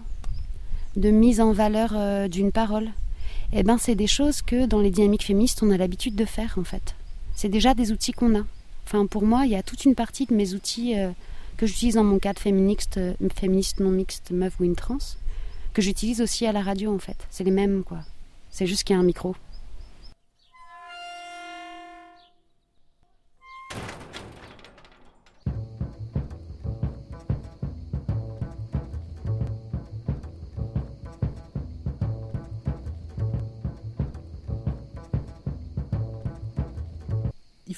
de 0.95 1.09
mise 1.09 1.41
en 1.41 1.51
valeur 1.51 1.93
euh, 1.95 2.27
d'une 2.27 2.51
parole 2.51 2.89
eh 3.51 3.63
ben 3.63 3.77
c'est 3.77 3.95
des 3.95 4.07
choses 4.07 4.41
que 4.41 4.65
dans 4.65 4.79
les 4.79 4.91
dynamiques 4.91 5.25
féministes 5.25 5.61
on 5.63 5.71
a 5.71 5.77
l'habitude 5.77 6.15
de 6.15 6.25
faire 6.25 6.55
en 6.57 6.63
fait 6.63 6.95
c'est 7.35 7.49
déjà 7.49 7.73
des 7.73 7.91
outils 7.91 8.11
qu'on 8.11 8.37
a 8.37 8.43
enfin 8.85 9.05
pour 9.05 9.23
moi 9.23 9.45
il 9.45 9.51
y 9.51 9.55
a 9.55 9.63
toute 9.63 9.85
une 9.85 9.95
partie 9.95 10.25
de 10.25 10.33
mes 10.33 10.53
outils 10.53 10.97
euh, 10.97 11.09
que 11.57 11.65
j'utilise 11.65 11.95
dans 11.95 12.03
mon 12.03 12.19
cadre 12.19 12.39
féministe, 12.39 12.97
euh, 12.97 13.13
féministe 13.35 13.79
non 13.79 13.89
mixte, 13.89 14.31
meuf 14.31 14.59
ou 14.59 14.63
une 14.63 14.75
trans, 14.75 14.97
que 15.73 15.81
j'utilise 15.81 16.21
aussi 16.21 16.45
à 16.45 16.51
la 16.51 16.61
radio 16.61 16.93
en 16.93 16.99
fait. 16.99 17.17
C'est 17.29 17.43
les 17.43 17.51
mêmes 17.51 17.83
quoi. 17.83 17.99
C'est 18.49 18.67
juste 18.67 18.83
qu'il 18.83 18.95
y 18.95 18.97
a 18.97 18.99
un 18.99 19.05
micro. 19.05 19.35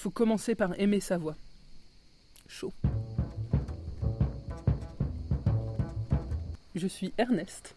Faut 0.05 0.11
commencer 0.11 0.53
par 0.53 0.79
aimer 0.79 0.99
sa 0.99 1.17
voix. 1.17 1.35
Chaud. 2.47 2.71
Je 6.75 6.85
suis 6.85 7.11
Ernest, 7.17 7.73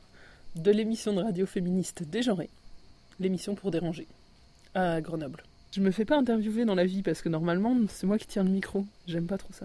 de 0.54 0.70
l'émission 0.70 1.14
de 1.14 1.22
radio 1.22 1.46
féministe 1.46 2.02
Dégenrée, 2.02 2.50
l'émission 3.18 3.54
pour 3.54 3.70
déranger, 3.70 4.06
à 4.74 5.00
Grenoble. 5.00 5.42
Je 5.72 5.80
me 5.80 5.90
fais 5.90 6.04
pas 6.04 6.18
interviewer 6.18 6.66
dans 6.66 6.74
la 6.74 6.84
vie 6.84 7.00
parce 7.00 7.22
que 7.22 7.30
normalement 7.30 7.74
c'est 7.88 8.06
moi 8.06 8.18
qui 8.18 8.26
tiens 8.26 8.44
le 8.44 8.50
micro. 8.50 8.84
J'aime 9.06 9.26
pas 9.26 9.38
trop 9.38 9.54
ça. 9.54 9.64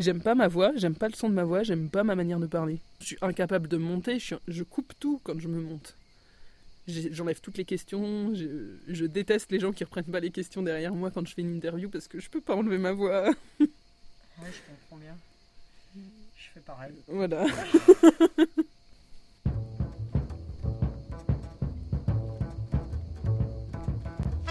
J'aime 0.00 0.20
pas 0.20 0.34
ma 0.34 0.48
voix, 0.48 0.72
j'aime 0.74 0.96
pas 0.96 1.06
le 1.06 1.14
son 1.14 1.28
de 1.28 1.34
ma 1.34 1.44
voix, 1.44 1.62
j'aime 1.62 1.90
pas 1.90 2.02
ma 2.02 2.16
manière 2.16 2.40
de 2.40 2.48
parler. 2.48 2.80
Je 2.98 3.06
suis 3.06 3.18
incapable 3.22 3.68
de 3.68 3.76
monter, 3.76 4.18
je, 4.18 4.62
coupe 4.64 4.94
tout 4.98 5.20
quand 5.22 5.38
je 5.38 5.46
me 5.46 5.60
monte. 5.60 5.94
J'enlève 6.86 7.40
toutes 7.40 7.56
les 7.56 7.64
questions, 7.64 8.34
je, 8.34 8.76
je 8.88 9.06
déteste 9.06 9.50
les 9.50 9.58
gens 9.58 9.72
qui 9.72 9.84
reprennent 9.84 10.04
pas 10.04 10.20
les 10.20 10.30
questions 10.30 10.62
derrière 10.62 10.94
moi 10.94 11.10
quand 11.10 11.26
je 11.26 11.32
fais 11.32 11.40
une 11.40 11.56
interview 11.56 11.88
parce 11.88 12.08
que 12.08 12.20
je 12.20 12.28
peux 12.28 12.42
pas 12.42 12.54
enlever 12.54 12.76
ma 12.76 12.92
voix. 12.92 13.30
Ouais, 13.30 13.34
je 13.58 14.70
comprends 14.70 14.96
bien. 14.98 15.16
Je 16.36 16.50
fais 16.52 16.60
pareil. 16.60 16.92
Voilà. 17.08 17.46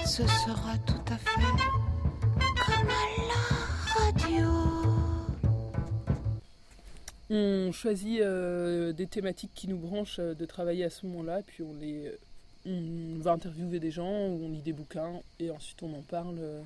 Ce 0.06 0.24
sera 0.28 0.78
tout 0.86 1.13
à 1.13 1.17
fait 1.17 1.41
comme 2.65 2.89
à 2.89 3.53
On 7.36 7.72
choisit 7.72 8.22
euh, 8.22 8.93
des 8.93 9.08
thématiques 9.08 9.50
qui 9.56 9.67
nous 9.67 9.80
branchent 9.80 10.19
euh, 10.19 10.36
de 10.36 10.46
travailler 10.46 10.84
à 10.84 10.91
ce 10.91 11.08
moment-là, 11.08 11.41
puis 11.41 11.63
on 11.63 11.74
les, 11.82 12.12
on 12.67 13.17
va 13.22 13.32
interviewer 13.32 13.80
des 13.80 13.89
gens, 13.89 14.08
on 14.08 14.50
lit 14.50 14.62
des 14.62 14.72
bouquins, 14.72 15.19
et 15.39 15.50
ensuite 15.50 15.82
on 15.82 15.91
en 15.96 16.04
parle. 16.04 16.36
euh. 16.38 16.62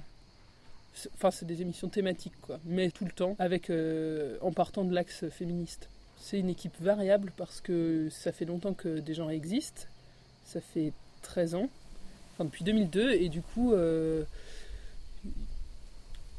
Enfin, 1.13 1.31
c'est 1.31 1.45
des 1.45 1.61
émissions 1.61 1.87
thématiques, 1.87 2.33
quoi, 2.41 2.59
mais 2.65 2.91
tout 2.91 3.05
le 3.05 3.11
temps, 3.11 3.37
avec 3.39 3.71
en 4.41 4.51
partant 4.51 4.83
de 4.83 4.93
l'axe 4.93 5.29
féministe. 5.29 5.87
C'est 6.19 6.39
une 6.39 6.49
équipe 6.49 6.73
variable 6.81 7.31
parce 7.37 7.61
que 7.61 8.09
ça 8.09 8.33
fait 8.33 8.45
longtemps 8.45 8.73
que 8.73 8.99
des 8.99 9.13
gens 9.13 9.29
existent. 9.29 9.83
Ça 10.43 10.59
fait 10.59 10.91
13 11.21 11.53
ans, 11.55 11.69
enfin 12.33 12.45
depuis 12.45 12.63
2002, 12.63 13.11
et 13.11 13.29
du 13.29 13.43
coup, 13.43 13.75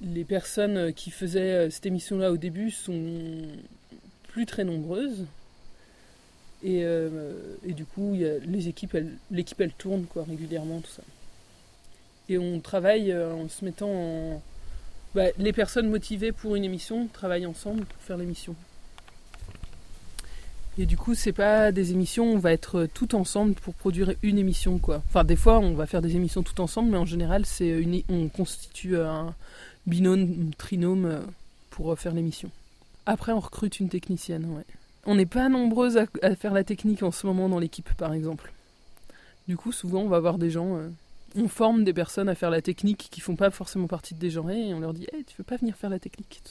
les 0.02 0.24
personnes 0.24 0.92
qui 0.92 1.12
faisaient 1.12 1.70
cette 1.70 1.86
émission-là 1.86 2.32
au 2.32 2.36
début 2.36 2.72
sont 2.72 3.44
plus 4.38 4.46
très 4.46 4.62
nombreuses. 4.62 5.26
Et, 6.62 6.84
euh, 6.84 7.32
et 7.66 7.72
du 7.72 7.84
coup, 7.84 8.14
y 8.14 8.24
a 8.24 8.38
les 8.38 8.68
équipes, 8.68 8.96
l'équipe 9.32 9.60
elle 9.60 9.72
tourne 9.72 10.04
quoi, 10.04 10.22
régulièrement, 10.22 10.78
tout 10.78 10.92
ça. 10.92 11.02
Et 12.28 12.38
on 12.38 12.60
travaille 12.60 13.10
euh, 13.10 13.34
en 13.34 13.48
se 13.48 13.64
mettant 13.64 13.90
en. 13.90 14.40
bah, 15.16 15.24
les 15.38 15.52
personnes 15.52 15.88
motivées 15.88 16.30
pour 16.30 16.54
une 16.54 16.62
émission 16.62 17.08
travaillent 17.12 17.46
ensemble 17.46 17.84
pour 17.84 18.00
faire 18.00 18.16
l'émission. 18.16 18.54
Et 20.78 20.86
du 20.86 20.96
coup, 20.96 21.16
c'est 21.16 21.32
pas 21.32 21.72
des 21.72 21.90
émissions, 21.90 22.30
on 22.34 22.38
va 22.38 22.52
être 22.52 22.86
tout 22.94 23.16
ensemble 23.16 23.54
pour 23.54 23.74
produire 23.74 24.12
une 24.22 24.38
émission 24.38 24.78
quoi. 24.78 25.02
Enfin, 25.08 25.24
des 25.24 25.34
fois, 25.34 25.58
on 25.58 25.72
va 25.72 25.86
faire 25.86 26.02
des 26.02 26.14
émissions 26.14 26.44
tout 26.44 26.60
ensemble, 26.60 26.92
mais 26.92 26.98
en 26.98 27.06
général, 27.06 27.44
c'est 27.44 27.70
une, 27.70 28.02
on 28.08 28.28
constitue 28.28 28.96
un 28.98 29.34
binôme, 29.88 30.52
trinôme 30.56 31.06
euh, 31.06 31.20
pour 31.70 31.90
euh, 31.90 31.96
faire 31.96 32.14
l'émission. 32.14 32.52
Après, 33.08 33.32
on 33.32 33.40
recrute 33.40 33.80
une 33.80 33.88
technicienne. 33.88 34.46
On 35.06 35.14
n'est 35.14 35.24
pas 35.24 35.48
nombreuses 35.48 35.96
à, 35.96 36.34
faire 36.36 36.52
la 36.52 36.62
technique 36.62 37.02
en 37.02 37.10
ce 37.10 37.26
moment 37.26 37.48
dans 37.48 37.58
l'équipe, 37.58 37.88
par 37.94 38.12
exemple. 38.12 38.52
Du 39.48 39.56
coup, 39.56 39.72
souvent, 39.72 40.02
on 40.02 40.08
va 40.08 40.20
voir 40.20 40.36
des 40.36 40.50
gens. 40.50 40.76
euh, 40.76 40.90
on 41.34 41.48
forme 41.48 41.84
des 41.84 41.94
personnes 41.94 42.28
à 42.28 42.34
faire 42.34 42.50
la 42.50 42.60
technique 42.60 43.08
qui 43.10 43.22
font 43.22 43.34
pas 43.34 43.50
forcément 43.50 43.86
partie 43.86 44.12
de 44.12 44.18
Dégenrée 44.18 44.68
et 44.68 44.74
on 44.74 44.80
leur 44.80 44.92
dit 44.92 45.06
Hey, 45.10 45.24
tu 45.24 45.34
veux 45.38 45.44
pas 45.44 45.56
venir 45.56 45.74
faire 45.74 45.88
la 45.88 45.98
technique. 45.98 46.42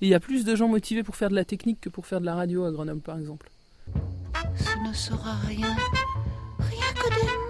Et 0.00 0.06
il 0.06 0.08
y 0.08 0.14
a 0.14 0.20
plus 0.20 0.46
de 0.46 0.56
gens 0.56 0.66
motivés 0.66 1.02
pour 1.02 1.14
faire 1.14 1.28
de 1.28 1.34
la 1.34 1.44
technique 1.44 1.82
que 1.82 1.90
pour 1.90 2.06
faire 2.06 2.22
de 2.22 2.26
la 2.26 2.36
radio 2.36 2.64
à 2.64 2.72
Grenoble, 2.72 3.02
par 3.02 3.18
exemple. 3.18 3.50
Ce 4.56 4.88
ne 4.88 4.94
sera 4.94 5.34
rien, 5.46 5.76
rien 6.58 6.92
que 6.94 7.20
des 7.20 7.26
des 7.26 7.41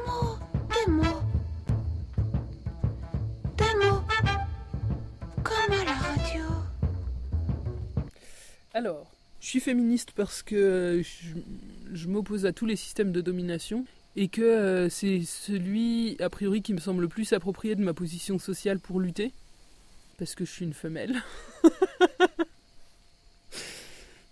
Alors, 8.75 9.11
je 9.41 9.49
suis 9.49 9.61
féministe 9.61 10.13
parce 10.15 10.43
que 10.43 11.03
je, 11.93 12.09
m'oppose 12.09 12.47
à 12.47 12.53
tous 12.53 12.67
les 12.67 12.77
systèmes 12.77 13.13
de 13.13 13.21
domination 13.21 13.85
et 14.17 14.29
que 14.29 14.43
euh, 14.43 14.89
c'est 14.89 15.23
celui, 15.25 16.17
a 16.21 16.31
priori, 16.31 16.63
qui 16.63 16.73
me 16.75 16.81
semble 16.81 17.03
le 17.03 17.09
plus 17.09 17.33
approprié 17.33 17.75
de 17.75 17.83
ma 17.83 17.95
position 17.95 18.39
sociale 18.39 18.79
pour 18.79 19.01
lutter, 19.01 19.33
parce 20.19 20.35
que 20.35 20.45
je 20.45 20.51
suis 20.51 20.65
une 20.65 20.75
femelle. 20.75 21.23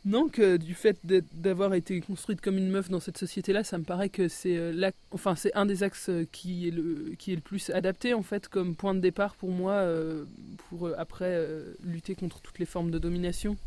Donc, 0.07 0.38
euh, 0.38 0.57
du 0.57 0.74
fait 0.74 0.98
d'avoir 1.05 1.74
été 1.74 2.00
construite 2.00 2.40
comme 2.40 2.57
une 2.57 2.70
meuf 2.70 2.88
dans 2.88 3.00
cette 3.00 3.18
société-là, 3.18 3.64
ça 3.64 3.76
me 3.76 3.85
paraît 3.85 4.09
que 4.09 4.29
c'est 4.29 4.57
euh, 4.57 4.90
enfin, 5.11 5.35
un 5.55 5.66
des 5.66 5.83
axes 5.83 6.09
euh, 6.09 6.26
qui 6.33 6.68
est, 6.68 6.70
le, 6.70 7.14
plus 7.44 7.68
adapté, 7.70 8.14
en 8.14 8.22
fait, 8.22 8.48
comme 8.48 8.74
point 8.74 8.94
de 8.94 9.00
départ 9.00 9.35
pour 9.37 9.50
moi, 9.50 9.72
euh, 9.72 10.24
pour 10.68 10.88
après 10.96 11.46
lutter 11.85 12.14
contre 12.14 12.40
toutes 12.40 12.59
les 12.59 12.66
formes 12.66 12.90
de 12.90 12.98
domination. 12.98 13.59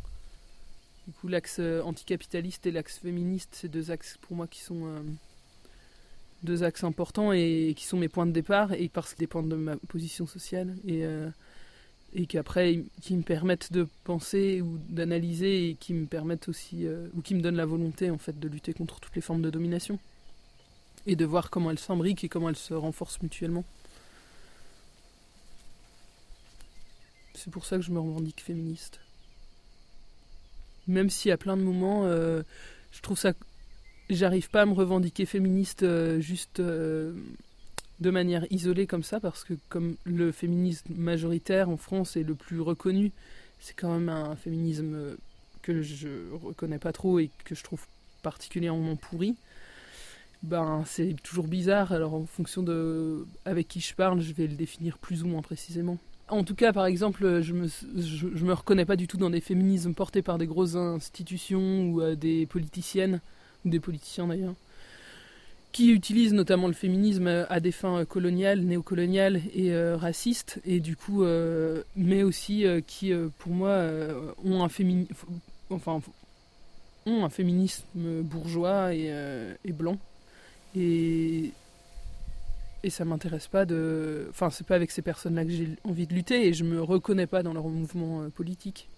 Du 1.08 1.14
coup, 1.14 1.28
l'axe 1.28 1.58
euh, 1.60 1.82
anticapitaliste 1.82 2.66
et 2.66 2.72
l'axe 2.72 2.98
féministe, 3.00 3.50
c'est 3.54 3.68
deux 3.68 3.92
axes 3.92 4.18
pour 4.22 4.36
moi 4.38 4.48
qui 4.48 4.62
sont 4.62 4.86
euh, 4.86 5.00
deux 6.44 6.64
axes 6.64 6.84
importants 6.84 7.32
et 7.32 7.74
qui 7.76 7.86
sont 7.86 7.98
mes 7.98 8.10
points 8.10 8.26
de 8.26 8.32
départ 8.32 8.74
et 8.74 8.90
parce 8.90 9.14
qu'ils 9.14 9.20
dépendent 9.20 9.50
de 9.50 9.56
ma 9.56 9.78
position 9.78 10.28
sociale 10.28 10.76
et, 10.86 11.06
euh, 11.06 11.30
et 12.14 12.26
qu'après 12.26 12.84
qui 13.02 13.16
me 13.16 13.24
permettent 13.24 13.72
de 13.72 13.88
penser 14.04 14.62
ou 14.62 14.78
d'analyser 14.90 15.70
et 15.70 15.76
qui 15.76 15.94
me 15.94 16.06
permettent 16.06 16.50
aussi 16.50 16.86
euh, 16.86 17.08
ou 17.16 17.22
qui 17.22 17.34
me 17.34 17.42
donnent 17.42 17.56
la 17.56 17.66
volonté 17.66 18.12
en 18.12 18.18
fait 18.18 18.40
de 18.40 18.48
lutter 18.48 18.74
contre 18.74 19.00
toutes 19.00 19.16
les 19.16 19.22
formes 19.22 19.42
de 19.42 19.50
domination 19.50 20.00
et 21.06 21.16
de 21.16 21.26
voir 21.26 21.50
comment 21.50 21.72
elles 21.72 21.80
s'imbriquent 21.80 22.24
et 22.24 22.30
comment 22.30 22.50
elles 22.50 22.56
se 22.56 22.74
renforcent 22.74 23.22
mutuellement. 23.22 23.64
C'est 27.36 27.52
pour 27.52 27.66
ça 27.66 27.78
que 27.78 27.82
je 27.82 27.92
me 27.92 28.00
revendique 28.00 28.42
féministe 28.42 29.00
même 30.88 31.10
si 31.10 31.32
à 31.32 31.38
plein 31.38 31.58
de 31.58 31.62
moments, 31.62 32.06
euh, 32.06 32.44
je 32.92 33.02
trouve 33.02 33.18
ça. 33.18 33.34
J'arrive 34.10 34.50
pas 34.50 34.64
à 34.64 34.66
me 34.66 34.74
revendiquer 34.74 35.26
féministe 35.26 35.84
euh, 35.84 36.20
juste 36.20 36.60
euh, 36.60 37.14
de 38.00 38.10
manière 38.10 38.46
isolée 38.52 38.86
comme 38.86 39.04
ça, 39.04 39.20
parce 39.20 39.44
que 39.44 39.54
comme 39.70 39.96
le 40.04 40.32
féminisme 40.32 40.94
majoritaire 40.96 41.70
en 41.70 41.78
France 41.78 42.18
est 42.18 42.24
le 42.24 42.36
plus 42.36 42.60
reconnu, 42.60 43.12
c'est 43.60 43.76
quand 43.76 43.94
même 43.94 44.10
un 44.10 44.36
féminisme 44.36 45.16
que 45.62 45.82
je 45.82 46.10
reconnais 46.34 46.80
pas 46.80 46.92
trop 46.92 47.20
et 47.20 47.30
que 47.46 47.56
je 47.56 47.64
trouve 47.64 47.86
particulièrement 48.22 48.98
pourri. 48.98 49.36
ben 50.44 50.84
c'est 50.86 51.16
toujours 51.24 51.48
bizarre. 51.48 51.94
Alors 51.94 52.14
en 52.14 52.26
fonction 52.26 52.62
de 52.62 53.26
avec 53.46 53.70
qui 53.70 53.80
je 53.80 53.96
parle, 53.96 54.20
je 54.22 54.34
vais 54.34 54.48
le 54.48 54.56
définir 54.56 54.98
plus 54.98 55.24
ou 55.24 55.28
moins 55.28 55.42
précisément. 55.42 55.98
En 56.30 56.44
tout 56.44 56.56
cas, 56.56 56.74
par 56.74 56.86
exemple, 56.86 57.42
je 57.42 57.54
me, 57.54 57.68
je, 57.68 58.46
me 58.46 58.54
reconnais 58.54 58.86
pas 58.86 58.96
du 58.96 59.08
tout 59.08 59.18
dans 59.18 59.30
des 59.30 59.42
féminismes 59.42 59.94
portés 59.94 60.22
par 60.22 60.38
des 60.38 60.48
grosses 60.48 60.76
institutions 60.76 61.90
ou 61.90 62.02
euh, 62.02 62.16
des 62.16 62.46
politiciennes, 62.46 63.20
ou 63.66 63.70
des 63.70 63.80
politiciens 63.80 64.28
d'ailleurs, 64.28 64.56
qui 65.74 65.92
utilisent 65.92 66.34
notamment 66.34 66.68
le 66.68 66.74
féminisme 66.74 67.46
à 67.50 67.60
des 67.60 67.72
fins 67.72 68.06
coloniales, 68.06 68.62
néocoloniales 68.62 69.42
et 69.54 69.74
euh, 69.74 69.98
racistes, 69.98 70.60
et 70.66 70.80
du 70.80 70.96
coup, 70.96 71.24
euh, 71.24 71.84
mais 71.96 72.24
aussi 72.24 72.66
euh, 72.66 72.80
qui, 72.86 73.12
euh, 73.12 73.28
pour 73.40 73.52
moi, 73.52 73.70
euh, 73.70 74.32
ont 74.46 74.64
un 74.64 74.68
fémini- 74.70 75.08
enfin, 75.70 76.02
ont 77.06 77.26
un 77.26 77.30
féminisme 77.30 78.22
bourgeois 78.22 78.94
et, 78.94 79.08
euh, 79.10 79.54
et 79.66 79.72
blanc. 79.74 79.98
Et, 80.76 81.52
et 82.84 82.90
ça 82.90 83.06
m'intéresse 83.06 83.48
pas 83.48 83.66
de. 83.66 84.28
Enfin, 84.30 84.50
c'est 84.50 84.68
pas 84.68 84.76
avec 84.76 84.92
ces 84.92 85.02
personnes-là 85.02 85.46
que 85.46 85.52
j'ai 85.52 85.70
envie 85.86 86.06
de 86.06 86.14
lutter 86.14 86.48
et 86.48 86.54
je 86.54 86.64
me 86.64 86.82
reconnais 86.82 87.28
pas 87.28 87.42
dans 87.42 87.54
leur 87.54 87.68
mouvement 87.68 88.22
euh, 88.22 88.30
politique. 88.30 88.90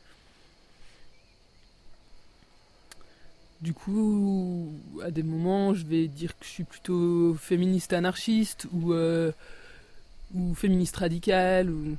Du 3.62 3.74
coup, 3.74 4.74
à 5.04 5.12
des 5.12 5.24
moments, 5.24 5.74
je 5.74 5.86
vais 5.86 6.08
dire 6.08 6.38
que 6.38 6.46
je 6.46 6.50
suis 6.50 6.64
plutôt 6.64 7.36
féministe 7.36 7.94
anarchiste 7.94 8.68
ou, 8.74 8.94
euh, 8.94 9.32
ou 10.34 10.54
féministe 10.56 10.98
radicale 10.98 11.70
ou 11.70 11.96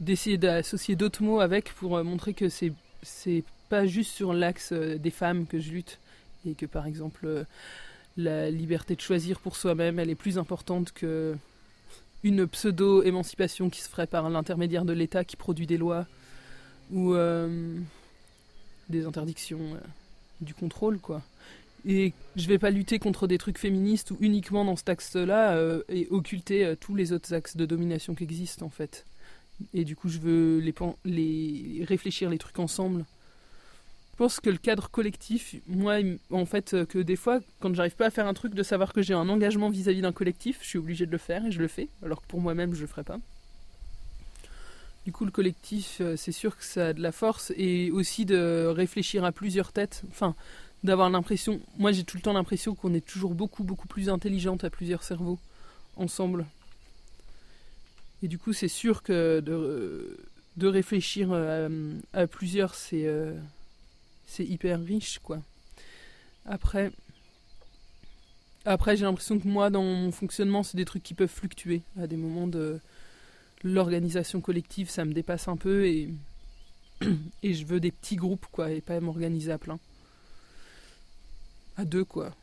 d'essayer 0.00 0.36
d'associer 0.36 0.96
d'autres 0.96 1.22
mots 1.22 1.40
avec 1.40 1.72
pour 1.74 1.96
euh, 1.96 2.02
montrer 2.02 2.34
que 2.34 2.48
c'est 2.48 2.72
c'est 3.02 3.44
pas 3.70 3.86
juste 3.86 4.12
sur 4.12 4.34
l'axe 4.34 4.72
des 4.72 5.10
femmes 5.10 5.46
que 5.46 5.58
je 5.58 5.70
lutte 5.70 5.98
et 6.44 6.54
que 6.54 6.66
par 6.66 6.86
exemple 6.86 7.46
la 8.16 8.50
liberté 8.50 8.96
de 8.96 9.00
choisir 9.00 9.40
pour 9.40 9.56
soi-même 9.56 9.98
elle 9.98 10.10
est 10.10 10.14
plus 10.14 10.38
importante 10.38 10.92
que 10.92 11.36
une 12.22 12.46
pseudo 12.46 13.02
émancipation 13.02 13.70
qui 13.70 13.80
se 13.80 13.88
ferait 13.88 14.06
par 14.06 14.28
l'intermédiaire 14.28 14.84
de 14.84 14.92
l'État 14.92 15.24
qui 15.24 15.36
produit 15.36 15.66
des 15.66 15.78
lois 15.78 16.06
ou 16.92 17.14
euh, 17.14 17.78
des 18.88 19.06
interdictions 19.06 19.74
euh, 19.74 19.78
du 20.40 20.54
contrôle 20.54 20.98
quoi. 20.98 21.22
Et 21.86 22.12
je 22.36 22.46
vais 22.46 22.58
pas 22.58 22.70
lutter 22.70 22.98
contre 22.98 23.26
des 23.26 23.38
trucs 23.38 23.56
féministes 23.56 24.10
ou 24.10 24.18
uniquement 24.20 24.66
dans 24.66 24.76
cet 24.76 24.90
axe-là 24.90 25.54
euh, 25.54 25.82
et 25.88 26.08
occulter 26.10 26.74
tous 26.78 26.94
les 26.94 27.12
autres 27.12 27.32
axes 27.32 27.56
de 27.56 27.64
domination 27.64 28.14
qui 28.14 28.24
existent 28.24 28.66
en 28.66 28.70
fait. 28.70 29.06
Et 29.72 29.84
du 29.84 29.96
coup 29.96 30.10
je 30.10 30.18
veux 30.18 30.58
les, 30.58 30.74
les 31.04 31.84
réfléchir 31.84 32.28
les 32.28 32.38
trucs 32.38 32.58
ensemble 32.58 33.06
pense 34.20 34.38
que 34.38 34.50
le 34.50 34.58
cadre 34.58 34.90
collectif 34.90 35.54
moi 35.66 35.96
en 36.30 36.44
fait 36.44 36.74
euh, 36.74 36.84
que 36.84 36.98
des 36.98 37.16
fois 37.16 37.40
quand 37.58 37.74
j'arrive 37.74 37.96
pas 37.96 38.04
à 38.04 38.10
faire 38.10 38.26
un 38.26 38.34
truc 38.34 38.52
de 38.52 38.62
savoir 38.62 38.92
que 38.92 39.00
j'ai 39.00 39.14
un 39.14 39.30
engagement 39.30 39.70
vis-à-vis 39.70 40.02
d'un 40.02 40.12
collectif 40.12 40.58
je 40.60 40.68
suis 40.68 40.78
obligé 40.78 41.06
de 41.06 41.10
le 41.10 41.16
faire 41.16 41.46
et 41.46 41.50
je 41.50 41.58
le 41.58 41.68
fais 41.68 41.88
alors 42.04 42.20
que 42.20 42.26
pour 42.26 42.38
moi-même 42.38 42.74
je 42.74 42.82
le 42.82 42.86
ferais 42.86 43.02
pas. 43.02 43.18
Du 45.06 45.12
coup 45.12 45.24
le 45.24 45.30
collectif 45.30 46.02
euh, 46.02 46.16
c'est 46.18 46.32
sûr 46.32 46.58
que 46.58 46.64
ça 46.66 46.88
a 46.88 46.92
de 46.92 47.00
la 47.00 47.12
force 47.12 47.50
et 47.56 47.90
aussi 47.92 48.26
de 48.26 48.66
réfléchir 48.66 49.24
à 49.24 49.32
plusieurs 49.32 49.72
têtes. 49.72 50.02
Enfin 50.10 50.34
d'avoir 50.84 51.08
l'impression 51.08 51.58
moi 51.78 51.90
j'ai 51.90 52.04
tout 52.04 52.18
le 52.18 52.22
temps 52.22 52.34
l'impression 52.34 52.74
qu'on 52.74 52.92
est 52.92 53.06
toujours 53.06 53.34
beaucoup 53.34 53.64
beaucoup 53.64 53.88
plus 53.88 54.10
intelligente 54.10 54.64
à 54.64 54.68
plusieurs 54.68 55.02
cerveaux 55.02 55.38
ensemble. 55.96 56.44
Et 58.22 58.28
du 58.28 58.36
coup, 58.36 58.52
c'est 58.52 58.68
sûr 58.68 59.02
que 59.02 59.40
de, 59.40 60.18
de 60.58 60.66
réfléchir 60.66 61.32
à, 61.32 62.26
plusieurs, 62.26 62.74
c'est 62.74 63.06
euh, 63.06 63.32
c'est 64.30 64.44
hyper 64.44 64.80
riche, 64.80 65.18
quoi. 65.18 65.40
Après, 66.46 66.90
après 68.64 68.96
j'ai 68.96 69.04
l'impression 69.04 69.38
que 69.38 69.48
moi, 69.48 69.70
dans 69.70 69.82
mon 69.82 70.12
fonctionnement, 70.12 70.62
c'est 70.62 70.76
des 70.76 70.84
trucs 70.84 71.02
qui 71.02 71.14
peuvent 71.14 71.28
fluctuer. 71.28 71.82
À 71.98 72.06
des 72.06 72.16
moments 72.16 72.46
de 72.46 72.80
l'organisation 73.62 74.40
collective, 74.40 74.88
ça 74.88 75.04
me 75.04 75.12
dépasse 75.12 75.48
un 75.48 75.56
peu 75.56 75.86
et, 75.86 76.10
et 77.42 77.54
je 77.54 77.66
veux 77.66 77.80
des 77.80 77.90
petits 77.90 78.16
groupes, 78.16 78.46
quoi, 78.50 78.70
et 78.70 78.80
pas 78.80 79.00
m'organiser 79.00 79.52
à 79.52 79.58
plein. 79.58 79.78
À 81.76 81.84
deux, 81.84 82.04
quoi, 82.04 82.34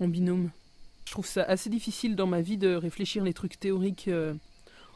en 0.00 0.08
binôme. 0.08 0.50
Je 1.06 1.12
trouve 1.12 1.26
ça 1.26 1.44
assez 1.44 1.70
difficile 1.70 2.16
dans 2.16 2.26
ma 2.26 2.40
vie 2.40 2.58
de 2.58 2.74
réfléchir 2.74 3.22
les 3.22 3.34
trucs 3.34 3.60
théoriques. 3.60 4.08
euh, 4.08 4.34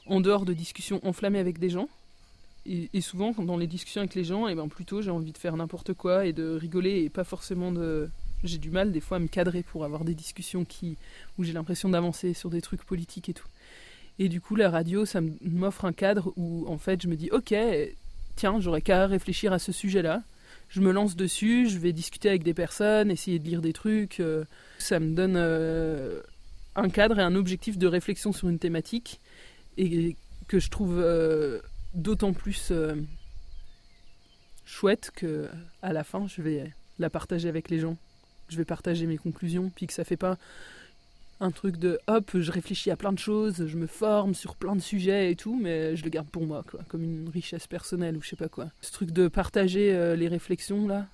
en 0.07 0.21
dehors 0.21 0.45
de 0.45 0.53
discussions 0.53 1.01
enflammées 1.07 1.39
avec 1.39 1.59
des 1.59 1.71
gens. 1.71 1.89
Et, 2.71 2.89
et 2.95 3.01
souvent, 3.01 3.33
dans 3.33 3.57
les 3.57 3.67
discussions 3.67 4.01
avec 4.01 4.15
les 4.15 4.23
gens, 4.23 4.47
et 4.47 4.55
ben 4.55 4.69
plutôt 4.69 5.03
j'ai 5.03 5.11
envie 5.11 5.33
de 5.33 5.39
faire 5.39 5.57
n'importe 5.57 5.93
quoi 5.93 6.25
et 6.25 6.33
de 6.33 6.55
rigoler 6.55 7.03
et 7.03 7.11
pas 7.11 7.25
forcément 7.25 7.73
de. 7.73 8.09
J'ai 8.45 8.59
du 8.59 8.71
mal 8.71 8.93
des 8.93 9.01
fois 9.01 9.19
à 9.19 9.21
me 9.21 9.27
cadrer 9.27 9.63
pour 9.63 9.85
avoir 9.85 10.05
des 10.05 10.15
discussions 10.15 10.65
qui 10.65 10.97
où 11.37 11.45
j'ai 11.45 11.53
l'impression 11.53 11.91
d'avancer 11.91 12.33
sur 12.33 12.49
des 12.49 12.63
trucs 12.63 12.85
politiques 12.85 13.29
et 13.29 13.35
tout. 13.35 13.49
Et 14.19 14.29
du 14.29 14.41
coup, 14.41 14.55
la 14.55 14.71
radio, 14.71 15.05
ça 15.05 15.21
m'offre 15.43 15.85
un 15.85 15.93
cadre 15.93 16.33
où 16.37 16.67
en 16.69 16.79
fait 16.79 17.03
je 17.03 17.09
me 17.09 17.17
dis 17.17 17.29
ok, 17.33 17.55
tiens, 18.37 18.61
j'aurais 18.61 18.83
qu'à 18.83 19.07
réfléchir 19.07 19.53
à 19.53 19.59
ce 19.59 19.73
sujet-là. 19.73 20.23
Je 20.69 20.81
me 20.81 20.93
lance 20.93 21.17
dessus, 21.17 21.69
je 21.69 21.79
vais 21.79 21.93
discuter 21.93 22.29
avec 22.29 22.45
des 22.45 22.55
personnes, 22.55 23.11
essayer 23.11 23.41
de 23.41 23.45
lire 23.45 23.61
des 23.61 23.73
trucs. 23.73 24.21
euh, 24.21 24.45
ça 24.79 25.01
me 25.01 25.15
donne 25.15 25.35
euh, 25.37 26.21
un 26.77 26.89
cadre 26.89 27.19
et 27.19 27.23
un 27.23 27.35
objectif 27.35 27.77
de 27.77 27.89
réflexion 27.89 28.33
sur 28.33 28.49
une 28.49 28.61
thématique 28.61 29.19
et 29.77 30.17
que 30.47 30.61
je 30.61 30.71
trouve 30.71 30.99
euh, 30.99 31.61
d'autant 31.95 32.33
plus 32.33 32.69
euh, 32.71 32.95
chouette 34.65 35.11
que 35.15 35.49
à 35.83 35.93
la 35.93 36.05
fin 36.05 36.27
je 36.27 36.43
vais 36.43 36.73
la 36.99 37.11
partager 37.11 37.49
avec 37.49 37.71
les 37.71 37.79
gens. 37.79 37.97
Je 38.49 38.57
vais 38.57 38.65
partager 38.65 39.07
mes 39.07 39.17
conclusions 39.17 39.71
puis 39.75 39.87
que 39.87 39.93
ça 39.93 40.05
fait 40.05 40.17
pas 40.17 40.37
un 41.41 41.51
truc 41.51 41.79
de 41.79 41.99
hop 42.07 42.33
je 42.35 42.53
réfléchis 42.53 42.91
à 42.91 42.97
plein 42.97 43.13
de 43.13 43.19
choses 43.19 43.67
je 43.67 43.77
me 43.77 43.87
forme 43.87 44.35
sur 44.35 44.57
plein 44.57 44.77
de 44.77 44.81
sujets 44.81 45.31
et 45.33 45.37
tout 45.37 45.59
mais 45.59 45.97
je 45.97 46.05
le 46.05 46.11
garde 46.11 46.29
pour 46.29 46.45
moi 46.47 46.65
quoi 46.69 46.81
comme 46.89 47.03
une 47.03 47.29
richesse 47.31 47.67
personnelle 47.67 48.17
ou 48.17 48.23
je 48.23 48.29
sais 48.29 48.37
pas 48.37 48.49
quoi. 48.49 48.67
Ce 48.83 48.93
truc 48.93 49.11
de 49.11 49.29
partager 49.29 49.95
euh, 49.95 50.17
les 50.17 50.29
réflexions 50.29 50.87
là 50.87 51.07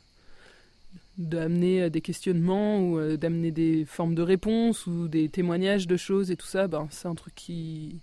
d'amener 1.19 1.83
euh, 1.83 1.91
des 1.91 2.01
questionnements 2.01 2.81
ou 2.81 2.99
euh, 2.99 3.17
d'amener 3.17 3.51
des 3.51 3.85
formes 3.85 4.15
de 4.15 4.23
réponses 4.23 4.87
ou 4.87 5.09
des 5.09 5.29
témoignages 5.29 5.87
de 5.87 5.97
choses 5.97 6.31
et 6.31 6.37
tout 6.37 6.47
ça 6.47 6.67
ben 6.67 6.89
c'est 6.91 7.09
un 7.09 7.15
truc 7.15 7.35
qui 7.35 8.01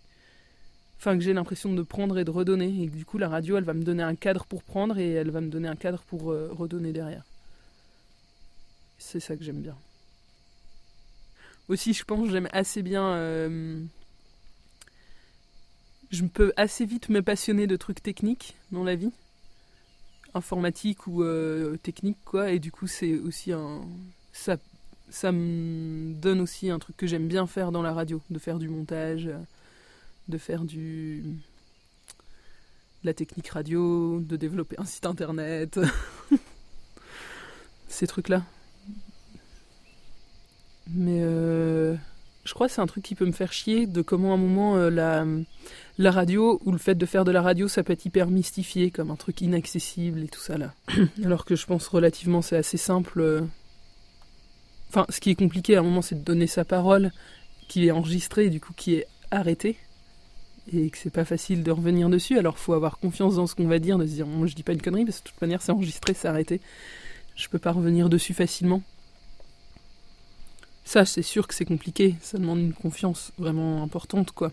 enfin 1.04 1.18
que 1.18 1.24
j'ai 1.24 1.34
l'impression 1.34 1.74
de 1.74 1.82
prendre 1.82 2.18
et 2.18 2.24
de 2.24 2.32
redonner. 2.32 2.84
Et 2.84 2.88
que 2.88 2.96
du 2.96 3.04
coup 3.04 3.18
la 3.18 3.28
radio 3.28 3.58
elle 3.58 3.66
va 3.66 3.74
me 3.74 3.84
donner 3.84 4.04
un 4.04 4.16
cadre 4.16 4.46
pour 4.46 4.64
prendre 4.64 4.98
et 4.98 5.12
elle 5.12 5.32
va 5.32 5.42
me 5.42 5.50
donner 5.50 5.68
un 5.68 5.76
cadre 5.76 6.02
pour 6.04 6.32
euh, 6.32 6.50
redonner 6.54 6.94
derrière. 6.94 7.24
C'est 8.98 9.20
ça 9.20 9.36
que 9.36 9.44
j'aime 9.44 9.62
bien. 9.62 9.76
Aussi 11.68 11.94
je 11.94 12.06
pense 12.06 12.30
j'aime 12.30 12.48
assez 12.54 12.82
bien 12.82 13.06
euh, 13.16 13.82
je 16.10 16.24
peux 16.24 16.54
assez 16.56 16.86
vite 16.86 17.10
me 17.10 17.22
passionner 17.22 17.68
de 17.68 17.76
trucs 17.76 18.02
techniques 18.02 18.56
dans 18.72 18.86
la 18.86 18.96
vie. 18.96 19.12
Informatique 20.34 21.06
ou 21.08 21.22
euh, 21.22 21.76
technique 21.84 22.24
quoi. 22.24 22.52
Et 22.52 22.60
du 22.60 22.72
coup 22.72 22.88
c'est 22.88 23.18
aussi 23.18 23.52
un 23.52 23.82
ça 24.32 24.56
ça 25.10 25.34
me 25.34 26.14
donne 26.14 26.40
aussi 26.40 26.70
un 26.70 26.80
truc 26.80 26.96
que 26.96 27.08
j'aime 27.08 27.28
bien 27.28 27.46
faire 27.46 27.74
dans 27.74 27.82
la 27.82 27.92
radio. 27.92 28.22
De 28.30 28.40
faire 28.40 28.58
du 28.58 28.70
montage 28.70 29.30
de 30.28 30.38
faire 30.38 30.64
du 30.64 31.24
de 33.04 33.08
la 33.08 33.14
technique 33.14 33.50
radio, 33.50 34.22
de 34.22 34.38
développer 34.38 34.78
un 34.80 34.86
site 34.86 35.06
internet, 35.06 35.80
ces 37.90 38.08
trucs-là. 38.08 38.44
Mais 40.90 41.20
euh, 41.22 41.96
je 42.46 42.54
crois 42.54 42.68
que 42.68 42.74
c'est 42.74 42.82
un 42.82 42.88
truc 42.88 43.04
qui 43.04 43.16
peut 43.16 43.26
me 43.26 43.32
faire 43.32 43.52
chier 43.54 43.88
de 43.88 44.02
comment 44.02 44.32
à 44.32 44.36
un 44.36 44.38
moment 44.38 44.76
euh, 44.78 44.90
la, 44.90 45.26
la 45.98 46.12
radio 46.12 46.62
ou 46.66 46.72
le 46.72 46.78
fait 46.78 46.96
de 46.96 47.06
faire 47.06 47.24
de 47.26 47.32
la 47.32 47.42
radio 47.42 47.68
ça 47.68 47.84
peut 47.84 47.94
être 47.94 48.06
hyper 48.06 48.28
mystifié 48.28 48.92
comme 48.92 49.12
un 49.12 49.16
truc 49.16 49.42
inaccessible 49.42 50.24
et 50.24 50.28
tout 50.28 50.42
ça 50.42 50.58
là. 50.58 50.74
Alors 51.24 51.46
que 51.46 51.56
je 51.56 51.66
pense 51.66 51.88
relativement 51.88 52.42
c'est 52.42 52.58
assez 52.58 52.78
simple. 52.78 53.20
euh. 53.22 53.42
Enfin, 54.90 55.06
ce 55.10 55.20
qui 55.20 55.30
est 55.30 55.36
compliqué 55.36 55.76
à 55.76 55.80
un 55.80 55.84
moment 55.84 56.02
c'est 56.02 56.16
de 56.16 56.24
donner 56.24 56.48
sa 56.48 56.66
parole 56.66 57.12
qui 57.68 57.88
est 57.88 57.92
enregistrée 57.92 58.46
et 58.46 58.50
du 58.50 58.60
coup 58.60 58.74
qui 58.76 58.96
est 58.96 59.08
arrêtée 59.32 59.78
et 60.72 60.90
que 60.90 60.98
c'est 60.98 61.10
pas 61.10 61.26
facile 61.26 61.64
de 61.64 61.72
revenir 61.72 62.10
dessus. 62.10 62.38
Alors 62.38 62.58
faut 62.58 62.74
avoir 62.74 62.98
confiance 63.00 63.36
dans 63.36 63.48
ce 63.48 63.56
qu'on 63.56 63.68
va 63.68 63.80
dire, 63.80 63.98
de 63.98 64.06
se 64.06 64.12
dire 64.14 64.28
moi 64.28 64.48
je 64.48 64.56
dis 64.56 64.64
pas 64.64 64.74
une 64.74 64.82
connerie 64.82 65.06
parce 65.06 65.20
que 65.20 65.26
de 65.26 65.30
toute 65.32 65.42
manière 65.42 65.62
c'est 65.62 65.72
enregistré, 65.72 66.14
c'est 66.14 66.28
arrêté. 66.28 66.62
Je 67.36 67.48
peux 67.50 67.60
pas 67.60 67.72
revenir 67.72 68.10
dessus 68.10 68.34
facilement. 68.34 68.82
Ça 70.86 71.06
c'est 71.06 71.22
sûr 71.22 71.48
que 71.48 71.54
c'est 71.54 71.66
compliqué, 71.66 72.16
ça 72.22 72.38
demande 72.38 72.60
une 72.60 72.74
confiance 72.74 73.32
vraiment 73.38 73.84
importante 73.84 74.32
quoi. 74.32 74.52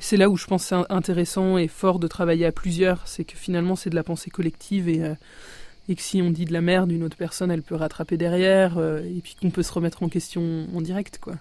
C'est 0.00 0.16
là 0.16 0.30
où 0.30 0.36
je 0.36 0.46
pense 0.46 0.64
c'est 0.64 0.76
intéressant 0.90 1.58
et 1.58 1.66
fort 1.68 1.98
de 1.98 2.06
travailler 2.06 2.46
à 2.46 2.52
plusieurs, 2.52 3.08
c'est 3.08 3.24
que 3.24 3.36
finalement 3.36 3.76
c'est 3.76 3.90
de 3.90 3.96
la 3.96 4.04
pensée 4.04 4.30
collective 4.30 4.88
et, 4.88 5.02
euh, 5.02 5.14
et 5.88 5.96
que 5.96 6.02
si 6.02 6.22
on 6.22 6.30
dit 6.30 6.44
de 6.44 6.52
la 6.52 6.60
merde, 6.60 6.92
une 6.92 7.02
autre 7.02 7.16
personne 7.16 7.50
elle 7.50 7.62
peut 7.62 7.74
rattraper 7.74 8.16
derrière 8.16 8.78
euh, 8.78 9.00
et 9.00 9.20
puis 9.22 9.34
qu'on 9.40 9.50
peut 9.50 9.62
se 9.62 9.72
remettre 9.72 10.02
en 10.02 10.08
question 10.08 10.68
en 10.74 10.80
direct 10.80 11.18
quoi. 11.18 11.34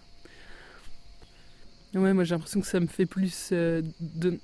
Ouais, 1.96 2.14
moi 2.14 2.24
j'ai 2.24 2.36
l'impression 2.36 2.62
que 2.62 2.68
ça 2.68 2.80
me 2.80 2.88
fait 2.88 3.06
plus. 3.06 3.50
euh, 3.52 3.82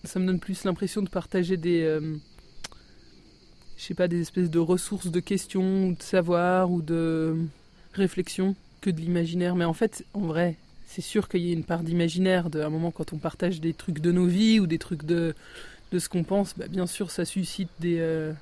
ça 0.04 0.20
me 0.20 0.26
donne 0.26 0.39
plus 0.39 0.64
l'impression 0.64 1.02
de 1.02 1.10
partager 1.10 1.58
des. 1.58 1.82
euh, 1.84 2.18
je 3.78 3.84
sais 3.84 3.94
pas, 3.94 4.08
des 4.08 4.22
espèces 4.22 4.50
de 4.50 4.60
ressources 4.60 5.08
de 5.08 5.20
questions, 5.20 5.88
ou 5.88 5.96
de 5.96 6.04
savoir, 6.04 6.72
ou 6.72 6.82
de 6.82 7.36
réflexions 7.94 8.56
que 8.82 8.89
de 8.89 9.00
l'imaginaire. 9.02 9.56
Mais 9.56 9.66
en 9.66 9.74
fait, 9.74 10.06
en 10.14 10.22
vrai, 10.22 10.58
c'est 10.86 11.02
sûr 11.02 11.28
qu'il 11.28 11.41
y 11.41 11.50
a 11.50 11.54
une 11.54 11.64
part 11.64 11.84
d'imaginaire. 11.84 12.48
À 12.54 12.58
un 12.66 12.70
moment, 12.70 12.91
quand 12.91 13.14
on 13.14 13.18
partage 13.18 13.60
des 13.62 13.74
trucs 13.74 14.00
de 14.00 14.12
nos 14.12 14.26
vies 14.26 14.60
ou 14.60 14.68
des 14.68 14.78
trucs 14.80 15.04
de, 15.06 15.34
de 15.91 16.00
ce 16.00 16.10
qu'on 16.10 16.24
pense, 16.24 16.56
bah, 16.58 16.68
bien 16.70 16.88
sûr, 16.88 17.12
ça 17.12 17.26
suscite 17.26 17.70
des. 17.80 17.98
euh, 18.00 18.34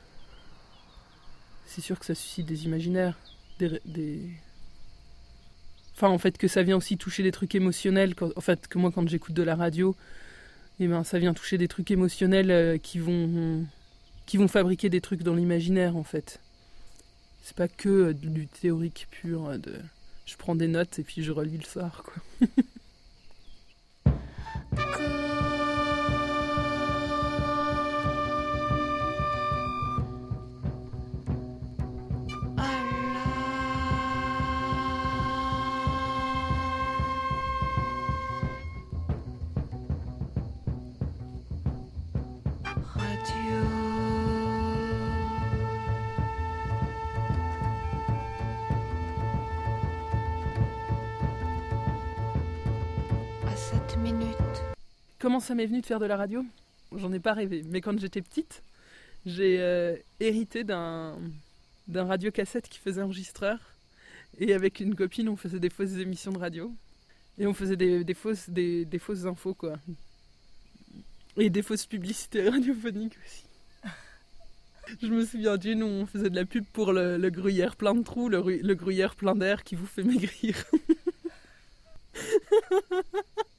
C'est 1.65 1.81
sûr 1.81 1.97
que 1.99 2.05
ça 2.05 2.15
suscite 2.15 2.45
des 2.45 2.65
imaginaires. 2.65 3.17
Des, 3.59 3.79
des- 3.85 4.29
Enfin, 6.01 6.11
en 6.11 6.17
fait, 6.17 6.39
que 6.39 6.47
ça 6.47 6.63
vient 6.63 6.77
aussi 6.77 6.97
toucher 6.97 7.21
des 7.21 7.31
trucs 7.31 7.53
émotionnels. 7.53 8.15
En 8.35 8.41
fait, 8.41 8.67
que 8.67 8.79
moi, 8.79 8.91
quand 8.91 9.07
j'écoute 9.07 9.35
de 9.35 9.43
la 9.43 9.55
radio, 9.55 9.95
eh 10.79 10.87
ben, 10.87 11.03
ça 11.03 11.19
vient 11.19 11.35
toucher 11.35 11.59
des 11.59 11.67
trucs 11.67 11.91
émotionnels 11.91 12.49
euh, 12.49 12.79
qui 12.79 12.97
vont 12.97 13.67
qui 14.25 14.37
vont 14.37 14.47
fabriquer 14.47 14.89
des 14.89 14.99
trucs 14.99 15.21
dans 15.21 15.35
l'imaginaire 15.35 15.95
en 15.95 16.03
fait. 16.03 16.39
C'est 17.43 17.55
pas 17.55 17.67
que 17.67 17.89
euh, 17.89 18.13
du 18.13 18.47
théorique 18.47 19.09
pur 19.11 19.49
euh, 19.49 19.57
je 20.25 20.35
prends 20.37 20.55
des 20.55 20.67
notes 20.67 20.97
et 20.97 21.03
puis 21.03 21.21
je 21.21 21.31
relis 21.31 21.57
le 21.57 21.65
soir 21.65 22.03
quoi. 22.03 22.47
ça 55.51 55.55
m'est 55.55 55.65
venu 55.65 55.81
de 55.81 55.85
faire 55.85 55.99
de 55.99 56.05
la 56.05 56.15
radio. 56.15 56.45
J'en 56.95 57.11
ai 57.11 57.19
pas 57.19 57.33
rêvé, 57.33 57.61
mais 57.67 57.81
quand 57.81 57.99
j'étais 57.99 58.21
petite, 58.21 58.63
j'ai 59.25 59.59
euh, 59.59 59.97
hérité 60.21 60.63
d'un 60.63 61.19
d'un 61.89 62.05
radiocassette 62.05 62.69
qui 62.69 62.79
faisait 62.79 63.01
enregistreur. 63.01 63.59
Et 64.39 64.53
avec 64.53 64.79
une 64.79 64.95
copine 64.95 65.27
on 65.27 65.35
faisait 65.35 65.59
des 65.59 65.69
fausses 65.69 65.97
émissions 65.97 66.31
de 66.31 66.37
radio. 66.37 66.73
Et 67.37 67.47
on 67.47 67.53
faisait 67.53 67.75
des, 67.75 68.05
des 68.05 68.13
fausses 68.13 68.49
des, 68.49 68.85
des 68.85 68.97
fausses 68.97 69.25
infos 69.25 69.53
quoi. 69.53 69.73
Et 71.35 71.49
des 71.49 71.63
fausses 71.63 71.85
publicités 71.85 72.47
radiophoniques 72.49 73.17
aussi. 73.25 73.43
Je 75.01 75.07
me 75.07 75.25
souviens 75.25 75.57
d'une 75.57 75.83
où 75.83 75.87
on 75.87 76.05
faisait 76.05 76.29
de 76.29 76.35
la 76.37 76.45
pub 76.45 76.63
pour 76.71 76.93
le, 76.93 77.17
le 77.17 77.29
gruyère 77.29 77.75
plein 77.75 77.93
de 77.93 78.03
trous, 78.03 78.29
le, 78.29 78.41
le 78.41 78.75
gruyère 78.75 79.15
plein 79.15 79.35
d'air 79.35 79.65
qui 79.65 79.75
vous 79.75 79.85
fait 79.85 80.03
maigrir. 80.03 80.63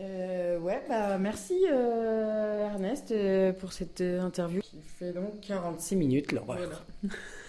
Euh, 0.00 0.58
ouais, 0.58 0.82
bah 0.88 1.18
merci 1.18 1.66
euh, 1.70 2.68
Ernest 2.68 3.12
euh, 3.12 3.52
pour 3.52 3.72
cette 3.72 4.00
euh, 4.00 4.20
interview 4.20 4.60
qui 4.60 4.80
fait 4.82 5.12
donc 5.12 5.40
46 5.40 5.94
minutes 5.94 6.32
l'horreur. 6.32 6.84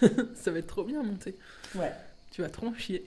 Ça 0.34 0.52
va 0.52 0.58
être 0.58 0.68
trop 0.68 0.84
bien 0.84 1.02
monté. 1.02 1.34
Ouais. 1.74 1.90
Tu 2.30 2.42
vas 2.42 2.48
trop 2.48 2.68
en 2.68 2.74
chier. 2.74 3.04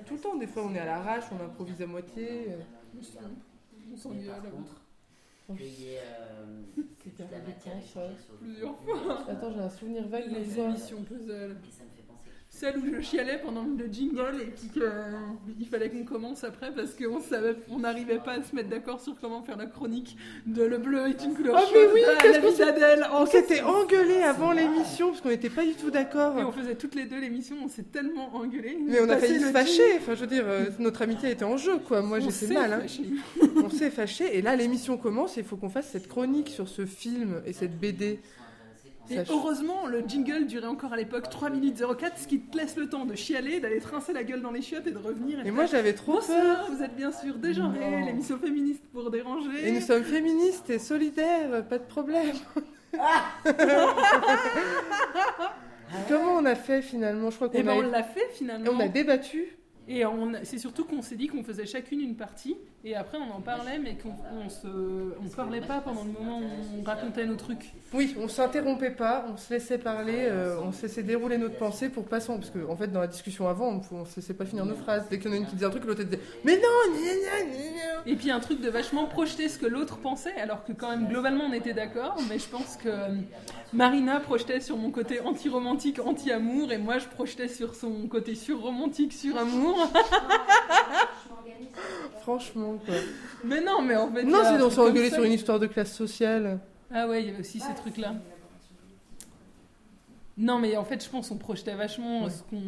Tout 0.00 0.14
le 0.14 0.20
temps. 0.20 0.36
Des 0.36 0.46
fois, 0.46 0.64
on 0.66 0.74
est 0.74 0.78
à 0.78 0.84
l'arrache, 0.86 1.24
on 1.32 1.42
improvise 1.44 1.80
à 1.82 1.86
moitié. 1.86 2.48
On 3.92 3.96
s'ennuie 3.96 4.28
à 4.28 4.38
la 4.38 4.48
outre. 4.50 4.80
C'était 7.04 7.22
un 7.22 7.26
peu 7.26 7.52
Plusieurs 8.40 8.78
fois. 8.80 9.24
Attends, 9.28 9.52
j'ai 9.52 9.60
un 9.60 9.68
souvenir 9.68 10.08
vague 10.08 10.30
de 10.30 10.36
Les 10.36 10.44
ça. 10.44 10.62
émissions 10.62 11.02
puzzle. 11.02 11.56
Celle 12.64 12.78
où 12.78 12.96
je 12.96 13.02
chialais 13.02 13.38
pendant 13.44 13.64
le 13.64 13.92
jingle 13.92 14.40
et 14.40 14.46
puis 14.46 14.70
qu'il 14.72 15.66
fallait 15.66 15.90
qu'on 15.90 16.04
commence 16.04 16.44
après 16.44 16.72
parce 16.74 16.94
qu'on 16.94 17.20
on 17.70 17.78
n'arrivait 17.80 18.20
pas 18.24 18.38
à 18.38 18.42
se 18.42 18.56
mettre 18.56 18.70
d'accord 18.70 19.02
sur 19.02 19.14
comment 19.20 19.42
faire 19.42 19.58
la 19.58 19.66
chronique 19.66 20.16
de 20.46 20.62
Le 20.62 20.78
bleu 20.78 21.08
est 21.08 21.22
une 21.22 21.34
couleur 21.34 21.56
Ah 21.58 21.64
mais 21.74 21.92
oui, 21.92 22.00
la 22.00 22.38
vie 22.38 22.56
d'Adèle. 22.56 23.06
On 23.12 23.26
s'était 23.26 23.60
engueulé 23.60 24.22
avant 24.22 24.52
l'émission 24.52 25.08
parce 25.08 25.20
qu'on 25.20 25.28
n'était 25.28 25.50
pas 25.50 25.66
du 25.66 25.74
tout 25.74 25.90
d'accord. 25.90 26.38
Et 26.38 26.42
on 26.42 26.52
faisait 26.52 26.74
toutes 26.74 26.94
les 26.94 27.04
deux 27.04 27.20
l'émission, 27.20 27.56
on 27.62 27.68
s'est 27.68 27.82
tellement 27.82 28.34
engueulés. 28.34 28.78
Mais 28.80 28.98
on 29.02 29.10
a 29.10 29.18
failli 29.18 29.40
se 29.40 29.52
fâcher. 29.52 29.98
Enfin, 29.98 30.14
je 30.14 30.20
veux 30.20 30.26
dire, 30.26 30.44
euh, 30.46 30.64
notre 30.78 31.02
amitié 31.02 31.32
était 31.32 31.44
en 31.44 31.58
jeu, 31.58 31.76
quoi. 31.86 32.00
Moi, 32.00 32.20
j'étais 32.20 32.54
mal. 32.54 32.72
Hein. 32.72 33.46
on 33.62 33.68
s'est 33.68 33.90
fâché. 33.90 34.38
Et 34.38 34.40
là, 34.40 34.56
l'émission 34.56 34.96
commence. 34.96 35.36
et 35.36 35.40
Il 35.40 35.46
faut 35.46 35.56
qu'on 35.56 35.68
fasse 35.68 35.90
cette 35.92 36.08
chronique 36.08 36.48
sur 36.48 36.68
ce 36.68 36.86
film 36.86 37.42
et 37.44 37.52
cette 37.52 37.78
BD. 37.78 38.20
Et 39.10 39.18
heureusement, 39.30 39.86
le 39.86 40.00
jingle 40.06 40.46
durait 40.46 40.66
encore 40.66 40.92
à 40.94 40.96
l'époque 40.96 41.28
3 41.28 41.50
minutes 41.50 41.82
04, 41.98 42.18
ce 42.18 42.26
qui 42.26 42.40
te 42.40 42.56
laisse 42.56 42.76
le 42.76 42.88
temps 42.88 43.04
de 43.04 43.14
chialer, 43.14 43.60
d'aller 43.60 43.78
trincer 43.80 44.12
la 44.14 44.24
gueule 44.24 44.40
dans 44.40 44.50
les 44.50 44.62
chiottes 44.62 44.86
et 44.86 44.92
de 44.92 44.98
revenir. 44.98 45.44
Et 45.46 45.50
moi, 45.50 45.66
j'avais 45.66 45.92
trop 45.92 46.14
Bonsoir, 46.14 46.70
vous 46.70 46.82
êtes 46.82 46.96
bien 46.96 47.12
sûr 47.12 47.34
dégenré, 47.36 48.02
l'émission 48.06 48.38
féministe 48.38 48.82
pour 48.92 49.10
déranger. 49.10 49.68
Et 49.68 49.72
nous 49.72 49.80
sommes 49.82 50.04
féministes 50.04 50.70
et 50.70 50.78
solidaires, 50.78 51.66
pas 51.68 51.78
de 51.78 51.84
problème. 51.84 52.34
Comment 56.08 56.34
on 56.38 56.44
a 56.44 56.54
fait 56.54 56.82
finalement? 56.82 57.30
Je 57.30 57.36
crois 57.36 57.48
qu'on 57.48 57.58
Et 57.58 57.62
ben 57.62 57.72
a... 57.72 57.76
on 57.76 57.82
l'a 57.82 58.02
fait 58.02 58.28
finalement. 58.32 58.66
Et 58.66 58.68
on 58.74 58.80
a 58.80 58.88
débattu. 58.88 59.56
Et 59.88 60.04
on- 60.06 60.32
c'est 60.42 60.58
surtout 60.58 60.84
qu'on 60.84 61.02
s'est 61.02 61.16
dit 61.16 61.28
qu'on 61.28 61.44
faisait 61.44 61.66
chacune 61.66 62.00
une 62.00 62.16
partie, 62.16 62.56
et 62.84 62.94
après 62.94 63.16
on 63.16 63.34
en 63.34 63.40
parlait, 63.40 63.78
mais 63.78 63.96
qu'on 63.96 64.14
on 64.44 64.48
se, 64.50 64.66
on 65.24 65.28
parlait 65.34 65.62
pas 65.62 65.80
pendant 65.80 66.04
le 66.04 66.10
moment 66.10 66.40
où 66.40 66.80
on 66.80 66.82
racontait 66.84 67.24
nos 67.24 67.36
trucs. 67.36 67.72
Oui, 67.94 68.14
on 68.20 68.28
s'interrompait 68.28 68.90
pas, 68.90 69.24
on 69.32 69.38
se 69.38 69.52
laissait 69.54 69.78
parler, 69.78 70.26
euh, 70.28 70.60
on 70.62 70.70
se 70.70 70.82
laissait 70.82 71.02
dérouler 71.02 71.38
notre 71.38 71.56
pensée 71.56 71.88
pour 71.88 72.04
pas 72.04 72.20
s'en... 72.20 72.36
Parce 72.36 72.50
qu'en 72.50 72.70
en 72.70 72.76
fait, 72.76 72.88
dans 72.88 73.00
la 73.00 73.06
discussion 73.06 73.48
avant, 73.48 73.80
on, 73.90 73.96
on 73.96 74.04
se 74.04 74.16
laissait 74.16 74.34
pas 74.34 74.44
finir 74.44 74.66
nos 74.66 74.74
phrases. 74.74 75.06
Dès 75.08 75.18
qu'il 75.18 75.28
y 75.28 75.30
en 75.30 75.32
a 75.34 75.38
une 75.38 75.46
qui 75.46 75.54
disait 75.54 75.64
un 75.64 75.70
truc, 75.70 75.84
l'autre 75.86 76.02
disait 76.02 76.20
«Mais 76.44 76.56
non 76.56 76.94
gna, 76.94 77.00
gna, 77.00 77.44
gna, 77.50 77.70
gna. 77.70 78.02
Et 78.06 78.16
puis 78.16 78.30
un 78.30 78.40
truc 78.40 78.60
de 78.60 78.68
vachement 78.68 79.06
projeter 79.06 79.48
ce 79.48 79.58
que 79.58 79.66
l'autre 79.66 79.96
pensait, 79.98 80.34
alors 80.34 80.64
que 80.64 80.72
quand 80.72 80.90
même 80.90 81.08
globalement 81.08 81.44
on 81.44 81.52
était 81.54 81.72
d'accord, 81.72 82.16
mais 82.28 82.38
je 82.38 82.48
pense 82.48 82.76
que 82.76 82.88
euh, 82.88 83.08
Marina 83.72 84.20
projetait 84.20 84.60
sur 84.60 84.76
mon 84.76 84.90
côté 84.90 85.20
anti-romantique, 85.20 86.00
anti-amour, 86.04 86.70
et 86.70 86.78
moi 86.78 86.98
je 86.98 87.06
projetais 87.06 87.48
sur 87.48 87.74
son 87.74 88.08
côté 88.08 88.34
sur-romantique, 88.34 89.14
sur-amour. 89.14 89.90
Franchement, 92.22 92.78
quoi. 92.84 92.94
Mais 93.44 93.60
non, 93.60 93.82
mais 93.82 93.96
en 93.96 94.10
fait. 94.12 94.22
Non, 94.24 94.38
c'est 94.42 94.62
on 94.62 94.70
s'est 94.70 94.80
engueulé 94.80 95.10
sur 95.10 95.22
une 95.24 95.32
histoire 95.32 95.58
de 95.60 95.66
classe 95.66 95.92
sociale. 95.92 96.58
Ah 96.90 97.06
ouais, 97.08 97.22
il 97.22 97.26
y 97.26 97.30
avait 97.30 97.40
aussi 97.40 97.60
ces 97.60 97.74
trucs-là. 97.74 98.14
Non, 100.36 100.58
mais 100.58 100.76
en 100.76 100.84
fait, 100.84 101.04
je 101.04 101.08
pense 101.10 101.28
qu'on 101.28 101.36
projetait 101.36 101.74
vachement 101.74 102.24
Ouais. 102.24 102.30
ce 102.30 102.42
qu'on. 102.42 102.62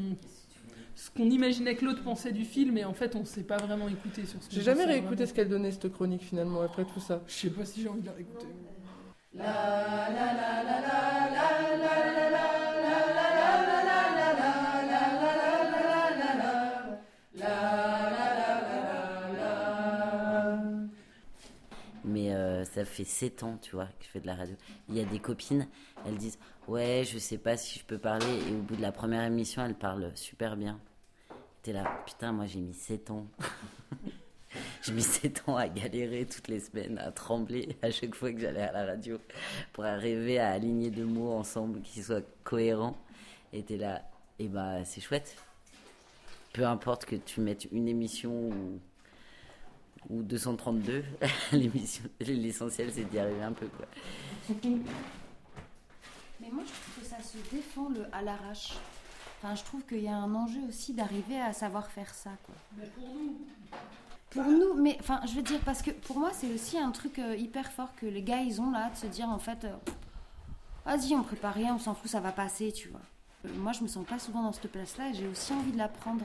ce 0.94 1.10
qu'on 1.10 1.28
imaginait 1.30 1.74
que 1.74 1.84
l'autre 1.84 2.02
pensait 2.02 2.32
du 2.32 2.44
film, 2.44 2.76
et 2.78 2.84
en 2.84 2.94
fait, 2.94 3.16
on 3.16 3.24
s'est 3.24 3.42
pas 3.42 3.56
vraiment 3.56 3.88
écouté 3.88 4.24
sur 4.26 4.42
ce. 4.42 4.48
J'ai 4.50 4.62
jamais 4.62 4.84
réécouté 4.84 5.26
ce 5.26 5.34
qu'elle 5.34 5.48
donnait 5.48 5.72
cette 5.72 5.92
chronique 5.92 6.22
finalement 6.22 6.62
après 6.62 6.84
tout 6.84 7.00
ça. 7.00 7.22
Je 7.26 7.32
sais 7.34 7.50
pas 7.50 7.64
si 7.64 7.82
j'ai 7.82 7.88
envie 7.88 8.00
de 8.02 8.06
la 8.06 8.12
réécouter. 8.12 8.46
Mais 9.34 9.42
euh, 17.44 18.15
ça 22.66 22.84
fait 22.84 23.04
7 23.04 23.42
ans, 23.42 23.58
tu 23.60 23.76
vois, 23.76 23.86
que 23.86 24.04
je 24.04 24.08
fais 24.08 24.20
de 24.20 24.26
la 24.26 24.34
radio. 24.34 24.54
Il 24.88 24.96
y 24.96 25.00
a 25.00 25.04
des 25.04 25.18
copines, 25.18 25.66
elles 26.06 26.16
disent 26.16 26.38
Ouais, 26.68 27.04
je 27.10 27.18
sais 27.18 27.38
pas 27.38 27.56
si 27.56 27.78
je 27.78 27.84
peux 27.84 27.98
parler. 27.98 28.26
Et 28.48 28.52
au 28.52 28.60
bout 28.62 28.76
de 28.76 28.82
la 28.82 28.92
première 28.92 29.22
émission, 29.22 29.64
elles 29.64 29.74
parlent 29.74 30.10
super 30.14 30.56
bien. 30.56 30.78
T'es 31.62 31.72
là, 31.72 31.84
putain, 32.06 32.32
moi 32.32 32.46
j'ai 32.46 32.60
mis 32.60 32.74
7 32.74 33.10
ans. 33.10 33.26
j'ai 34.82 34.92
mis 34.92 35.02
7 35.02 35.44
ans 35.48 35.56
à 35.56 35.68
galérer 35.68 36.26
toutes 36.26 36.48
les 36.48 36.60
semaines, 36.60 36.98
à 36.98 37.10
trembler 37.12 37.76
à 37.82 37.90
chaque 37.90 38.14
fois 38.14 38.32
que 38.32 38.40
j'allais 38.40 38.62
à 38.62 38.72
la 38.72 38.84
radio 38.84 39.18
pour 39.72 39.84
arriver 39.84 40.38
à 40.38 40.50
aligner 40.50 40.90
deux 40.90 41.06
mots 41.06 41.32
ensemble 41.32 41.80
qui 41.82 42.02
soient 42.02 42.22
cohérents. 42.44 42.96
Et 43.52 43.62
t'es 43.62 43.76
là, 43.76 44.02
et 44.38 44.48
bah 44.48 44.84
c'est 44.84 45.00
chouette. 45.00 45.36
Peu 46.52 46.64
importe 46.66 47.04
que 47.04 47.16
tu 47.16 47.40
mettes 47.40 47.66
une 47.70 47.88
émission 47.88 48.48
ou 48.48 48.80
ou 50.08 50.22
232, 50.22 51.04
l'émission, 51.52 52.04
l'essentiel 52.20 52.90
c'est 52.92 53.04
d'y 53.04 53.18
arriver 53.18 53.42
un 53.42 53.52
peu 53.52 53.66
quoi. 53.66 53.86
Mais 56.40 56.50
moi, 56.50 56.62
je 56.64 56.72
trouve 56.72 57.02
que 57.02 57.08
ça 57.08 57.22
se 57.22 57.38
défend 57.54 57.88
le 57.88 58.04
à 58.12 58.22
l'arrache. 58.22 58.74
Enfin, 59.38 59.54
je 59.54 59.64
trouve 59.64 59.82
qu'il 59.84 60.02
y 60.02 60.08
a 60.08 60.16
un 60.16 60.34
enjeu 60.34 60.60
aussi 60.68 60.92
d'arriver 60.92 61.40
à 61.40 61.52
savoir 61.52 61.90
faire 61.90 62.14
ça, 62.14 62.30
quoi. 62.44 62.54
Mais 62.78 62.86
pour 62.86 63.08
nous. 63.08 63.36
Pour 64.30 64.44
nous, 64.44 64.74
mais 64.74 64.96
enfin, 65.00 65.20
je 65.26 65.34
veux 65.34 65.42
dire, 65.42 65.60
parce 65.64 65.82
que 65.82 65.90
pour 65.90 66.18
moi, 66.18 66.30
c'est 66.32 66.52
aussi 66.52 66.78
un 66.78 66.90
truc 66.90 67.18
euh, 67.18 67.36
hyper 67.36 67.70
fort 67.72 67.94
que 67.96 68.06
les 68.06 68.22
gars, 68.22 68.42
ils 68.42 68.60
ont 68.60 68.70
là, 68.70 68.90
de 68.90 68.96
se 68.96 69.06
dire, 69.06 69.28
en 69.28 69.38
fait, 69.38 69.64
euh, 69.64 69.74
vas-y, 70.84 71.14
on 71.14 71.22
prépare 71.22 71.54
rien, 71.54 71.74
on 71.74 71.78
s'en 71.78 71.94
fout, 71.94 72.10
ça 72.10 72.20
va 72.20 72.32
passer, 72.32 72.72
tu 72.72 72.88
vois. 72.88 73.00
Euh, 73.44 73.48
moi, 73.56 73.72
je 73.72 73.82
me 73.82 73.88
sens 73.88 74.04
pas 74.06 74.18
souvent 74.18 74.42
dans 74.42 74.52
cette 74.52 74.70
place-là 74.70 75.10
et 75.10 75.14
j'ai 75.14 75.28
aussi 75.28 75.52
envie 75.52 75.72
de 75.72 75.78
la 75.78 75.88
prendre. 75.88 76.24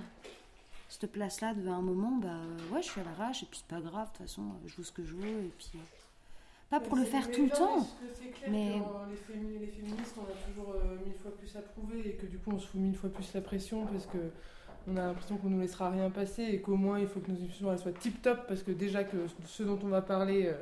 Cette 0.91 1.09
place-là, 1.09 1.53
de 1.53 1.67
un 1.69 1.81
moment, 1.81 2.17
bah 2.21 2.27
euh, 2.29 2.75
ouais, 2.75 2.81
je 2.81 2.89
suis 2.89 2.99
à 2.99 3.05
l'arrache 3.05 3.43
et 3.43 3.45
puis 3.45 3.59
c'est 3.65 3.73
pas 3.75 3.81
grave, 3.81 4.11
de 4.11 4.17
toute 4.17 4.27
façon, 4.27 4.41
euh, 4.41 4.67
je 4.67 4.75
joue 4.75 4.83
ce 4.83 4.91
que 4.91 5.05
je 5.05 5.13
veux 5.13 5.25
et 5.25 5.51
puis. 5.57 5.71
euh, 5.75 5.79
pas 6.69 6.81
pour 6.81 6.97
le 6.97 7.03
faire 7.05 7.31
tout 7.31 7.43
le 7.43 7.49
temps, 7.49 7.87
mais. 8.49 8.73
Les, 8.73 9.59
les 9.59 9.67
féministes, 9.67 10.15
on 10.17 10.23
a 10.23 10.35
toujours 10.53 10.73
euh, 10.75 10.97
mille 11.05 11.15
fois 11.15 11.31
plus 11.37 11.55
à 11.55 11.61
prouver 11.61 12.09
et 12.09 12.13
que 12.15 12.25
du 12.25 12.37
coup 12.39 12.51
on 12.51 12.59
se 12.59 12.67
fout 12.67 12.79
mille 12.81 12.95
fois 12.95 13.09
plus 13.09 13.33
la 13.33 13.41
pression 13.41 13.85
parce 13.85 14.05
que 14.05 14.17
on 14.87 14.97
a 14.97 15.01
l'impression 15.07 15.37
qu'on 15.37 15.49
nous 15.49 15.59
laissera 15.61 15.89
rien 15.91 16.09
passer 16.09 16.43
et 16.43 16.59
qu'au 16.61 16.75
moins 16.75 16.99
il 16.99 17.07
faut 17.07 17.19
que 17.21 17.31
nos 17.31 17.37
émissions 17.37 17.71
elles 17.71 17.79
soient 17.79 17.91
tip 17.93 18.21
top 18.21 18.47
parce 18.47 18.63
que 18.63 18.71
déjà 18.71 19.03
que 19.05 19.17
ce 19.45 19.63
dont 19.63 19.79
on 19.83 19.87
va 19.87 20.01
parler, 20.01 20.47
euh, 20.47 20.61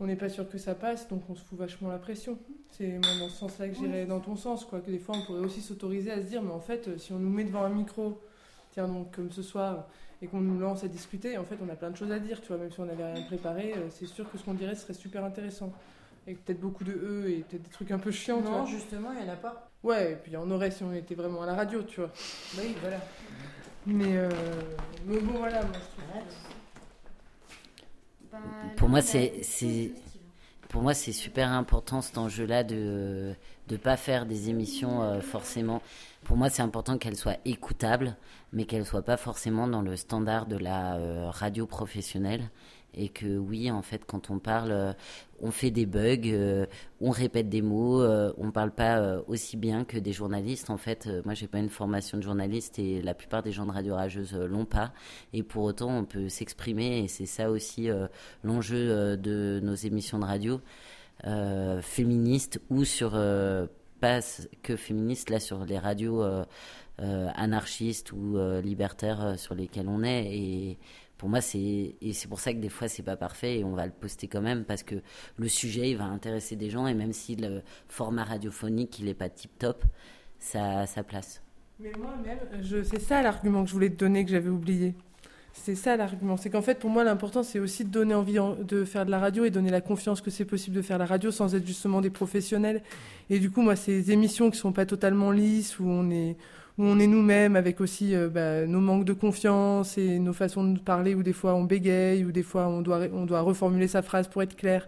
on 0.00 0.06
n'est 0.06 0.16
pas 0.16 0.28
sûr 0.28 0.48
que 0.48 0.58
ça 0.58 0.74
passe 0.74 1.06
donc 1.08 1.22
on 1.28 1.34
se 1.36 1.42
fout 1.44 1.58
vachement 1.58 1.88
la 1.88 1.98
pression. 1.98 2.36
C'est 2.70 2.98
dans 2.98 3.28
ce 3.28 3.36
sens-là 3.36 3.68
que 3.68 3.74
j'irais 3.74 4.06
dans 4.06 4.20
ton 4.20 4.34
sens 4.36 4.64
quoi. 4.64 4.80
Que 4.80 4.90
des 4.90 4.98
fois 4.98 5.16
on 5.16 5.22
pourrait 5.22 5.40
aussi 5.40 5.60
s'autoriser 5.60 6.10
à 6.12 6.16
se 6.20 6.26
dire 6.26 6.42
mais 6.42 6.52
en 6.52 6.60
fait 6.60 6.98
si 6.98 7.12
on 7.12 7.18
nous 7.18 7.30
met 7.30 7.44
devant 7.44 7.62
un 7.64 7.68
micro, 7.68 8.20
tiens 8.72 8.88
donc 8.88 9.14
comme 9.14 9.30
ce 9.30 9.42
soir 9.42 9.86
et 10.22 10.26
qu'on 10.26 10.40
nous 10.40 10.58
lance 10.58 10.82
à 10.84 10.88
discuter, 10.88 11.38
en 11.38 11.44
fait, 11.44 11.56
on 11.64 11.68
a 11.68 11.76
plein 11.76 11.90
de 11.90 11.96
choses 11.96 12.10
à 12.10 12.18
dire, 12.18 12.40
tu 12.40 12.48
vois, 12.48 12.56
même 12.56 12.72
si 12.72 12.80
on 12.80 12.86
n'avait 12.86 13.12
rien 13.12 13.22
préparé, 13.22 13.74
euh, 13.76 13.88
c'est 13.90 14.06
sûr 14.06 14.30
que 14.30 14.36
ce 14.36 14.44
qu'on 14.44 14.54
dirait 14.54 14.74
serait 14.74 14.94
super 14.94 15.24
intéressant. 15.24 15.72
Avec 16.26 16.44
peut-être 16.44 16.60
beaucoup 16.60 16.84
de 16.84 16.92
E 16.92 17.30
et 17.30 17.44
peut-être 17.48 17.62
des 17.62 17.70
trucs 17.70 17.90
un 17.90 17.98
peu 17.98 18.10
chiants, 18.10 18.42
tu 18.42 18.50
Non, 18.50 18.62
vois. 18.62 18.64
justement, 18.66 19.12
il 19.12 19.24
n'y 19.24 19.30
en 19.30 19.32
a 19.32 19.36
pas. 19.36 19.70
Ouais, 19.82 20.12
et 20.12 20.16
puis 20.16 20.32
il 20.32 20.34
y 20.34 20.36
en 20.36 20.50
aurait 20.50 20.70
si 20.70 20.82
on 20.82 20.92
était 20.92 21.14
vraiment 21.14 21.42
à 21.42 21.46
la 21.46 21.54
radio, 21.54 21.82
tu 21.82 22.00
vois. 22.00 22.10
Oui, 22.58 22.74
voilà. 22.80 22.98
Mais, 23.86 24.16
euh, 24.16 24.28
mais 25.06 25.20
bon, 25.20 25.38
voilà, 25.38 25.62
moi, 25.62 25.72
je 25.74 26.02
trouve 26.02 26.22
Bah, 28.30 28.38
Pour 28.76 28.88
moi, 28.88 29.00
c'est 29.02 29.40
c'est 29.42 29.92
pour 30.68 30.82
moi 30.82 30.94
c'est 30.94 31.12
super 31.12 31.50
important 31.52 32.02
cet 32.02 32.18
enjeu-là 32.18 32.64
de 32.64 33.34
de 33.68 33.76
pas 33.76 33.96
faire 33.96 34.26
des 34.26 34.50
émissions 34.50 35.02
euh, 35.02 35.20
forcément. 35.20 35.82
Pour 36.24 36.36
moi, 36.36 36.50
c'est 36.50 36.62
important 36.62 36.98
qu'elles 36.98 37.16
soient 37.16 37.38
écoutables, 37.44 38.16
mais 38.52 38.64
qu'elles 38.64 38.86
soient 38.86 39.02
pas 39.02 39.16
forcément 39.16 39.66
dans 39.66 39.82
le 39.82 39.96
standard 39.96 40.46
de 40.46 40.56
la 40.56 40.96
euh, 40.96 41.30
radio 41.30 41.66
professionnelle. 41.66 42.50
Et 42.94 43.10
que 43.10 43.36
oui, 43.36 43.70
en 43.70 43.82
fait, 43.82 44.04
quand 44.06 44.30
on 44.30 44.38
parle, 44.38 44.72
euh, 44.72 44.92
on 45.40 45.50
fait 45.50 45.70
des 45.70 45.86
bugs, 45.86 46.26
euh, 46.26 46.66
on 47.00 47.10
répète 47.10 47.48
des 47.48 47.62
mots, 47.62 48.02
on 48.38 48.50
parle 48.50 48.72
pas 48.72 49.18
aussi 49.28 49.56
bien 49.56 49.84
que 49.84 49.98
des 49.98 50.12
journalistes. 50.12 50.70
En 50.70 50.78
fait, 50.78 51.08
moi, 51.24 51.34
j'ai 51.34 51.46
pas 51.46 51.58
une 51.58 51.68
formation 51.68 52.18
de 52.18 52.22
journaliste 52.22 52.78
et 52.78 53.02
la 53.02 53.14
plupart 53.14 53.42
des 53.42 53.52
gens 53.52 53.66
de 53.66 53.72
Radio 53.72 53.94
Rageuse 53.94 54.34
l'ont 54.34 54.64
pas. 54.64 54.92
Et 55.32 55.42
pour 55.42 55.64
autant, 55.64 55.90
on 55.96 56.04
peut 56.04 56.28
s'exprimer 56.28 57.04
et 57.04 57.08
c'est 57.08 57.26
ça 57.26 57.50
aussi 57.50 57.88
l'enjeu 58.42 59.16
de 59.16 59.60
nos 59.62 59.74
émissions 59.74 60.18
de 60.18 60.24
radio 60.24 60.60
euh, 61.26 61.82
féministes 61.82 62.60
ou 62.70 62.84
sur 62.84 63.18
pas 63.98 64.20
que 64.62 64.76
féministes 64.76 65.30
là 65.30 65.40
sur 65.40 65.64
les 65.64 65.78
radios 65.78 66.22
euh, 66.22 66.44
euh, 67.00 67.28
anarchistes 67.34 68.12
ou 68.12 68.36
euh, 68.36 68.60
libertaires 68.60 69.38
sur 69.38 69.54
lesquelles 69.54 69.88
on 69.88 70.02
est 70.02 70.26
et 70.26 70.78
pour 71.16 71.28
moi 71.28 71.40
c'est 71.40 71.96
et 72.00 72.12
c'est 72.12 72.28
pour 72.28 72.40
ça 72.40 72.52
que 72.52 72.58
des 72.58 72.68
fois 72.68 72.88
c'est 72.88 73.02
pas 73.02 73.16
parfait 73.16 73.60
et 73.60 73.64
on 73.64 73.74
va 73.74 73.86
le 73.86 73.92
poster 73.92 74.28
quand 74.28 74.40
même 74.40 74.64
parce 74.64 74.82
que 74.82 74.96
le 75.36 75.48
sujet 75.48 75.90
il 75.90 75.96
va 75.96 76.04
intéresser 76.04 76.56
des 76.56 76.70
gens 76.70 76.86
et 76.86 76.94
même 76.94 77.12
si 77.12 77.36
le 77.36 77.62
format 77.88 78.24
radiophonique 78.24 78.98
il 78.98 79.08
est 79.08 79.14
pas 79.14 79.28
tip 79.28 79.58
top 79.58 79.84
ça 80.38 80.86
ça 80.86 81.02
place 81.02 81.42
Mais 81.78 81.92
moi-même, 81.98 82.38
c'est 82.84 83.00
ça 83.00 83.22
l'argument 83.22 83.62
que 83.62 83.68
je 83.68 83.74
voulais 83.74 83.90
te 83.90 83.96
donner 83.96 84.24
que 84.24 84.30
j'avais 84.30 84.50
oublié. 84.50 84.94
C'est 85.52 85.74
ça 85.74 85.96
l'argument. 85.96 86.36
C'est 86.36 86.50
qu'en 86.50 86.62
fait, 86.62 86.78
pour 86.78 86.88
moi, 86.88 87.04
l'important, 87.04 87.42
c'est 87.42 87.58
aussi 87.58 87.84
de 87.84 87.90
donner 87.90 88.14
envie 88.14 88.38
en- 88.38 88.54
de 88.54 88.84
faire 88.84 89.04
de 89.04 89.10
la 89.10 89.18
radio 89.18 89.44
et 89.44 89.50
donner 89.50 89.70
la 89.70 89.80
confiance 89.80 90.20
que 90.20 90.30
c'est 90.30 90.44
possible 90.44 90.76
de 90.76 90.82
faire 90.82 90.98
la 90.98 91.04
radio 91.06 91.30
sans 91.30 91.54
être 91.54 91.66
justement 91.66 92.00
des 92.00 92.10
professionnels. 92.10 92.82
Et 93.28 93.38
du 93.38 93.50
coup, 93.50 93.60
moi, 93.62 93.74
ces 93.76 94.10
émissions 94.12 94.50
qui 94.50 94.58
sont 94.58 94.72
pas 94.72 94.86
totalement 94.86 95.30
lisses, 95.30 95.78
où 95.80 95.84
on 95.88 96.10
est, 96.10 96.36
où 96.78 96.84
est 96.86 97.06
nous-mêmes, 97.06 97.56
avec 97.56 97.80
aussi 97.80 98.14
euh, 98.14 98.28
bah, 98.28 98.66
nos 98.66 98.80
manques 98.80 99.04
de 99.04 99.12
confiance 99.12 99.98
et 99.98 100.18
nos 100.20 100.32
façons 100.32 100.64
de 100.64 100.78
parler, 100.78 101.14
où 101.14 101.22
des 101.24 101.32
fois 101.32 101.54
on 101.54 101.64
bégaye, 101.64 102.24
ou 102.24 102.30
des 102.32 102.44
fois 102.44 102.68
on 102.68 102.80
doit, 102.80 103.00
on 103.12 103.26
doit 103.26 103.40
reformuler 103.40 103.88
sa 103.88 104.00
phrase 104.02 104.28
pour 104.28 104.42
être 104.42 104.54
clair. 104.56 104.86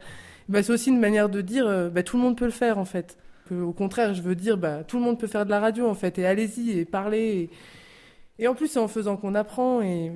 Bah, 0.49 0.63
c'est 0.63 0.73
aussi 0.73 0.91
une 0.91 1.01
manière 1.01 1.29
de 1.29 1.41
dire, 1.41 1.67
euh, 1.67 1.91
bah, 1.91 2.03
tout 2.05 2.17
le 2.17 2.23
monde 2.23 2.37
peut 2.39 2.45
le 2.45 2.51
faire, 2.53 2.79
en 2.79 2.85
fait. 2.85 3.19
Au 3.51 3.73
contraire, 3.73 4.15
je 4.15 4.23
veux 4.23 4.37
dire, 4.37 4.57
bah, 4.57 4.85
tout 4.85 4.97
le 4.99 5.03
monde 5.03 5.19
peut 5.19 5.27
faire 5.27 5.45
de 5.45 5.51
la 5.51 5.59
radio, 5.59 5.89
en 5.89 5.95
fait, 5.95 6.17
et 6.19 6.27
allez-y, 6.27 6.79
et 6.79 6.85
parlez. 6.85 7.51
Et, 8.39 8.45
et 8.45 8.49
en 8.49 8.55
plus, 8.55 8.69
c'est 8.69 8.79
en 8.79 8.89
faisant 8.89 9.17
qu'on 9.17 9.35
apprend. 9.35 9.83
Et 9.83 10.13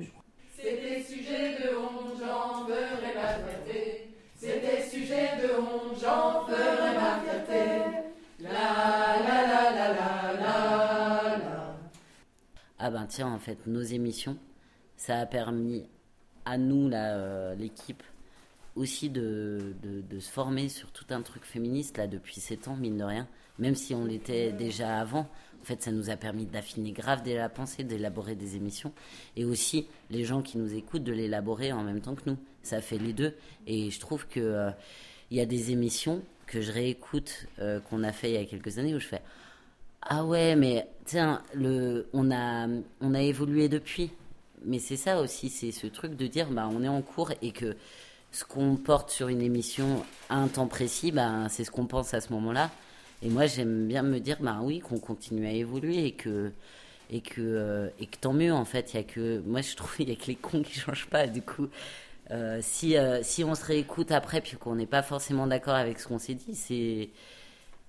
C'est 0.65 0.81
des 0.81 1.03
sujets 1.03 1.57
de 1.61 1.77
honte, 1.77 2.19
j'en 2.19 2.65
ferai 2.65 3.13
ma 3.13 3.35
fierté. 3.37 4.09
C'est 4.35 4.61
des 4.61 4.81
sujets 4.81 5.37
de 5.39 5.59
honte, 5.59 5.95
j'en 6.01 6.47
ferai 6.47 6.95
ma 6.95 7.19
fierté. 7.19 8.01
La 8.39 8.49
la 8.49 9.47
la 9.47 9.71
la 9.71 9.93
la 9.93 10.33
la 10.33 11.37
la. 11.37 11.77
Ah 12.79 12.89
ben 12.89 13.05
tiens, 13.05 13.27
en 13.27 13.37
fait, 13.37 13.67
nos 13.67 13.83
émissions, 13.83 14.39
ça 14.97 15.19
a 15.19 15.27
permis 15.27 15.87
à 16.45 16.57
nous, 16.57 16.89
euh, 16.91 17.53
l'équipe, 17.53 18.01
aussi 18.75 19.11
de, 19.11 19.75
de, 19.83 20.01
de 20.01 20.19
se 20.19 20.31
former 20.31 20.69
sur 20.69 20.91
tout 20.91 21.05
un 21.11 21.21
truc 21.21 21.43
féministe, 21.45 21.97
là, 21.97 22.07
depuis 22.07 22.39
7 22.41 22.69
ans, 22.69 22.75
mine 22.75 22.97
de 22.97 23.03
rien. 23.03 23.27
Même 23.59 23.75
si 23.75 23.93
on 23.93 24.03
l'était 24.03 24.51
déjà 24.51 24.99
avant, 24.99 25.29
en 25.65 25.67
fait, 25.67 25.81
ça 25.81 25.91
nous 25.91 26.11
a 26.11 26.15
permis 26.15 26.45
d'affiner 26.45 26.91
grave 26.91 27.23
dès 27.23 27.33
la 27.33 27.49
pensée, 27.49 27.83
d'élaborer 27.83 28.35
des 28.35 28.55
émissions. 28.55 28.93
Et 29.35 29.45
aussi, 29.45 29.87
les 30.11 30.23
gens 30.23 30.43
qui 30.43 30.59
nous 30.59 30.75
écoutent, 30.75 31.03
de 31.03 31.11
l'élaborer 31.11 31.71
en 31.71 31.81
même 31.81 32.01
temps 32.01 32.13
que 32.13 32.29
nous. 32.29 32.37
Ça 32.61 32.81
fait 32.81 32.99
les 32.99 33.13
deux. 33.13 33.33
Et 33.65 33.89
je 33.89 33.99
trouve 33.99 34.27
que 34.27 34.39
euh, 34.39 34.69
il 35.31 35.37
y 35.37 35.41
a 35.41 35.47
des 35.47 35.71
émissions 35.71 36.21
que 36.45 36.61
je 36.61 36.71
réécoute, 36.71 37.47
euh, 37.57 37.79
qu'on 37.79 38.03
a 38.03 38.11
fait 38.11 38.29
il 38.29 38.33
y 38.35 38.37
a 38.37 38.45
quelques 38.45 38.77
années, 38.77 38.93
où 38.93 38.99
je 38.99 39.07
fais 39.07 39.23
ah 40.03 40.23
ouais, 40.23 40.55
mais 40.55 40.87
tiens, 41.05 41.41
on, 42.13 42.29
a, 42.29 42.67
on 43.01 43.13
a 43.15 43.21
évolué 43.23 43.67
depuis. 43.67 44.11
Mais 44.65 44.77
c'est 44.77 44.97
ça 44.97 45.19
aussi, 45.19 45.49
c'est 45.49 45.71
ce 45.71 45.87
truc 45.87 46.15
de 46.15 46.27
dire, 46.27 46.47
bah, 46.51 46.69
on 46.71 46.83
est 46.83 46.87
en 46.87 47.01
cours 47.01 47.31
et 47.41 47.51
que 47.51 47.75
ce 48.31 48.45
qu'on 48.45 48.75
porte 48.75 49.09
sur 49.09 49.29
une 49.29 49.41
émission 49.41 50.05
à 50.29 50.37
un 50.37 50.47
temps 50.47 50.67
précis, 50.67 51.11
bah, 51.11 51.47
c'est 51.49 51.63
ce 51.63 51.71
qu'on 51.71 51.87
pense 51.87 52.13
à 52.13 52.21
ce 52.21 52.31
moment-là. 52.33 52.69
Et 53.21 53.29
moi, 53.29 53.47
j'aime 53.47 53.87
bien 53.87 54.03
me 54.03 54.19
dire, 54.19 54.37
bah 54.39 54.59
oui, 54.61 54.79
qu'on 54.79 54.99
continue 54.99 55.47
à 55.47 55.51
évoluer 55.51 56.05
et 56.05 56.11
que, 56.11 56.51
et 57.09 57.21
que, 57.21 57.41
euh, 57.41 57.89
et 57.99 58.07
que 58.07 58.17
tant 58.17 58.33
mieux, 58.33 58.53
en 58.53 58.65
fait. 58.65 58.93
Il 58.93 58.97
y 58.97 58.99
a 58.99 59.03
que, 59.03 59.41
moi, 59.45 59.61
je 59.61 59.75
trouve, 59.75 59.95
il 59.99 60.09
y 60.09 60.11
a 60.11 60.15
que 60.15 60.27
les 60.27 60.35
cons 60.35 60.61
qui 60.61 60.79
changent 60.79 61.07
pas, 61.07 61.27
du 61.27 61.41
coup. 61.41 61.67
Euh, 62.31 62.59
si, 62.61 62.97
euh, 62.97 63.21
si 63.23 63.43
on 63.43 63.55
se 63.55 63.63
réécoute 63.63 64.11
après, 64.11 64.41
puis 64.41 64.57
qu'on 64.57 64.75
n'est 64.75 64.87
pas 64.87 65.03
forcément 65.03 65.47
d'accord 65.47 65.75
avec 65.75 65.99
ce 65.99 66.07
qu'on 66.07 66.19
s'est 66.19 66.33
dit, 66.33 66.55
c'est 66.55 67.09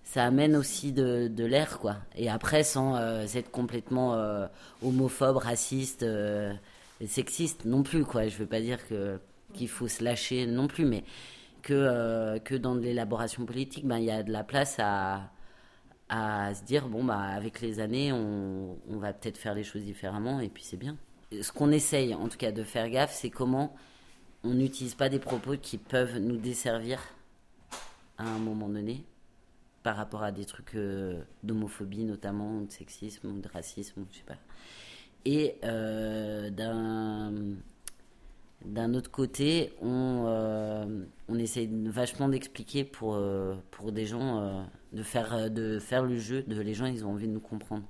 ça 0.05 0.25
amène 0.25 0.55
aussi 0.57 0.93
de, 0.93 1.29
de 1.29 1.45
l'air, 1.45 1.79
quoi. 1.81 1.97
Et 2.17 2.31
après, 2.31 2.63
sans 2.63 2.97
être 3.35 3.51
complètement 3.51 4.17
homophobe, 4.81 5.39
raciste, 5.39 6.07
sexiste 7.05 7.65
non 7.65 7.83
plus, 7.83 8.05
quoi. 8.05 8.29
Je 8.29 8.37
veux 8.37 8.47
pas 8.47 8.61
dire 8.61 8.87
que 8.89 9.19
qu'il 9.53 9.69
faut 9.69 9.89
se 9.89 10.05
lâcher 10.05 10.47
non 10.47 10.69
plus, 10.69 10.85
mais 10.85 11.03
que, 11.67 11.75
euh, 11.75 12.39
que 12.39 12.55
dans 12.55 12.77
l'élaboration 12.77 13.45
politique, 13.45 13.85
ben, 13.85 13.99
il 13.99 14.05
y 14.05 14.11
a 14.13 14.23
de 14.23 14.31
la 14.31 14.45
place 14.45 14.77
à, 14.79 15.33
se 16.09 16.63
dire 16.63 16.87
bon 16.87 17.03
bah 17.03 17.19
avec 17.19 17.61
les 17.61 17.81
années 17.81 18.13
on, 18.13 18.77
va 18.89 19.13
peut-être 19.13 19.37
faire 19.37 19.55
les 19.57 19.65
choses 19.65 19.83
différemment 19.83 20.39
et 20.39 20.49
puis 20.49 20.63
c'est 20.63 20.77
bien. 20.77 20.97
Ce 21.33 21.51
qu'on 21.51 21.73
essaye 21.73 22.15
en 22.15 22.29
tout 22.29 22.39
cas 22.39 22.53
de 22.53 22.63
faire 22.63 22.89
gaffe 22.89 23.13
c'est 23.13 23.31
comment 23.31 23.75
on 24.45 24.55
n'utilise 24.55 24.95
pas 24.95 25.09
des 25.09 25.19
propos 25.19 25.57
qui 25.61 25.79
peuvent 25.79 26.19
nous 26.19 26.37
desservir 26.37 27.01
à 28.19 28.29
un 28.29 28.39
moment 28.39 28.69
donné 28.69 29.05
par 29.83 29.97
rapport 29.97 30.23
à 30.23 30.31
des 30.31 30.45
trucs 30.45 30.77
euh, 30.77 31.21
d'homophobie 31.43 32.05
notamment, 32.05 32.59
ou 32.59 32.67
de 32.67 32.73
sexisme 32.73 33.27
ou 33.27 33.41
de 33.41 33.49
racisme, 33.49 34.05
je 34.13 34.19
sais 34.19 34.25
pas. 34.25 34.39
Et 35.25 35.57
euh, 35.65 36.51
d'un 36.51 37.33
d'un 38.65 38.95
autre 38.95 39.11
côté, 39.11 39.73
on, 39.81 40.25
euh, 40.27 41.05
on 41.29 41.39
essaie 41.39 41.69
vachement 41.71 42.29
d'expliquer 42.29 42.85
pour, 42.85 43.15
euh, 43.15 43.55
pour 43.71 43.93
des 43.93 44.07
gens, 44.07 44.41
euh, 44.41 44.63
de, 44.93 45.03
faire, 45.03 45.51
de 45.51 45.79
faire 45.79 46.05
le 46.05 46.19
jeu, 46.19 46.43
de 46.43 46.61
les 46.61 46.75
gens, 46.75 46.87
ils 46.87 47.05
ont 47.05 47.11
envie 47.11 47.29
de 47.29 47.33
nous 47.33 47.41
comprendre. 47.41 47.85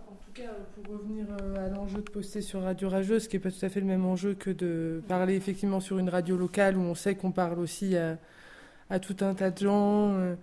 En 0.00 0.14
tout 0.14 0.32
cas, 0.34 0.50
pour 0.74 0.94
revenir 0.94 1.26
euh, 1.40 1.66
à 1.66 1.68
l'enjeu 1.68 2.02
de 2.02 2.10
poster 2.10 2.42
sur 2.42 2.62
Radio 2.62 2.88
Rageuse, 2.88 3.28
qui 3.28 3.36
n'est 3.36 3.42
pas 3.42 3.50
tout 3.50 3.64
à 3.64 3.68
fait 3.68 3.80
le 3.80 3.86
même 3.86 4.04
enjeu 4.04 4.34
que 4.34 4.50
de 4.50 5.02
parler 5.08 5.34
effectivement 5.34 5.80
sur 5.80 5.98
une 5.98 6.08
radio 6.08 6.36
locale 6.36 6.76
où 6.76 6.82
on 6.82 6.94
sait 6.94 7.14
qu'on 7.14 7.32
parle 7.32 7.58
aussi 7.58 7.96
à 7.96 8.98
tout 9.00 9.16
un 9.20 9.34
tas 9.34 9.50
de 9.50 9.58
gens. 9.58 10.36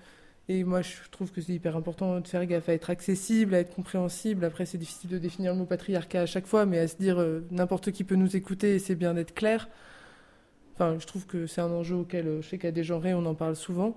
Et 0.51 0.63
moi, 0.63 0.81
je 0.81 0.95
trouve 1.11 1.31
que 1.31 1.41
c'est 1.41 1.53
hyper 1.53 1.77
important 1.77 2.19
de 2.19 2.27
faire 2.27 2.43
gaffe 2.47 2.69
à 2.69 2.73
être 2.73 2.89
accessible, 2.89 3.53
à 3.53 3.59
être 3.59 3.73
compréhensible. 3.73 4.43
Après, 4.43 4.65
c'est 4.65 4.79
difficile 4.79 5.11
de 5.11 5.19
définir 5.19 5.53
le 5.53 5.59
mot 5.59 5.65
patriarcat 5.65 6.21
à 6.21 6.25
chaque 6.25 6.47
fois, 6.47 6.65
mais 6.65 6.79
à 6.79 6.87
se 6.87 6.97
dire 6.97 7.19
euh, 7.19 7.45
n'importe 7.51 7.91
qui 7.91 8.03
peut 8.03 8.15
nous 8.15 8.35
écouter 8.35 8.73
et 8.73 8.79
c'est 8.79 8.95
bien 8.95 9.13
d'être 9.13 9.35
clair. 9.35 9.69
Enfin, 10.73 10.97
je 10.99 11.05
trouve 11.05 11.27
que 11.27 11.45
c'est 11.45 11.61
un 11.61 11.69
enjeu 11.69 11.97
auquel 11.97 12.27
euh, 12.27 12.41
je 12.41 12.49
sais 12.49 12.57
qu'à 12.57 12.71
des 12.71 12.83
genrés, 12.83 13.13
on 13.13 13.27
en 13.27 13.35
parle 13.35 13.55
souvent. 13.55 13.95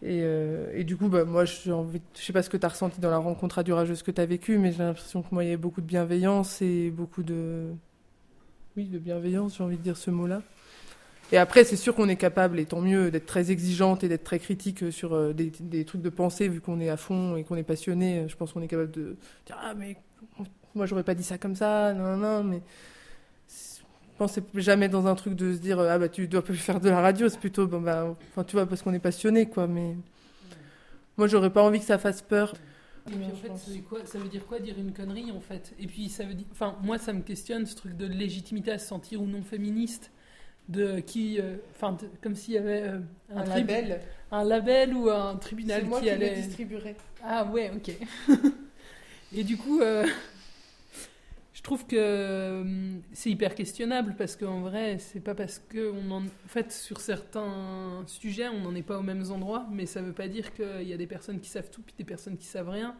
Et, 0.00 0.20
euh, 0.22 0.72
et 0.74 0.84
du 0.84 0.96
coup, 0.96 1.08
bah, 1.08 1.24
moi, 1.24 1.44
je 1.44 1.70
sais 2.14 2.32
pas 2.32 2.42
ce 2.42 2.48
que 2.48 2.56
tu 2.56 2.64
as 2.64 2.70
ressenti 2.70 2.98
dans 2.98 3.10
la 3.10 3.18
rencontre 3.18 3.56
radio 3.56 3.76
rageuse 3.76 4.02
que 4.02 4.10
tu 4.10 4.22
as 4.22 4.26
vécue, 4.26 4.56
mais 4.56 4.72
j'ai 4.72 4.78
l'impression 4.78 5.20
que 5.20 5.28
moi, 5.32 5.44
il 5.44 5.48
y 5.48 5.50
avait 5.50 5.58
beaucoup 5.58 5.82
de 5.82 5.86
bienveillance 5.86 6.62
et 6.62 6.90
beaucoup 6.90 7.22
de. 7.22 7.66
Oui, 8.78 8.86
de 8.86 8.98
bienveillance, 8.98 9.58
j'ai 9.58 9.64
envie 9.64 9.76
de 9.76 9.82
dire 9.82 9.98
ce 9.98 10.10
mot-là. 10.10 10.40
Et 11.32 11.38
après, 11.38 11.64
c'est 11.64 11.76
sûr 11.76 11.94
qu'on 11.94 12.10
est 12.10 12.16
capable, 12.16 12.60
et 12.60 12.66
tant 12.66 12.82
mieux, 12.82 13.10
d'être 13.10 13.24
très 13.24 13.50
exigeante 13.50 14.04
et 14.04 14.08
d'être 14.08 14.22
très 14.22 14.38
critique 14.38 14.92
sur 14.92 15.14
euh, 15.14 15.32
des, 15.32 15.50
des 15.60 15.86
trucs 15.86 16.02
de 16.02 16.10
pensée, 16.10 16.46
vu 16.46 16.60
qu'on 16.60 16.78
est 16.78 16.90
à 16.90 16.98
fond 16.98 17.36
et 17.36 17.42
qu'on 17.42 17.56
est 17.56 17.62
passionné. 17.62 18.26
Je 18.28 18.36
pense 18.36 18.52
qu'on 18.52 18.60
est 18.60 18.68
capable 18.68 18.90
de 18.90 19.16
dire 19.46 19.56
Ah, 19.58 19.72
mais 19.74 19.96
moi, 20.74 20.84
j'aurais 20.84 21.04
pas 21.04 21.14
dit 21.14 21.24
ça 21.24 21.38
comme 21.38 21.56
ça, 21.56 21.94
non, 21.94 22.18
non, 22.18 22.44
mais. 22.44 22.62
Je 23.48 24.18
pense 24.18 24.34
que 24.34 24.42
c'est 24.54 24.60
jamais 24.60 24.90
dans 24.90 25.06
un 25.06 25.14
truc 25.14 25.34
de 25.34 25.54
se 25.54 25.58
dire 25.58 25.80
Ah, 25.80 25.98
bah, 25.98 26.10
tu 26.10 26.28
dois 26.28 26.42
plus 26.42 26.54
faire 26.54 26.80
de 26.80 26.90
la 26.90 27.00
radio, 27.00 27.30
c'est 27.30 27.40
plutôt, 27.40 27.66
bon, 27.66 27.80
bah, 27.80 28.14
enfin, 28.30 28.44
tu 28.44 28.56
vois, 28.56 28.66
parce 28.66 28.82
qu'on 28.82 28.92
est 28.92 28.98
passionné, 28.98 29.48
quoi, 29.48 29.66
mais. 29.66 29.96
Moi, 31.16 31.28
j'aurais 31.28 31.50
pas 31.50 31.62
envie 31.62 31.78
que 31.78 31.86
ça 31.86 31.96
fasse 31.96 32.20
peur. 32.20 32.52
Et 33.08 33.10
puis 33.10 33.24
en 33.24 33.34
fait, 33.34 33.50
c'est 33.56 33.78
quoi, 33.80 33.98
ça 34.04 34.18
veut 34.18 34.28
dire 34.28 34.46
quoi 34.46 34.60
dire 34.60 34.78
une 34.78 34.92
connerie 34.92 35.32
en 35.32 35.40
fait? 35.40 35.74
Et 35.80 35.88
puis 35.88 36.08
ça 36.08 36.24
veut 36.24 36.34
dire. 36.34 36.46
Enfin, 36.52 36.76
moi 36.84 36.98
ça 36.98 37.12
me 37.12 37.22
questionne 37.22 37.66
ce 37.66 37.74
truc 37.74 37.96
de 37.96 38.06
légitimité 38.06 38.70
à 38.70 38.78
se 38.78 38.86
sentir 38.86 39.20
ou 39.20 39.26
non 39.26 39.42
féministe. 39.42 40.11
De 40.68 41.00
qui. 41.00 41.38
euh, 41.40 41.56
Enfin, 41.74 41.96
comme 42.22 42.34
s'il 42.36 42.54
y 42.54 42.58
avait 42.58 42.82
euh, 42.82 42.98
Un 43.34 43.44
label. 43.44 44.00
Un 44.30 44.44
label 44.44 44.94
ou 44.94 45.10
un 45.10 45.36
tribunal 45.36 45.84
moi 45.84 45.98
qui 45.98 46.04
qui 46.06 46.10
allait. 46.10 46.30
le 46.30 46.36
distribuerai. 46.36 46.96
Ah 47.22 47.44
ouais, 47.44 47.70
ok. 47.74 47.92
Et 49.34 49.44
du 49.44 49.56
coup, 49.56 49.80
euh, 49.80 50.06
je 51.54 51.62
trouve 51.62 51.86
que 51.86 51.96
euh, 51.98 52.94
c'est 53.12 53.30
hyper 53.30 53.54
questionnable 53.54 54.14
parce 54.16 54.36
qu'en 54.36 54.60
vrai, 54.60 54.98
c'est 54.98 55.20
pas 55.20 55.34
parce 55.34 55.58
que 55.68 55.90
on 55.92 56.10
en, 56.10 56.22
en 56.24 56.48
fait 56.48 56.72
sur 56.72 57.00
certains 57.00 58.02
sujets, 58.06 58.48
on 58.48 58.60
n'en 58.60 58.74
est 58.74 58.82
pas 58.82 58.98
aux 58.98 59.02
mêmes 59.02 59.30
endroits, 59.30 59.66
mais 59.70 59.86
ça 59.86 60.00
veut 60.02 60.12
pas 60.12 60.28
dire 60.28 60.54
qu'il 60.54 60.88
y 60.88 60.92
a 60.92 60.96
des 60.96 61.06
personnes 61.06 61.40
qui 61.40 61.48
savent 61.50 61.70
tout 61.70 61.82
puis 61.82 61.94
des 61.98 62.04
personnes 62.04 62.36
qui 62.36 62.46
savent 62.46 62.68
rien. 62.70 62.94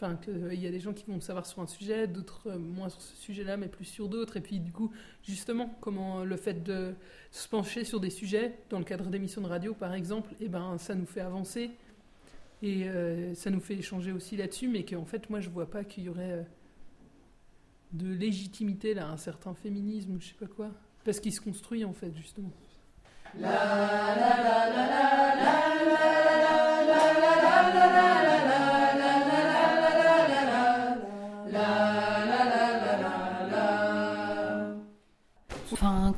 Enfin, 0.00 0.14
qu'il 0.14 0.54
y 0.54 0.66
a 0.68 0.70
des 0.70 0.78
gens 0.78 0.92
qui 0.92 1.04
vont 1.08 1.20
savoir 1.20 1.44
sur 1.44 1.60
un 1.60 1.66
sujet, 1.66 2.06
d'autres 2.06 2.50
euh, 2.50 2.56
moins 2.56 2.88
sur 2.88 3.02
ce 3.02 3.16
sujet-là, 3.16 3.56
mais 3.56 3.66
plus 3.66 3.84
sur 3.84 4.08
d'autres. 4.08 4.36
Et 4.36 4.40
puis, 4.40 4.60
du 4.60 4.70
coup, 4.70 4.92
justement, 5.24 5.74
comment 5.80 6.22
le 6.22 6.36
fait 6.36 6.62
de 6.62 6.94
se 7.32 7.48
pencher 7.48 7.82
sur 7.82 7.98
des 7.98 8.10
sujets, 8.10 8.60
dans 8.70 8.78
le 8.78 8.84
cadre 8.84 9.06
d'émissions 9.06 9.40
de 9.40 9.48
radio, 9.48 9.74
par 9.74 9.94
exemple, 9.94 10.30
eh 10.40 10.48
ben, 10.48 10.78
ça 10.78 10.94
nous 10.94 11.04
fait 11.04 11.20
avancer. 11.20 11.72
Et 12.62 12.88
euh, 12.88 13.34
ça 13.34 13.50
nous 13.50 13.58
fait 13.58 13.74
échanger 13.74 14.12
aussi 14.12 14.36
là-dessus, 14.36 14.68
mais 14.68 14.84
qu'en 14.84 15.04
fait, 15.04 15.28
moi, 15.30 15.40
je 15.40 15.50
vois 15.50 15.68
pas 15.68 15.82
qu'il 15.82 16.04
y 16.04 16.08
aurait 16.08 16.30
euh, 16.30 16.42
de 17.90 18.14
légitimité 18.14 18.96
un 18.96 19.16
certain 19.16 19.54
féminisme 19.54 20.16
je 20.20 20.28
sais 20.28 20.34
pas 20.34 20.46
quoi. 20.46 20.70
Parce 21.04 21.18
qu'il 21.18 21.32
se 21.32 21.40
construit, 21.40 21.84
en 21.84 21.92
fait, 21.92 22.14
justement. 22.14 22.52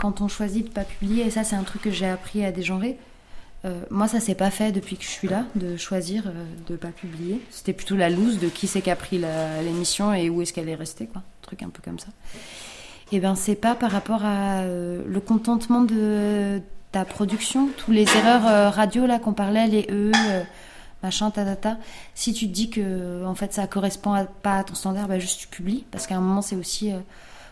Quand 0.01 0.21
on 0.21 0.29
choisit 0.29 0.65
de 0.65 0.71
pas 0.71 0.85
publier, 0.85 1.27
et 1.27 1.31
ça 1.31 1.45
c'est 1.45 1.57
un 1.57 1.63
truc 1.63 1.83
que 1.83 1.91
j'ai 1.91 2.09
appris 2.09 2.45
à 2.45 2.53
dégenrer, 2.53 2.99
euh, 3.65 3.83
moi 3.91 4.09
ça 4.09 4.21
s'est 4.21 4.35
pas 4.35 4.51
fait 4.51 4.73
depuis 4.73 4.97
que 4.97 5.05
je 5.05 5.11
suis 5.11 5.29
là, 5.29 5.45
de 5.55 5.77
choisir 5.77 6.25
euh, 6.27 6.45
de 6.69 6.77
pas 6.77 6.89
publier. 6.89 7.41
C'était 7.51 7.75
plutôt 7.75 7.97
la 7.97 8.09
loose 8.09 8.39
de 8.39 8.49
qui 8.49 8.67
c'est 8.67 8.81
qui 8.81 8.91
a 8.91 8.97
pris 8.97 9.21
l'émission 9.63 10.15
et 10.15 10.31
où 10.31 10.41
est-ce 10.41 10.53
qu'elle 10.53 10.69
est 10.69 10.75
restée, 10.75 11.07
quoi. 11.07 11.21
Un 11.21 11.43
truc 11.43 11.63
un 11.63 11.69
peu 11.69 11.83
comme 11.85 11.99
ça. 11.99 12.09
Et 13.13 13.19
ben 13.21 13.35
c'est 13.35 13.57
pas 13.57 13.75
par 13.75 13.91
rapport 13.91 14.25
à 14.25 14.61
euh, 14.61 15.03
le 15.07 15.21
contentement 15.21 15.83
de 15.83 16.61
ta 16.93 17.05
production, 17.05 17.69
tous 17.77 17.91
les 17.91 18.07
erreurs 18.17 18.47
euh, 18.47 18.71
radio 18.71 19.07
là 19.07 19.19
qu'on 19.19 19.33
parlait, 19.33 19.67
les 19.67 19.87
E, 19.91 20.13
euh, 20.15 20.43
machin, 21.03 21.31
ta, 21.31 21.45
ta. 21.57 21.77
Si 22.15 22.33
tu 22.33 22.47
te 22.47 22.53
dis 22.53 22.71
que 22.71 23.25
en 23.27 23.35
fait 23.35 23.53
ça 23.53 23.67
correspond 23.67 24.27
pas 24.43 24.59
à 24.59 24.65
ton 24.65 24.75
standard, 24.75 25.09
bah 25.09 25.19
juste 25.19 25.41
tu 25.41 25.49
publies, 25.49 25.85
parce 25.91 26.07
qu'à 26.07 26.17
un 26.17 26.21
moment 26.21 26.43
c'est 26.43 26.57
aussi 26.57 26.93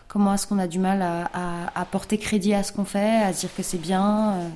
comment 0.09 0.33
est-ce 0.33 0.45
qu'on 0.47 0.59
a 0.59 0.67
du 0.67 0.79
mal 0.79 1.01
à, 1.01 1.85
porter 1.85 2.17
crédit 2.17 2.53
à 2.53 2.63
ce 2.63 2.73
qu'on 2.73 2.83
fait, 2.83 3.23
à 3.23 3.31
se 3.31 3.41
dire 3.41 3.55
que 3.55 3.63
c'est 3.63 3.77
bien, 3.77 4.33
euh, 4.33 4.49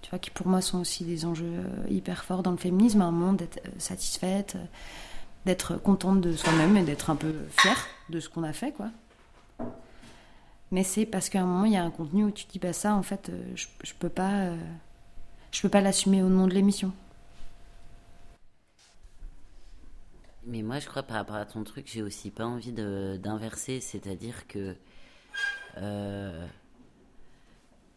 tu 0.00 0.08
vois, 0.08 0.18
qui 0.18 0.30
pour 0.30 0.46
moi 0.46 0.62
sont 0.62 0.78
aussi 0.78 1.04
des 1.04 1.26
enjeux 1.26 1.44
euh, 1.44 1.90
hyper 1.90 2.24
forts 2.24 2.42
dans 2.42 2.52
le 2.52 2.56
féminisme, 2.56 3.02
à 3.02 3.04
un 3.04 3.10
moment 3.10 3.34
d'être 3.34 3.58
euh, 3.66 3.70
satisfaite, 3.78 4.56
d'être 5.44 5.76
contente 5.76 6.22
de 6.22 6.32
soi-même 6.32 6.76
et 6.78 6.82
d'être 6.82 7.10
un 7.10 7.16
peu 7.16 7.34
fière 7.50 7.86
de 8.08 8.20
ce 8.20 8.30
qu'on 8.30 8.44
a 8.44 8.54
fait, 8.54 8.72
quoi. 8.72 8.86
Mais 10.72 10.82
c'est 10.82 11.04
parce 11.04 11.28
qu'à 11.28 11.42
un 11.42 11.46
moment, 11.46 11.64
il 11.64 11.72
y 11.72 11.76
a 11.76 11.84
un 11.84 11.90
contenu 11.90 12.24
où 12.24 12.30
tu 12.30 12.46
dis, 12.46 12.58
bah 12.58 12.72
ça, 12.72 12.94
en 12.94 13.02
fait, 13.02 13.30
je, 13.54 13.66
je 13.84 13.92
peux 13.94 14.08
pas, 14.08 14.50
peux 15.62 15.68
pas 15.68 15.80
l'assumer 15.80 16.22
au 16.22 16.28
nom 16.28 16.48
de 16.48 16.54
l'émission. 16.54 16.92
Mais 20.46 20.62
moi, 20.62 20.78
je 20.78 20.86
crois 20.86 21.02
par 21.02 21.16
rapport 21.16 21.36
à 21.36 21.44
ton 21.44 21.64
truc, 21.64 21.86
j'ai 21.88 22.02
aussi 22.02 22.30
pas 22.30 22.46
envie 22.46 22.72
d'inverser, 22.72 23.80
c'est-à-dire 23.80 24.46
que 24.46 24.76
euh, 25.78 26.46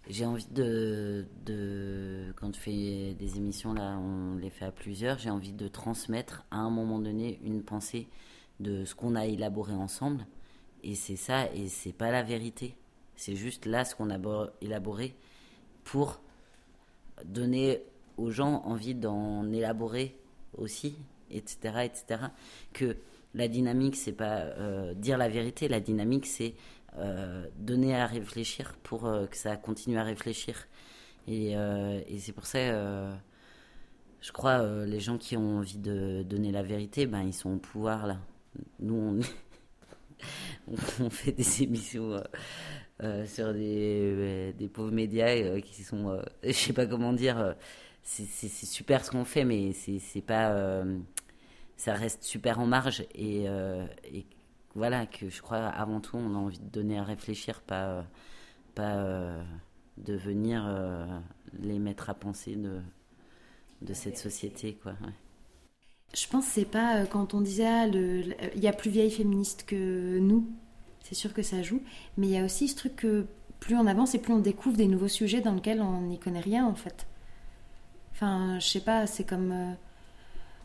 j'ai 0.08 0.26
envie 0.26 0.47
de, 0.47 1.28
de. 1.45 2.34
Quand 2.38 2.52
tu 2.52 2.60
fais 2.60 3.14
des 3.14 3.38
émissions, 3.38 3.74
là, 3.74 3.97
on 4.00 4.36
les 4.38 4.50
fait 4.50 4.66
à 4.66 4.72
plusieurs, 4.72 5.20
j'ai 5.20 5.30
envie 5.30 5.54
de 5.54 5.68
transmettre 5.68 6.43
à 6.50 6.58
un 6.58 6.72
moment 6.72 6.97
donné 7.00 7.39
une 7.43 7.62
pensée 7.64 8.08
de 8.60 8.84
ce 8.84 8.95
qu'on 8.95 9.16
a 9.16 9.26
élaboré 9.28 9.74
ensemble. 9.74 10.26
Et 10.84 10.95
c'est 10.95 11.18
ça, 11.18 11.54
et 11.54 11.68
c'est 11.68 11.93
pas 11.93 12.10
la 12.12 12.24
vérité. 12.24 12.76
C'est 13.16 13.36
juste 13.36 13.66
là 13.66 13.86
ce 13.86 13.95
qu'on 13.95 14.10
a 14.10 14.18
bo- 14.18 14.47
élaboré 14.62 15.16
pour 15.84 16.22
donner 17.26 17.84
aux 18.18 18.32
gens 18.32 18.64
envie 18.66 18.95
d'en 18.95 19.52
élaborer 19.52 20.18
aussi, 20.58 20.95
etc., 21.32 21.86
etc. 21.86 22.21
Que 22.73 22.97
la 23.34 23.47
dynamique, 23.47 23.95
c'est 23.95 24.13
pas 24.13 24.38
euh, 24.38 24.93
dire 24.93 25.17
la 25.17 25.30
vérité, 25.30 25.67
la 25.67 25.80
dynamique, 25.80 26.25
c'est 26.25 26.55
euh, 26.97 27.45
donner 27.57 27.95
à 27.95 28.05
réfléchir 28.05 28.75
pour 28.84 29.05
euh, 29.05 29.27
que 29.27 29.38
ça 29.38 29.55
continue 29.55 29.97
à 29.97 30.03
réfléchir. 30.03 30.67
Et, 31.27 31.55
c'est 32.17 32.32
pour 32.32 32.47
ça, 32.47 32.57
je 34.19 34.32
crois, 34.32 34.65
les 34.88 34.99
gens 34.99 35.19
qui 35.19 35.38
ont 35.38 35.59
envie 35.59 35.77
de 35.77 36.23
donner 36.23 36.51
la 36.51 36.63
vérité, 36.63 37.05
ben, 37.05 37.21
ils 37.21 37.34
sont 37.34 37.53
au 37.53 37.57
pouvoir 37.57 38.07
là. 38.07 38.17
Nous, 38.80 39.21
on, 40.67 41.09
fait 41.11 41.34
des 41.34 41.61
émissions. 41.61 42.23
sur 43.27 43.53
des, 43.53 44.55
des 44.57 44.67
pauvres 44.69 44.91
médias 44.91 45.59
qui 45.61 45.84
sont, 45.84 46.19
je 46.43 46.51
sais 46.51 46.73
pas 46.73 46.88
comment 46.88 47.13
dire, 47.13 47.55
c'est 48.01 48.25
super 48.49 49.05
ce 49.05 49.11
qu'on 49.11 49.25
fait, 49.25 49.45
mais 49.45 49.71
c'est 49.73 50.21
pas, 50.21 50.84
ça 51.80 51.95
reste 51.95 52.23
super 52.25 52.59
en 52.59 52.67
marge 52.67 53.05
et, 53.15 53.49
euh, 53.49 53.88
et 54.05 54.27
voilà 54.75 55.07
que 55.07 55.30
je 55.32 55.41
crois 55.43 55.67
avant 55.67 56.01
tout 56.01 56.17
on 56.17 56.36
a 56.36 56.39
envie 56.39 56.59
de 56.59 56.69
donner 56.69 56.99
à 56.99 57.03
réfléchir, 57.05 57.61
pas, 57.63 57.88
euh, 57.89 58.03
pas 58.75 58.97
euh, 58.97 59.43
de 59.99 60.15
venir 60.15 60.65
les 61.61 61.80
mettre 61.80 62.09
à 62.09 62.15
penser 62.15 62.55
de, 62.55 62.82
de 63.82 63.93
cette 63.93 64.17
société 64.17 64.75
quoi. 64.75 64.93
ouais. 65.01 65.13
Je 66.13 66.27
pense 66.27 66.45
que 66.47 66.51
c'est 66.53 66.65
pas 66.65 67.05
quand 67.07 67.34
on 67.34 67.41
disait 67.41 67.65
ah, 67.67 67.88
le- 67.88 68.21
le- 68.21 68.36
il 68.55 68.61
y 68.63 68.67
a 68.67 68.73
plus 68.73 68.89
vieilles 68.91 69.11
féministes 69.11 69.65
que 69.65 70.19
nous, 70.19 70.47
c'est 71.03 71.15
sûr 71.15 71.34
que 71.34 71.43
ça 71.43 71.61
joue, 71.63 71.82
mais 72.17 72.27
il 72.27 72.34
y 72.34 72.38
a 72.38 72.45
aussi 72.45 72.67
ce 72.67 72.75
truc 72.75 72.95
que 72.95 73.25
plus 73.59 73.75
on 73.75 73.86
avance 73.88 74.15
et 74.15 74.19
plus 74.19 74.34
on 74.34 74.39
découvre 74.39 74.77
des 74.77 74.88
nouveaux 74.88 75.07
sujets 75.07 75.41
dans 75.41 75.53
lesquels 75.53 75.82
on 75.82 76.01
n'y 76.01 76.19
connaît 76.19 76.39
rien 76.39 76.65
en 76.65 76.75
fait. 76.75 77.05
Enfin, 78.13 78.59
je 78.59 78.67
sais 78.67 78.82
pas, 78.82 79.07
c'est 79.07 79.23
comme 79.23 79.75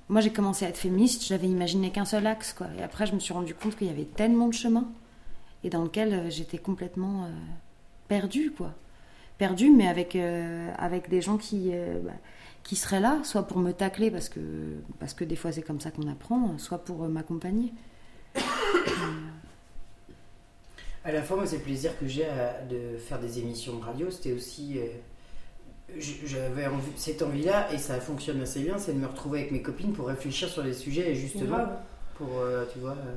moi 0.08 0.20
j'ai 0.20 0.32
commencé 0.32 0.64
à 0.64 0.68
être 0.68 0.76
féministe, 0.76 1.24
j'avais 1.26 1.46
imaginé 1.46 1.90
qu'un 1.90 2.04
seul 2.04 2.26
axe, 2.26 2.52
quoi. 2.52 2.66
Et 2.78 2.82
après, 2.82 3.06
je 3.06 3.14
me 3.14 3.20
suis 3.20 3.32
rendu 3.32 3.54
compte 3.54 3.76
qu'il 3.76 3.86
y 3.86 3.90
avait 3.90 4.04
tellement 4.04 4.48
de 4.48 4.54
chemins 4.54 4.88
et 5.62 5.70
dans 5.70 5.82
lequel 5.82 6.12
euh, 6.12 6.30
j'étais 6.30 6.58
complètement 6.58 7.24
euh, 7.24 7.28
perdue, 8.08 8.52
quoi. 8.52 8.74
Perdue, 9.38 9.70
mais 9.70 9.88
avec, 9.88 10.14
euh, 10.14 10.70
avec 10.78 11.08
des 11.08 11.20
gens 11.20 11.38
qui, 11.38 11.72
bah, 12.04 12.12
qui 12.62 12.76
seraient 12.76 13.00
là, 13.00 13.18
soit 13.24 13.48
pour 13.48 13.58
me 13.58 13.72
tacler, 13.72 14.10
parce 14.10 14.28
que, 14.28 14.40
parce 15.00 15.12
que 15.12 15.24
des 15.24 15.34
fois 15.34 15.50
c'est 15.50 15.62
comme 15.62 15.80
ça 15.80 15.90
qu'on 15.90 16.06
apprend, 16.08 16.56
soit 16.58 16.78
pour 16.78 17.08
m'accompagner. 17.08 17.72
À 21.06 21.12
la 21.12 21.22
fois, 21.22 21.36
moi, 21.36 21.44
c'est 21.44 21.58
le 21.58 21.62
plaisir 21.62 21.98
que 21.98 22.08
j'ai 22.08 22.26
de 22.70 22.96
faire 22.96 23.20
des 23.20 23.38
émissions 23.38 23.76
de 23.76 23.84
radio. 23.84 24.10
C'était 24.10 24.32
aussi. 24.32 24.78
J'avais 26.26 26.66
envie- 26.66 26.92
cette 26.96 27.22
envie-là, 27.22 27.72
et 27.72 27.78
ça 27.78 28.00
fonctionne 28.00 28.40
assez 28.40 28.60
bien, 28.60 28.78
c'est 28.78 28.92
de 28.94 28.98
me 28.98 29.06
retrouver 29.06 29.40
avec 29.40 29.52
mes 29.52 29.62
copines 29.62 29.92
pour 29.92 30.08
réfléchir 30.08 30.48
sur 30.48 30.62
les 30.62 30.72
sujets, 30.72 31.10
et 31.10 31.14
justement, 31.14 31.58
pour, 32.14 32.38
euh, 32.40 32.64
tu 32.72 32.78
vois, 32.80 32.92
euh, 32.92 33.14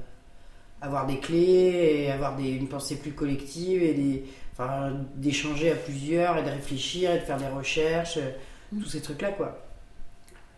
avoir 0.81 1.07
des 1.07 1.19
clés, 1.19 2.03
et 2.05 2.11
avoir 2.11 2.35
des, 2.35 2.49
une 2.49 2.67
pensée 2.67 2.97
plus 2.97 3.13
collective, 3.13 3.81
et 3.81 3.93
des, 3.93 4.25
enfin, 4.53 4.93
d'échanger 5.15 5.71
à 5.71 5.75
plusieurs, 5.75 6.37
et 6.37 6.43
de 6.43 6.49
réfléchir, 6.49 7.11
et 7.11 7.19
de 7.19 7.23
faire 7.23 7.37
des 7.37 7.47
recherches, 7.47 8.17
euh, 8.17 8.31
tous 8.71 8.85
ces 8.89 9.01
trucs-là, 9.01 9.31
quoi. 9.31 9.57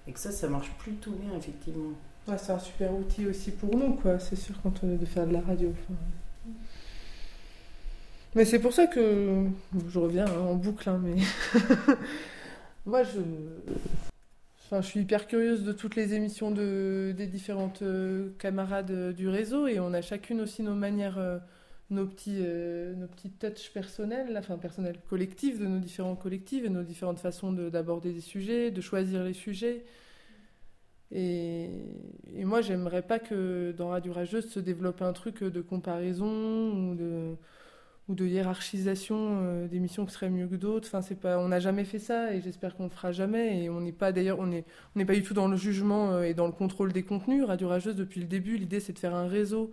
Et 0.07 0.11
que 0.11 0.19
ça, 0.19 0.31
ça 0.31 0.49
marche 0.49 0.71
plutôt 0.79 1.11
bien, 1.11 1.37
effectivement. 1.37 1.91
Ouais, 2.27 2.37
c'est 2.37 2.51
un 2.51 2.59
super 2.59 2.91
outil 2.93 3.27
aussi 3.27 3.51
pour 3.51 3.75
nous, 3.77 3.93
quoi. 3.93 4.19
C'est 4.19 4.35
sûr, 4.35 4.55
quand 4.61 4.73
on 4.83 4.91
est 4.93 4.97
de 4.97 5.05
faire 5.05 5.25
de 5.27 5.33
la 5.33 5.41
radio. 5.41 5.71
enfin. 5.71 5.97
Mais 8.35 8.45
c'est 8.45 8.59
pour 8.59 8.73
ça 8.73 8.87
que 8.87 9.45
je 9.89 9.99
reviens 9.99 10.25
hein, 10.27 10.39
en 10.39 10.55
boucle, 10.55 10.87
hein, 10.89 11.01
mais 11.03 11.15
moi, 12.85 13.03
je... 13.03 13.19
Enfin, 14.65 14.81
je 14.81 14.87
suis 14.87 14.99
hyper 14.99 15.25
curieuse 15.27 15.63
de 15.63 15.71
toutes 15.73 15.95
les 15.95 16.13
émissions 16.13 16.51
de... 16.51 17.13
des 17.17 17.25
différentes 17.25 17.81
euh, 17.81 18.29
camarades 18.37 18.91
euh, 18.91 19.13
du 19.13 19.27
réseau 19.27 19.65
et 19.67 19.79
on 19.79 19.93
a 19.93 20.01
chacune 20.01 20.41
aussi 20.41 20.61
nos 20.61 20.75
manières, 20.75 21.17
euh, 21.17 21.39
nos 21.89 22.05
petits, 22.05 22.39
nos 22.39 23.07
petits 23.07 23.31
touches 23.31 23.71
personnels, 23.73 24.37
enfin 24.37 24.57
personnels, 24.57 24.99
collectifs 25.09 25.59
de 25.59 25.65
nos 25.65 25.79
différents 25.79 26.15
collectifs 26.15 26.63
et 26.65 26.69
nos 26.69 26.83
différentes 26.83 27.19
façons 27.19 27.51
de- 27.51 27.69
d'aborder 27.69 28.13
des 28.13 28.21
sujets, 28.21 28.69
de 28.69 28.81
choisir 28.81 29.23
les 29.23 29.33
sujets. 29.33 29.85
Et, 31.11 31.69
et 32.35 32.45
moi, 32.45 32.61
j'aimerais 32.61 33.01
pas 33.01 33.17
que 33.19 33.73
dans 33.75 33.89
Radio 33.89 34.13
Rageuse 34.13 34.49
se 34.49 34.59
développe 34.59 35.01
un 35.01 35.13
truc 35.13 35.43
de 35.43 35.61
comparaison 35.61 36.91
ou 36.91 36.95
de, 36.95 37.35
ou 38.09 38.15
de 38.15 38.25
hiérarchisation 38.25 39.43
euh, 39.43 39.67
d'émissions 39.67 40.05
qui 40.05 40.13
seraient 40.13 40.31
mieux 40.31 40.47
que 40.47 40.55
d'autres. 40.55 40.89
C'est 41.03 41.19
pas, 41.19 41.37
on 41.37 41.47
n'a 41.47 41.59
jamais 41.59 41.85
fait 41.85 41.99
ça 41.99 42.33
et 42.33 42.41
j'espère 42.41 42.75
qu'on 42.75 42.85
le 42.85 42.89
fera 42.89 43.11
jamais. 43.11 43.63
Et 43.63 43.69
on 43.69 43.79
n'est 43.79 43.91
pas 43.91 44.11
d'ailleurs, 44.11 44.39
on 44.39 44.47
n'est 44.47 45.05
pas 45.05 45.13
du 45.13 45.21
tout 45.21 45.35
dans 45.35 45.47
le 45.47 45.55
jugement 45.55 46.11
euh, 46.11 46.23
et 46.23 46.33
dans 46.33 46.47
le 46.47 46.51
contrôle 46.51 46.91
des 46.91 47.03
contenus. 47.03 47.45
Radio 47.45 47.69
Rageuse, 47.69 47.95
depuis 47.95 48.19
le 48.19 48.25
début, 48.25 48.57
l'idée 48.57 48.79
c'est 48.79 48.93
de 48.93 48.99
faire 48.99 49.13
un 49.13 49.27
réseau 49.27 49.71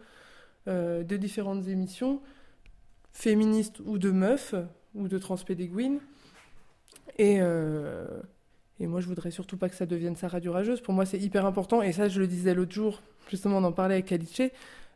euh, 0.69 1.03
de 1.03 1.17
différentes 1.17 1.67
émissions, 1.67 2.21
féministes 3.13 3.81
ou 3.87 3.97
de 3.97 4.11
meufs 4.11 4.55
ou 4.95 5.09
de 5.09 5.19
transpédéguines. 5.19 5.99
Et, 7.19 7.41
moi, 8.81 9.01
je 9.01 9.07
voudrais 9.07 9.31
surtout 9.31 9.57
pas 9.57 9.71
que 9.71 9.75
ça 9.75 9.87
devienne 9.87 10.17
ça 10.17 10.29
radio 10.29 10.53
rageuse. 10.53 10.83
Pour 10.83 10.93
moi, 10.93 11.07
c'est 11.07 11.19
hyper 11.19 11.47
important. 11.47 11.81
Et 11.81 11.93
ça, 11.93 12.11
je 12.11 12.21
le 12.21 12.27
disais 12.27 12.53
l'autre 12.53 12.73
jour, 12.73 13.01
justement, 13.31 13.57
on 13.57 13.65
en 13.65 13.73
parlait 13.73 13.95
avec 13.95 14.13
Alice. 14.13 14.43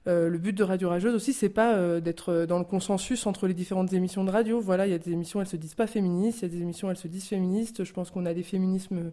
Euh, 0.06 0.28
le 0.28 0.38
but 0.38 0.52
de 0.52 0.64
Radio 0.64 0.88
Rageuse 0.88 1.14
aussi, 1.14 1.32
c'est 1.32 1.50
pas 1.50 1.74
euh, 1.74 2.00
d'être 2.00 2.46
dans 2.46 2.58
le 2.58 2.64
consensus 2.64 3.26
entre 3.26 3.46
les 3.46 3.54
différentes 3.54 3.92
émissions 3.92 4.24
de 4.24 4.30
radio. 4.30 4.60
Voilà, 4.60 4.86
il 4.86 4.90
y 4.90 4.94
a 4.94 4.98
des 4.98 5.12
émissions, 5.12 5.40
elles 5.40 5.46
se 5.46 5.56
disent 5.56 5.74
pas 5.74 5.86
féministes, 5.86 6.40
il 6.40 6.42
y 6.42 6.46
a 6.46 6.48
des 6.48 6.62
émissions, 6.62 6.90
elles 6.90 6.96
se 6.96 7.08
disent 7.08 7.26
féministes. 7.26 7.84
Je 7.84 7.92
pense 7.92 8.10
qu'on 8.10 8.24
a 8.26 8.32
des 8.32 8.42
féminismes, 8.42 9.12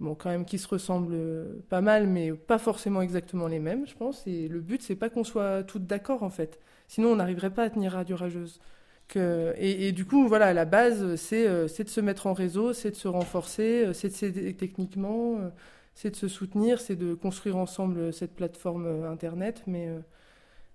bon, 0.00 0.14
quand 0.14 0.30
même, 0.30 0.44
qui 0.44 0.58
se 0.58 0.68
ressemblent 0.68 1.14
euh, 1.14 1.62
pas 1.70 1.80
mal, 1.80 2.06
mais 2.06 2.32
pas 2.32 2.58
forcément 2.58 3.00
exactement 3.00 3.46
les 3.48 3.60
mêmes, 3.60 3.86
je 3.86 3.94
pense. 3.94 4.26
Et 4.26 4.48
le 4.48 4.60
but, 4.60 4.82
c'est 4.82 4.96
pas 4.96 5.08
qu'on 5.08 5.24
soit 5.24 5.62
toutes 5.64 5.86
d'accord, 5.86 6.22
en 6.22 6.30
fait. 6.30 6.60
Sinon, 6.86 7.12
on 7.12 7.16
n'arriverait 7.16 7.50
pas 7.50 7.64
à 7.64 7.70
tenir 7.70 7.92
Radio 7.92 8.16
Rageuse. 8.16 8.60
Et, 9.16 9.92
du 9.92 10.04
coup, 10.04 10.28
voilà, 10.28 10.52
la 10.52 10.64
base, 10.64 11.16
c'est 11.16 11.46
euh, 11.46 11.66
de 11.66 11.88
se 11.88 12.00
mettre 12.00 12.26
en 12.26 12.34
réseau, 12.34 12.72
c'est 12.72 12.90
de 12.90 12.96
se 12.96 13.08
renforcer, 13.08 13.86
euh, 13.86 13.92
c'est 13.92 14.08
de 14.08 14.12
s'aider 14.12 14.54
techniquement, 14.54 15.38
euh, 15.38 15.48
c'est 16.00 16.10
de 16.10 16.16
se 16.16 16.28
soutenir, 16.28 16.80
c'est 16.80 16.94
de 16.94 17.12
construire 17.14 17.56
ensemble 17.56 17.98
euh, 17.98 18.12
cette 18.12 18.36
plateforme 18.36 18.86
euh, 18.86 19.10
Internet. 19.10 19.64
Mais, 19.66 19.88
euh, 19.88 19.98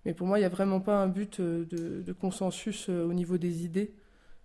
mais 0.04 0.14
pour 0.14 0.28
moi, 0.28 0.38
il 0.38 0.42
n'y 0.42 0.46
a 0.46 0.50
vraiment 0.50 0.82
pas 0.82 0.98
un 1.02 1.08
but 1.08 1.40
euh, 1.40 1.64
de, 1.64 2.02
de 2.02 2.12
consensus 2.12 2.88
euh, 2.90 3.06
au 3.06 3.14
niveau 3.14 3.38
des 3.38 3.64
idées, 3.64 3.94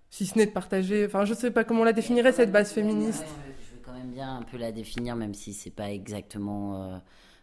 si 0.09 0.25
ce 0.25 0.39
n'est 0.39 0.47
de 0.47 0.53
partager. 0.53 1.05
Enfin, 1.05 1.25
je 1.25 1.33
ne 1.33 1.37
sais 1.37 1.51
pas 1.51 1.65
comment 1.65 1.81
on 1.81 1.85
la 1.85 1.93
définirait, 1.93 2.31
cette 2.31 2.53
base 2.53 2.71
féministe. 2.71 3.25
Je 3.27 3.75
veux 3.75 3.83
quand 3.85 3.93
même 3.93 4.13
bien 4.13 4.37
un 4.37 4.43
peu 4.43 4.57
la 4.57 4.71
définir, 4.71 5.17
même 5.17 5.35
si 5.35 5.53
c'est 5.53 5.75
pas 5.75 5.91
exactement 5.91 6.81
euh, 6.81 6.99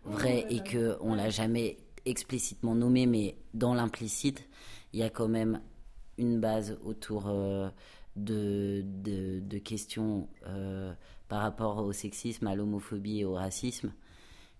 vrai 0.05 0.45
et 0.49 0.63
que 0.63 0.95
on 1.01 1.13
l'a 1.13 1.29
jamais 1.29 1.75
explicitement 2.05 2.73
nommé, 2.73 3.05
mais 3.05 3.36
dans 3.53 3.73
l'implicite, 3.73 4.47
il 4.93 5.01
y 5.01 5.03
a 5.03 5.09
quand 5.09 5.27
même 5.27 5.59
une 6.17 6.39
base 6.39 6.77
autour 6.86 7.25
euh, 7.27 7.67
de, 8.15 8.81
de, 9.03 9.41
de 9.41 9.57
questions 9.57 10.29
euh, 10.47 10.93
par 11.28 11.41
rapport 11.41 11.78
au 11.78 11.91
sexisme, 11.91 12.47
à 12.47 12.55
l'homophobie 12.55 13.19
et 13.19 13.26
au 13.26 13.34
racisme 13.34 13.91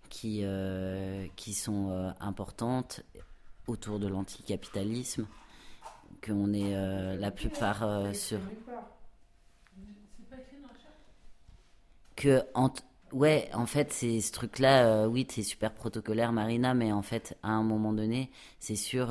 qui, 0.09 0.41
euh, 0.43 1.28
qui 1.36 1.53
sont 1.53 1.89
euh, 1.89 2.11
importantes 2.20 3.01
autour 3.68 3.99
de 3.99 4.07
l'anticapitalisme, 4.07 5.28
qu'on 6.26 6.53
est 6.53 6.76
euh, 6.76 7.16
la 7.18 7.32
plupart 7.32 8.16
sur. 8.16 8.39
Que 12.16 12.43
en 12.53 12.72
ouais 13.11 13.49
en 13.53 13.66
fait 13.66 13.91
c'est 13.91 14.22
ce 14.22 14.32
truc 14.32 14.59
là 14.59 15.07
oui 15.07 15.28
c'est 15.30 15.43
super 15.43 15.74
protocolaire 15.74 16.32
Marina 16.32 16.74
mais 16.74 16.93
en 16.93 17.01
fait 17.01 17.38
à 17.43 17.49
un 17.49 17.61
moment 17.61 17.91
donné 17.91 18.32
c'est 18.59 18.78
sûr 18.78 19.07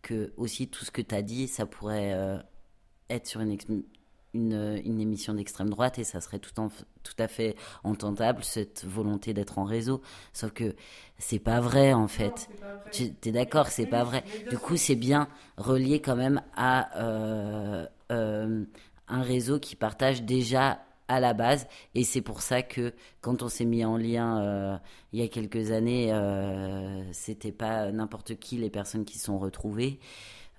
que 0.00 0.32
aussi 0.36 0.68
tout 0.68 0.84
ce 0.84 0.92
que 0.92 1.02
tu 1.02 1.14
as 1.14 1.22
dit 1.22 1.48
ça 1.48 1.66
pourrait 1.66 2.40
être 3.08 3.26
sur 3.26 3.40
une, 3.40 3.58
une, 4.34 4.80
une 4.84 5.00
émission 5.00 5.34
d'extrême 5.34 5.70
droite 5.70 5.98
et 5.98 6.04
ça 6.04 6.20
serait 6.20 6.38
tout, 6.38 6.58
en, 6.60 6.68
tout 7.02 7.14
à 7.18 7.28
fait 7.28 7.56
entendable 7.84 8.44
cette 8.44 8.84
volonté 8.84 9.34
d'être 9.34 9.58
en 9.58 9.64
réseau. 9.64 10.00
Sauf 10.32 10.52
que 10.52 10.74
c'est 11.18 11.38
pas 11.38 11.60
vrai 11.60 11.92
en 11.92 12.08
fait. 12.08 12.48
tu 12.92 13.12
es 13.24 13.32
d'accord 13.32 13.68
c'est 13.68 13.86
pas 13.86 14.04
vrai. 14.04 14.24
Du 14.48 14.58
coup 14.58 14.76
c'est 14.76 14.96
bien 14.96 15.28
relié 15.56 16.00
quand 16.00 16.16
même 16.16 16.42
à 16.56 16.96
euh, 17.02 17.86
euh, 18.12 18.64
un 19.08 19.22
réseau 19.22 19.58
qui 19.58 19.76
partage 19.76 20.22
déjà 20.22 20.80
à 21.08 21.18
la 21.18 21.34
base. 21.34 21.66
Et 21.94 22.04
c'est 22.04 22.22
pour 22.22 22.40
ça 22.40 22.62
que 22.62 22.94
quand 23.20 23.42
on 23.42 23.48
s'est 23.48 23.64
mis 23.64 23.84
en 23.84 23.96
lien 23.96 24.40
euh, 24.42 24.76
il 25.12 25.20
y 25.20 25.22
a 25.24 25.28
quelques 25.28 25.72
années 25.72 26.12
euh, 26.12 27.02
c'était 27.12 27.52
pas 27.52 27.90
n'importe 27.90 28.38
qui 28.38 28.56
les 28.56 28.70
personnes 28.70 29.04
qui 29.04 29.18
se 29.18 29.24
sont 29.26 29.38
retrouvées 29.38 29.98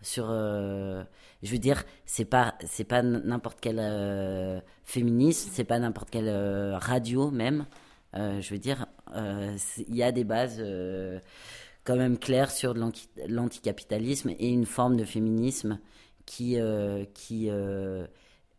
sur 0.02 0.28
euh, 0.30 1.04
je 1.44 1.52
veux 1.52 1.58
dire 1.58 1.84
c'est 2.06 2.26
pas 2.26 2.56
c'est 2.66 2.84
pas 2.84 3.02
n'importe 3.02 3.60
quel 3.62 3.80
euh, 3.80 4.60
féministe 4.84 5.50
c'est 5.54 5.64
pas 5.64 5.80
n'importe 5.80 6.10
quelle 6.10 6.28
euh, 6.28 6.78
radio 6.78 7.32
même. 7.32 7.66
Euh, 8.16 8.42
je 8.42 8.54
veux 8.54 8.60
dire 8.60 8.88
euh, 9.16 9.56
il 9.88 9.96
y 9.96 10.04
a 10.04 10.12
des 10.12 10.24
bases 10.24 10.62
quand 11.84 11.96
même 11.96 12.18
claires 12.18 12.52
sur 12.52 12.76
l'anticapitalisme 13.28 14.30
et 14.38 14.50
une 14.50 14.66
forme 14.66 14.98
de 14.98 15.06
féminisme 15.06 15.80
qui 16.26 16.58
qui 17.14 17.50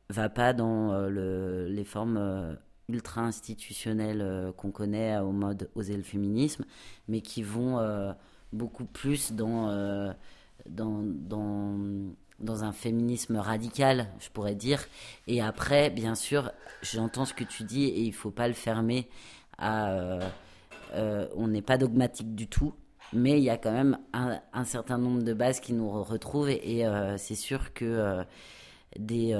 va 0.09 0.29
pas 0.29 0.53
dans 0.53 1.09
le, 1.09 1.69
les 1.69 1.85
formes 1.85 2.59
ultra 2.89 3.23
institutionnelles 3.23 4.53
qu'on 4.57 4.71
connaît 4.73 5.19
au 5.19 5.33
mode 5.33 5.71
oser 5.75 5.97
le 5.97 6.03
féminisme, 6.03 6.65
mais 7.09 7.21
qui 7.21 7.43
vont 7.43 8.15
beaucoup 8.53 8.85
plus 8.85 9.33
dans, 9.33 10.15
dans, 10.67 11.03
dans 12.43 12.65
un 12.65 12.73
féminisme 12.73 13.37
radical, 13.37 14.09
je 14.21 14.29
pourrais 14.29 14.55
dire. 14.55 14.85
Et 15.27 15.41
après, 15.41 15.91
bien 15.91 16.15
sûr, 16.15 16.51
j'entends 16.83 17.25
ce 17.25 17.35
que 17.35 17.45
tu 17.45 17.65
dis 17.65 17.85
et 17.85 18.01
il 18.03 18.13
faut 18.13 18.31
pas 18.31 18.49
le 18.49 18.55
fermer 18.55 19.09
euh, 19.61 20.21
euh, 20.95 21.27
on 21.37 21.49
n'est 21.49 21.63
pas 21.63 21.79
dogmatique 21.79 22.35
du 22.35 22.49
tout. 22.49 22.75
Mais 23.15 23.39
il 23.39 23.45
y 23.45 23.51
a 23.51 23.59
quand 23.59 23.73
même 23.73 23.99
un, 24.15 24.65
certain 24.65 24.97
nombre 24.97 25.23
de 25.23 25.35
bases 25.35 25.61
qui 25.61 25.75
nous 25.75 25.87
re- 25.87 26.03
retrouvent 26.03 26.49
et, 26.49 26.87
euh, 26.87 27.19
c'est 27.19 27.35
sûr 27.35 27.75
que 27.75 28.25
des 28.99 29.35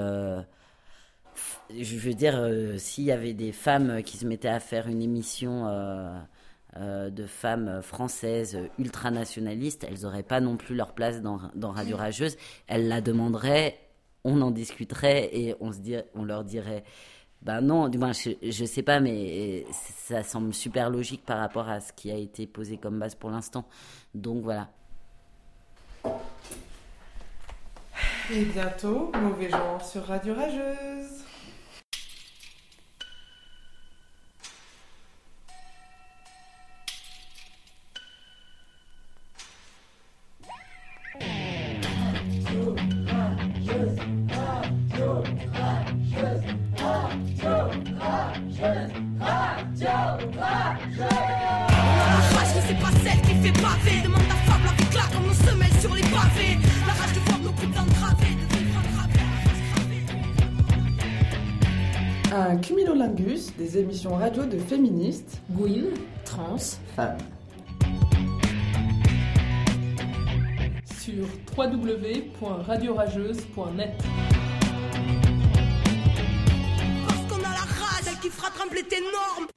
je 1.75 1.97
veux 1.97 2.13
dire, 2.13 2.39
s'il 2.77 3.05
y 3.05 3.11
avait 3.11 3.33
des 3.33 3.51
femmes 3.51 4.03
qui 4.03 4.17
se 4.17 4.27
mettaient 4.27 4.47
à 4.47 4.59
faire 4.59 4.87
une 4.87 5.01
émission 5.01 5.65
euh, 6.77 7.09
de 7.09 7.25
femmes 7.25 7.81
françaises 7.81 8.57
ultranationalistes, 8.79 9.83
elles 9.83 10.01
n'auraient 10.01 10.23
pas 10.23 10.39
non 10.39 10.57
plus 10.57 10.75
leur 10.75 10.93
place 10.93 11.21
dans, 11.21 11.39
Radio 11.71 11.97
Rageuse. 11.97 12.35
Elles 12.67 12.87
la 12.87 13.01
demanderaient, 13.01 13.77
on 14.23 14.41
en 14.41 14.51
discuterait 14.51 15.29
et 15.33 15.55
on 15.59 16.23
leur 16.23 16.43
dirait. 16.43 16.83
Ben 17.41 17.59
non, 17.59 17.89
du 17.89 17.97
moins, 17.97 18.13
je, 18.13 18.31
je 18.41 18.65
sais 18.65 18.83
pas, 18.83 19.01
mais 19.01 19.65
ça 19.71 20.23
semble 20.23 20.53
super 20.53 20.89
logique 20.89 21.25
par 21.25 21.39
rapport 21.39 21.67
à 21.67 21.81
ce 21.81 21.91
qui 21.91 22.09
a 22.09 22.15
été 22.15 22.47
posé 22.47 22.77
comme 22.77 22.97
base 22.97 23.15
pour 23.15 23.29
l'instant. 23.29 23.65
Donc 24.15 24.43
voilà. 24.43 24.69
Et 28.31 28.45
bientôt, 28.45 29.11
mauvais 29.21 29.49
genre 29.49 29.83
sur 29.83 30.05
Radio 30.05 30.33
Rageuse. 30.33 30.92
Cumulolingus 62.63 63.53
des 63.57 63.77
émissions 63.77 64.15
radio 64.15 64.45
de 64.45 64.57
féministes. 64.57 65.41
Gouine, 65.51 65.91
trans, 66.23 66.77
Femme. 66.95 67.17
Sur 71.01 71.25
www.radiorageuse.net. 71.57 74.01
Parce 77.05 77.19
qu'on 77.27 77.39
a 77.39 77.41
la 77.41 77.59
rage, 77.59 78.03
celle 78.03 78.19
qui 78.21 78.29
fera 78.29 78.49
trembler 78.51 78.83
tes 78.83 79.01
normes. 79.01 79.47